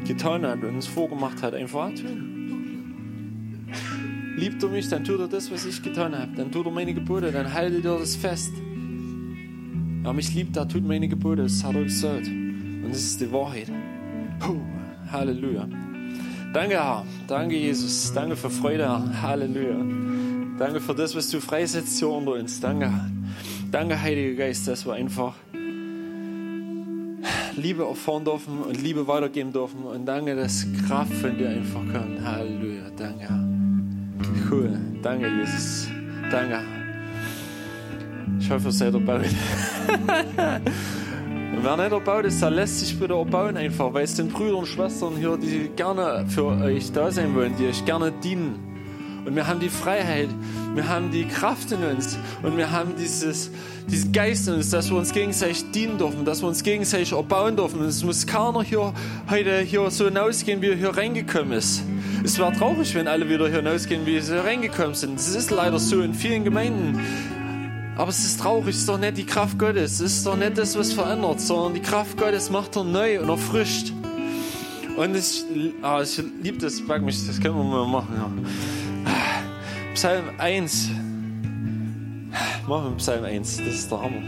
getan 0.06 0.46
hat 0.46 0.64
und 0.64 0.76
uns 0.76 0.88
vorgemacht 0.88 1.42
hat, 1.42 1.54
einfach 1.54 1.90
tun. 1.94 3.68
Liebt 4.38 4.62
er 4.64 4.70
mich, 4.70 4.90
dann 4.90 5.04
tut 5.04 5.20
er 5.20 5.28
das, 5.28 5.52
was 5.52 5.66
ich 5.66 5.82
getan 5.82 6.18
habe. 6.18 6.32
Dann 6.36 6.52
tut 6.52 6.66
er 6.66 6.72
meine 6.72 6.94
Gebote, 6.94 7.32
dann 7.32 7.54
haltet 7.54 7.86
er 7.86 8.00
das 8.00 8.16
fest. 8.16 8.52
Wer 10.04 10.14
mich 10.14 10.34
liebt, 10.34 10.56
der 10.56 10.68
tut 10.68 10.86
meine 10.86 11.08
Gebote, 11.08 11.44
das 11.44 11.64
hat 11.64 11.76
er 11.76 11.84
gesagt. 11.84 12.28
Und 12.28 12.90
das 12.90 13.00
ist 13.00 13.22
die 13.22 13.32
Wahrheit. 13.32 13.72
Puh, 14.40 14.60
Halleluja. 15.12 15.68
Danke, 16.54 16.76
Herr. 16.76 17.06
Danke, 17.28 17.56
Jesus. 17.56 18.14
Danke 18.14 18.36
für 18.36 18.50
Freude, 18.50 18.84
Herr. 18.84 19.22
Halleluja. 19.22 19.78
Danke 20.58 20.80
für 20.80 20.94
das, 20.94 21.16
was 21.16 21.30
du 21.30 21.40
freisetzt 21.40 21.98
hier 22.00 22.10
unter 22.10 22.34
uns. 22.34 22.60
Danke. 22.60 22.92
Danke, 23.72 24.02
Heiliger 24.02 24.46
Geist, 24.46 24.68
dass 24.68 24.86
wir 24.86 24.94
einfach 24.94 25.36
Liebe 27.58 27.84
erfahren 27.84 28.24
dürfen 28.26 28.62
und 28.62 28.82
Liebe 28.82 29.08
weitergeben 29.08 29.52
dürfen. 29.52 29.84
Und 29.84 30.06
danke, 30.06 30.36
dass 30.36 30.66
Kraft 30.88 31.14
von 31.14 31.38
dir 31.38 31.50
einfach 31.50 31.82
kommt. 31.82 32.24
Halleluja. 32.24 32.84
Danke. 32.98 33.28
Cool. 34.50 34.78
Danke, 35.02 35.28
Jesus. 35.28 35.88
Danke. 36.32 36.60
Ich 38.40 38.50
hoffe, 38.50 38.68
ihr 38.68 38.72
seid 38.72 38.94
erbaut. 38.94 39.22
und 41.56 41.64
wer 41.64 41.78
nicht 41.78 41.92
erbaut 41.92 42.26
ist, 42.26 42.42
der 42.42 42.52
lässt 42.52 42.80
sich 42.80 43.00
bitte 43.00 43.14
erbauen 43.14 43.58
einfach, 43.58 43.94
weil 43.94 44.04
es 44.04 44.16
den 44.16 44.30
Brüdern 44.30 44.56
und 44.56 44.68
Schwestern 44.68 45.16
hier, 45.16 45.38
die 45.38 45.70
gerne 45.76 46.26
für 46.28 46.46
euch 46.46 46.92
da 46.92 47.12
sein 47.12 47.34
wollen, 47.36 47.56
die 47.58 47.68
euch 47.68 47.84
gerne 47.86 48.12
dienen. 48.12 48.75
Und 49.26 49.36
wir 49.36 49.48
haben 49.48 49.60
die 49.60 49.70
Freiheit, 49.70 50.30
wir 50.76 50.88
haben 50.88 51.10
die 51.10 51.26
Kraft 51.26 51.72
in 51.72 51.84
uns 51.84 52.18
und 52.44 52.58
wir 52.58 52.72
haben 52.72 52.94
dieses, 52.96 53.50
diesen 53.90 54.12
Geist 54.12 54.48
in 54.48 54.56
uns, 54.56 54.70
dass 54.70 54.92
wir 54.92 54.98
uns 54.98 55.12
gegenseitig 55.12 55.72
dienen 55.72 55.98
dürfen, 55.98 56.26
dass 56.26 56.44
wir 56.44 56.48
uns 56.48 56.62
gegenseitig 56.62 57.12
erbauen 57.12 57.56
dürfen. 57.56 57.80
Und 57.80 57.88
es 57.88 58.04
muss 58.04 58.28
keiner 58.28 58.62
hier 58.62 58.94
heute 59.30 59.60
hier 59.62 59.90
so 59.90 60.06
hinausgehen, 60.06 60.62
wie 60.62 60.70
er 60.70 60.76
hier 60.76 60.96
reingekommen 60.96 61.54
ist. 61.54 61.82
Es 62.24 62.38
wäre 62.38 62.54
traurig, 62.54 62.94
wenn 62.94 63.08
alle 63.08 63.28
wieder 63.28 63.48
hier 63.48 63.58
hinausgehen, 63.58 64.06
wie 64.06 64.20
sie 64.20 64.34
hier 64.34 64.44
reingekommen 64.44 64.94
sind. 64.94 65.20
Es 65.20 65.36
ist 65.36 65.50
leider 65.50 65.80
so 65.80 66.02
in 66.02 66.14
vielen 66.14 66.44
Gemeinden. 66.44 67.00
Aber 67.98 68.10
es 68.10 68.26
ist 68.26 68.42
traurig, 68.42 68.76
es 68.76 68.82
ist 68.82 68.90
doch 68.90 69.00
nicht 69.00 69.18
die 69.18 69.26
Kraft 69.26 69.58
Gottes, 69.58 70.02
es 70.02 70.18
ist 70.18 70.26
doch 70.26 70.36
nicht 70.36 70.58
das, 70.58 70.78
was 70.78 70.92
verändert, 70.92 71.40
sondern 71.40 71.74
die 71.74 71.82
Kraft 71.82 72.18
Gottes 72.18 72.50
macht 72.50 72.76
er 72.76 72.84
neu 72.84 73.22
und 73.22 73.30
erfrischt. 73.30 73.94
Und 74.98 75.16
ich, 75.16 75.44
ah, 75.82 76.02
ich 76.02 76.22
liebe 76.42 76.58
das, 76.58 76.86
pack 76.86 77.02
mich, 77.02 77.26
das 77.26 77.40
können 77.40 77.56
wir 77.56 77.64
mal 77.64 77.88
machen. 77.88 78.16
Ja. 78.16 78.30
Psalm 79.96 80.26
1. 80.40 80.90
Machen 82.68 82.90
wir 82.90 82.98
Psalm 82.98 83.24
1, 83.24 83.58
das 83.58 83.68
ist 83.68 83.90
der 83.90 84.02
Hammer. 84.02 84.22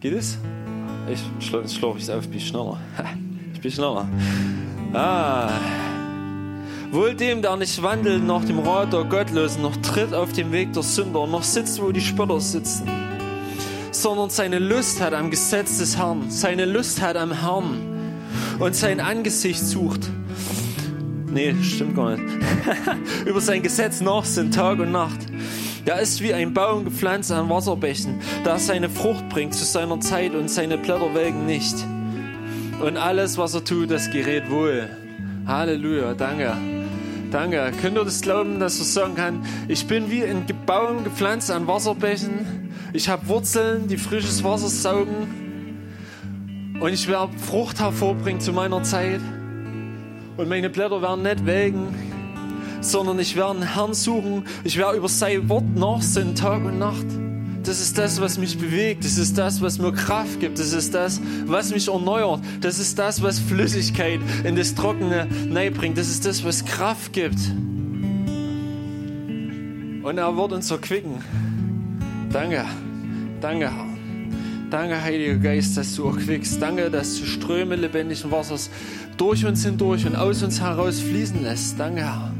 Geht 0.00 0.14
es? 0.14 0.38
Ich 1.12 1.20
schlage 1.46 1.68
schlaf 1.68 1.96
ich 1.98 2.10
auf, 2.10 2.26
bin 2.26 2.40
schneller. 2.40 2.78
Ich 3.52 3.60
bin 3.60 3.70
schneller. 3.70 4.08
Ah. 4.94 5.50
Wohl 6.90 7.14
dem, 7.14 7.42
der 7.42 7.56
nicht 7.58 7.82
wandelt 7.82 8.24
nach 8.24 8.46
dem 8.46 8.60
Rat 8.60 8.94
der 8.94 9.04
Gottlosen, 9.04 9.60
noch 9.60 9.76
tritt 9.76 10.14
auf 10.14 10.32
dem 10.32 10.52
Weg 10.52 10.72
der 10.72 10.82
Sünder, 10.82 11.26
noch 11.26 11.42
sitzt, 11.42 11.82
wo 11.82 11.92
die 11.92 12.00
Spötter 12.00 12.40
sitzen, 12.40 12.88
sondern 13.90 14.30
seine 14.30 14.58
Lust 14.58 15.02
hat 15.02 15.12
am 15.12 15.30
Gesetz 15.30 15.76
des 15.76 15.98
Herrn, 15.98 16.30
seine 16.30 16.64
Lust 16.64 17.02
hat 17.02 17.16
am 17.16 17.30
Herrn 17.30 18.16
und 18.58 18.74
sein 18.74 19.00
Angesicht 19.00 19.60
sucht. 19.60 20.08
Nee, 21.30 21.54
stimmt 21.62 21.96
gar 21.96 22.16
nicht. 22.16 22.24
Über 23.26 23.40
sein 23.40 23.62
Gesetz 23.62 24.00
nachsinnt 24.00 24.54
Tag 24.54 24.78
und 24.78 24.92
Nacht. 24.92 25.18
Der 25.86 26.00
ist 26.00 26.22
wie 26.22 26.34
ein 26.34 26.54
Baum 26.54 26.84
gepflanzt 26.84 27.32
an 27.32 27.48
Wasserbächen, 27.48 28.20
der 28.44 28.58
seine 28.58 28.88
Frucht 28.88 29.28
bringt 29.28 29.54
zu 29.54 29.64
seiner 29.64 30.00
Zeit 30.00 30.34
und 30.34 30.50
seine 30.50 30.78
Blätter 30.78 31.14
welken 31.14 31.46
nicht. 31.46 31.74
Und 32.80 32.96
alles, 32.96 33.38
was 33.38 33.54
er 33.54 33.64
tut, 33.64 33.90
das 33.90 34.10
gerät 34.10 34.50
wohl. 34.50 34.88
Halleluja, 35.46 36.14
danke. 36.14 36.56
Danke. 37.30 37.72
Könnt 37.80 37.96
ihr 37.96 38.04
das 38.04 38.22
glauben, 38.22 38.60
dass 38.60 38.78
er 38.78 38.84
sagen 38.84 39.14
kann, 39.14 39.44
ich 39.66 39.86
bin 39.86 40.10
wie 40.10 40.24
ein 40.24 40.44
Baum 40.66 41.04
gepflanzt 41.04 41.50
an 41.50 41.66
Wasserbächen. 41.66 42.70
Ich 42.92 43.08
habe 43.08 43.28
Wurzeln, 43.28 43.88
die 43.88 43.98
frisches 43.98 44.44
Wasser 44.44 44.68
saugen. 44.68 46.76
Und 46.80 46.92
ich 46.92 47.08
werde 47.08 47.36
Frucht 47.38 47.80
hervorbringen 47.80 48.40
zu 48.40 48.52
meiner 48.52 48.82
Zeit. 48.82 49.20
Und 50.38 50.48
meine 50.48 50.70
Blätter 50.70 51.02
werden 51.02 51.24
nicht 51.24 51.44
welken, 51.46 51.88
sondern 52.80 53.18
ich 53.18 53.34
werde 53.34 53.50
einen 53.50 53.74
Herrn 53.74 53.92
suchen. 53.92 54.44
Ich 54.62 54.78
werde 54.78 54.96
über 54.96 55.08
sein 55.08 55.48
Wort 55.48 55.64
nachsinnen, 55.74 56.36
Tag 56.36 56.64
und 56.64 56.78
Nacht. 56.78 57.06
Das 57.64 57.80
ist 57.80 57.98
das, 57.98 58.20
was 58.20 58.38
mich 58.38 58.56
bewegt. 58.56 59.04
Das 59.04 59.18
ist 59.18 59.36
das, 59.36 59.60
was 59.60 59.80
mir 59.80 59.92
Kraft 59.92 60.38
gibt. 60.38 60.60
Das 60.60 60.72
ist 60.72 60.94
das, 60.94 61.20
was 61.44 61.72
mich 61.72 61.88
erneuert. 61.88 62.40
Das 62.60 62.78
ist 62.78 63.00
das, 63.00 63.20
was 63.20 63.40
Flüssigkeit 63.40 64.20
in 64.44 64.54
das 64.54 64.76
Trockene 64.76 65.26
bringt. 65.76 65.98
Das 65.98 66.08
ist 66.08 66.24
das, 66.24 66.44
was 66.44 66.64
Kraft 66.64 67.12
gibt. 67.12 67.40
Und 70.04 70.18
er 70.18 70.36
wird 70.36 70.52
uns 70.52 70.70
erquicken. 70.70 71.16
Danke. 72.32 72.64
Danke, 73.40 73.72
Herr. 73.72 73.87
Danke, 74.70 75.02
Heiliger 75.02 75.36
Geist, 75.36 75.78
dass 75.78 75.96
du 75.96 76.08
erquickst. 76.08 76.60
Danke, 76.60 76.90
dass 76.90 77.18
du 77.18 77.24
Ströme 77.24 77.76
lebendigen 77.76 78.30
Wassers 78.30 78.68
durch 79.16 79.46
uns 79.46 79.64
hindurch 79.64 80.06
und 80.06 80.14
aus 80.14 80.42
uns 80.42 80.60
heraus 80.60 81.00
fließen 81.00 81.42
lässt. 81.42 81.80
Danke, 81.80 82.02
Herr. 82.02 82.32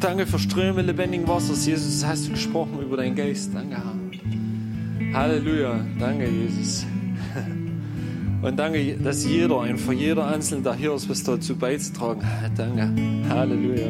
Danke 0.00 0.26
für 0.26 0.38
Ströme 0.38 0.80
lebendigen 0.80 1.28
Wassers. 1.28 1.66
Jesus, 1.66 2.06
hast 2.06 2.26
du 2.26 2.32
gesprochen 2.32 2.80
über 2.80 2.96
deinen 2.96 3.14
Geist. 3.14 3.50
Danke, 3.52 3.76
Herr. 3.76 5.18
Halleluja. 5.20 5.80
Danke, 5.98 6.26
Jesus. 6.28 6.86
Und 8.42 8.58
danke, 8.58 8.96
dass 8.96 9.26
jeder, 9.26 9.60
einfach 9.62 9.92
jeder 9.92 10.26
Einzelne, 10.26 10.62
der 10.62 10.74
hier 10.74 10.94
ist, 10.94 11.08
was 11.10 11.22
dazu 11.22 11.54
beizutragen 11.54 12.22
hat. 12.24 12.52
Danke. 12.56 12.88
Halleluja. 13.28 13.88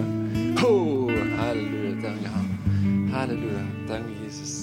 Oh, 0.65 1.09
Halleluja. 1.39 1.93
Danke, 2.03 2.25
Herr. 2.25 3.21
Halleluja. 3.21 3.61
Danke, 3.87 4.11
Jesus. 4.25 4.58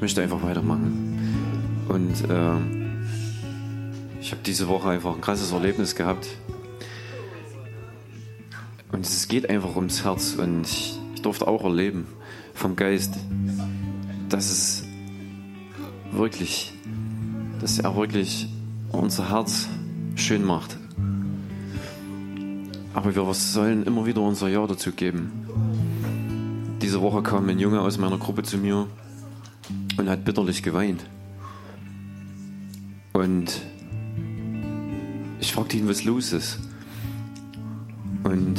Ich 0.00 0.02
möchte 0.02 0.22
einfach 0.22 0.42
weitermachen. 0.42 1.84
Und 1.86 2.30
äh, 2.30 2.54
ich 4.18 4.32
habe 4.32 4.40
diese 4.46 4.66
Woche 4.66 4.88
einfach 4.88 5.14
ein 5.14 5.20
krasses 5.20 5.52
Erlebnis 5.52 5.94
gehabt. 5.94 6.26
Und 8.92 9.04
es 9.04 9.28
geht 9.28 9.50
einfach 9.50 9.76
ums 9.76 10.02
Herz. 10.02 10.36
Und 10.38 10.62
ich, 10.62 10.98
ich 11.14 11.20
durfte 11.20 11.46
auch 11.46 11.64
erleben 11.64 12.06
vom 12.54 12.76
Geist, 12.76 13.18
dass 14.30 14.50
es 14.50 14.84
wirklich, 16.12 16.72
dass 17.60 17.78
er 17.78 17.94
wirklich 17.94 18.48
unser 18.92 19.28
Herz 19.28 19.68
schön 20.14 20.46
macht. 20.46 20.78
Aber 22.94 23.14
wir 23.14 23.34
sollen 23.34 23.82
immer 23.82 24.06
wieder 24.06 24.22
unser 24.22 24.48
Ja 24.48 24.66
dazu 24.66 24.92
geben. 24.92 25.46
Diese 26.80 27.02
Woche 27.02 27.22
kam 27.22 27.50
ein 27.50 27.58
Junge 27.58 27.82
aus 27.82 27.98
meiner 27.98 28.16
Gruppe 28.16 28.44
zu 28.44 28.56
mir 28.56 28.86
und 30.00 30.08
hat 30.08 30.24
bitterlich 30.24 30.62
geweint. 30.62 31.04
Und 33.12 33.60
ich 35.40 35.52
fragte 35.52 35.76
ihn, 35.76 35.86
was 35.88 36.04
los 36.04 36.32
ist. 36.32 36.58
Und 38.24 38.58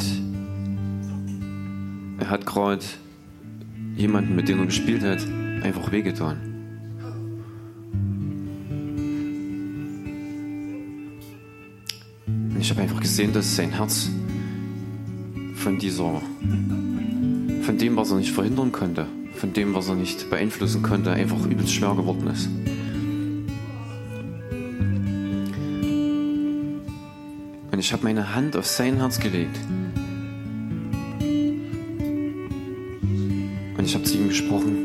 er 2.19 2.29
hat 2.29 2.45
gerade 2.45 2.85
jemanden, 3.95 4.35
mit 4.35 4.49
dem 4.49 4.59
er 4.59 4.65
gespielt 4.67 5.03
hat, 5.03 5.25
einfach 5.63 5.91
wehgetan. 5.91 6.37
Und 12.27 12.57
ich 12.59 12.69
habe 12.69 12.81
einfach 12.81 12.99
gesehen, 12.99 13.33
dass 13.33 13.55
sein 13.55 13.71
Herz 13.71 14.09
von 15.55 15.79
dieser, 15.79 16.21
von 17.63 17.77
dem, 17.79 17.95
was 17.95 18.11
er 18.11 18.17
nicht 18.17 18.31
verhindern 18.31 18.71
konnte, 18.71 19.07
von 19.41 19.53
dem, 19.53 19.73
was 19.73 19.87
er 19.89 19.95
nicht 19.95 20.29
beeinflussen 20.29 20.83
konnte, 20.83 21.09
einfach 21.09 21.43
übelst 21.47 21.73
schwer 21.73 21.95
geworden 21.95 22.27
ist. 22.27 22.47
Und 27.71 27.79
ich 27.79 27.91
habe 27.91 28.03
meine 28.03 28.35
Hand 28.35 28.55
auf 28.55 28.67
sein 28.67 28.97
Herz 28.97 29.19
gelegt. 29.19 29.57
Und 33.77 33.83
ich 33.83 33.95
habe 33.95 34.03
zu 34.03 34.15
ihm 34.15 34.27
gesprochen. 34.27 34.77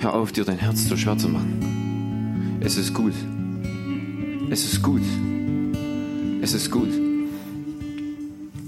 Hör 0.00 0.14
auf, 0.14 0.32
dir 0.32 0.44
dein 0.44 0.58
Herz 0.58 0.88
so 0.88 0.96
schwer 0.96 1.16
zu 1.16 1.28
machen. 1.28 2.58
Es 2.60 2.76
ist 2.76 2.92
gut. 2.92 3.14
Es 4.50 4.64
ist 4.64 4.82
gut. 4.82 5.02
Es 6.42 6.54
ist 6.54 6.72
gut. 6.72 6.90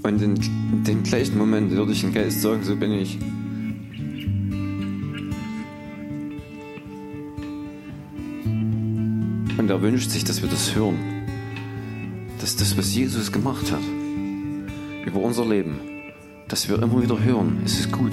Und 0.03 0.21
in, 0.21 0.37
in 0.37 0.83
dem 0.85 1.03
gleichen 1.03 1.37
Moment 1.37 1.71
würde 1.71 1.91
ich 1.91 1.99
den 1.99 2.13
Geist 2.13 2.41
sagen, 2.41 2.63
so 2.63 2.77
bin 2.77 2.93
ich. 2.93 3.19
Und 9.63 9.69
er 9.69 9.81
wünscht 9.81 10.11
sich, 10.11 10.25
dass 10.25 10.41
wir 10.41 10.49
das 10.49 10.75
hören. 10.75 10.97
Dass 12.41 12.57
das, 12.57 12.77
was 12.77 12.93
Jesus 12.93 13.31
gemacht 13.31 13.71
hat, 13.71 13.79
über 15.05 15.21
unser 15.21 15.45
Leben, 15.45 15.79
dass 16.49 16.67
wir 16.67 16.83
immer 16.83 17.01
wieder 17.01 17.23
hören, 17.23 17.61
es 17.63 17.79
ist 17.79 17.89
gut. 17.89 18.11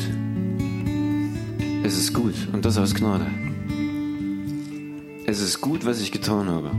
Es 1.83 1.99
ist 1.99 2.15
gut 2.15 2.37
und 2.53 2.65
das 2.65 2.79
aus 2.79 2.95
Gnade. 2.95 3.27
Es 5.27 5.41
ist 5.41 5.61
gut, 5.61 5.85
was 5.85 6.01
ich 6.01 6.13
getan 6.13 6.47
habe. 6.47 6.71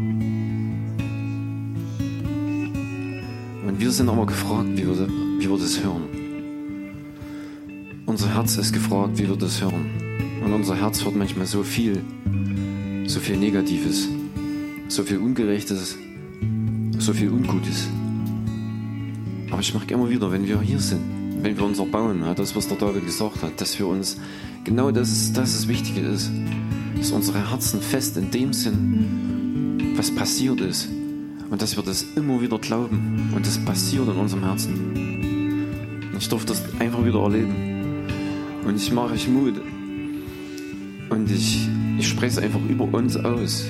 Und 3.67 3.76
wir 3.78 3.91
sind 3.91 4.07
aber 4.07 4.26
gefragt, 4.26 4.69
wie 4.76 4.88
wir, 4.88 5.09
wie 5.38 5.49
wir 5.49 5.57
das 5.57 5.84
hören. 5.84 6.03
Unser 8.05 8.34
Herz 8.34 8.55
ist 8.55 8.72
gefragt, 8.72 9.17
wie 9.17 9.28
wir 9.28 9.36
das 9.36 9.61
hören. 9.61 10.39
Und 10.45 10.53
unser 10.53 10.78
Herz 10.78 11.03
hört 11.03 11.17
manchmal 11.17 11.45
so 11.45 11.61
viel, 11.61 12.01
so 13.05 13.19
viel 13.19 13.36
Negatives, 13.36 14.07
so 14.92 15.04
viel 15.04 15.20
Ungerechtes, 15.20 15.98
so 17.00 17.14
viel 17.14 17.30
Ungutes. 17.30 17.88
Aber 19.50 19.62
ich 19.62 19.74
merke 19.74 19.94
immer 19.94 20.10
wieder, 20.10 20.30
wenn 20.34 20.46
wir 20.46 20.60
hier 20.60 20.80
sind, 20.80 21.02
wenn 21.42 21.58
wir 21.58 21.64
uns 21.64 21.80
erbauen, 21.80 22.22
das, 22.36 22.58
was 22.58 22.68
der 22.68 22.76
David 22.76 23.06
gesagt 23.06 23.42
hat, 23.42 23.62
dass 23.62 23.80
wir 23.80 23.88
uns 23.88 24.18
genau 24.66 24.92
das 24.92 25.10
ist, 25.10 25.38
das 25.38 25.56
ist 25.56 25.70
Wichtige 25.70 26.02
ist, 26.02 26.30
dass 26.98 27.12
unsere 27.12 27.50
Herzen 27.50 27.82
fest 27.82 28.18
in 28.18 28.32
dem 28.32 28.52
sind, 28.52 29.94
was 29.96 30.12
passiert 30.12 30.60
ist. 30.60 30.89
Und 31.50 31.62
dass 31.62 31.78
wir 31.78 31.84
das 31.84 32.06
immer 32.16 32.42
wieder 32.42 32.60
glauben. 32.60 33.32
Und 33.34 33.46
das 33.46 33.58
passiert 33.64 34.08
in 34.08 34.16
unserem 34.16 34.44
Herzen. 34.44 36.12
Ich 36.18 36.28
durfte 36.28 36.54
das 36.54 36.64
einfach 36.80 37.04
wieder 37.06 37.22
erleben. 37.22 38.08
Und 38.66 38.76
ich 38.76 38.92
mache 38.92 39.14
euch 39.14 39.28
Mut. 39.28 39.56
Und 41.10 41.32
ich, 41.32 41.68
ich 41.98 42.08
spreche 42.08 42.28
es 42.28 42.38
einfach 42.38 42.62
über 42.70 42.86
uns 42.94 43.18
aus, 43.18 43.66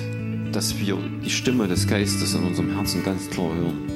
dass 0.52 0.78
wir 0.78 0.98
die 1.24 1.30
Stimme 1.30 1.66
des 1.66 1.86
Geistes 1.86 2.34
in 2.34 2.44
unserem 2.44 2.74
Herzen 2.74 3.02
ganz 3.02 3.30
klar 3.30 3.54
hören. 3.54 3.88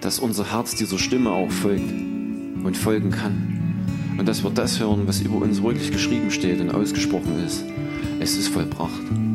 Dass 0.00 0.18
unser 0.18 0.50
Herz 0.50 0.74
dieser 0.74 0.98
Stimme 0.98 1.30
auch 1.30 1.50
folgt 1.50 1.90
und 2.64 2.76
folgen 2.76 3.10
kann. 3.10 4.16
Und 4.18 4.26
dass 4.26 4.42
wir 4.42 4.50
das 4.50 4.80
hören, 4.80 5.06
was 5.06 5.20
über 5.20 5.36
uns 5.36 5.62
wirklich 5.62 5.92
geschrieben 5.92 6.30
steht 6.30 6.60
und 6.60 6.70
ausgesprochen 6.74 7.44
ist. 7.44 7.64
Es 8.20 8.36
ist 8.36 8.48
vollbracht. 8.48 9.27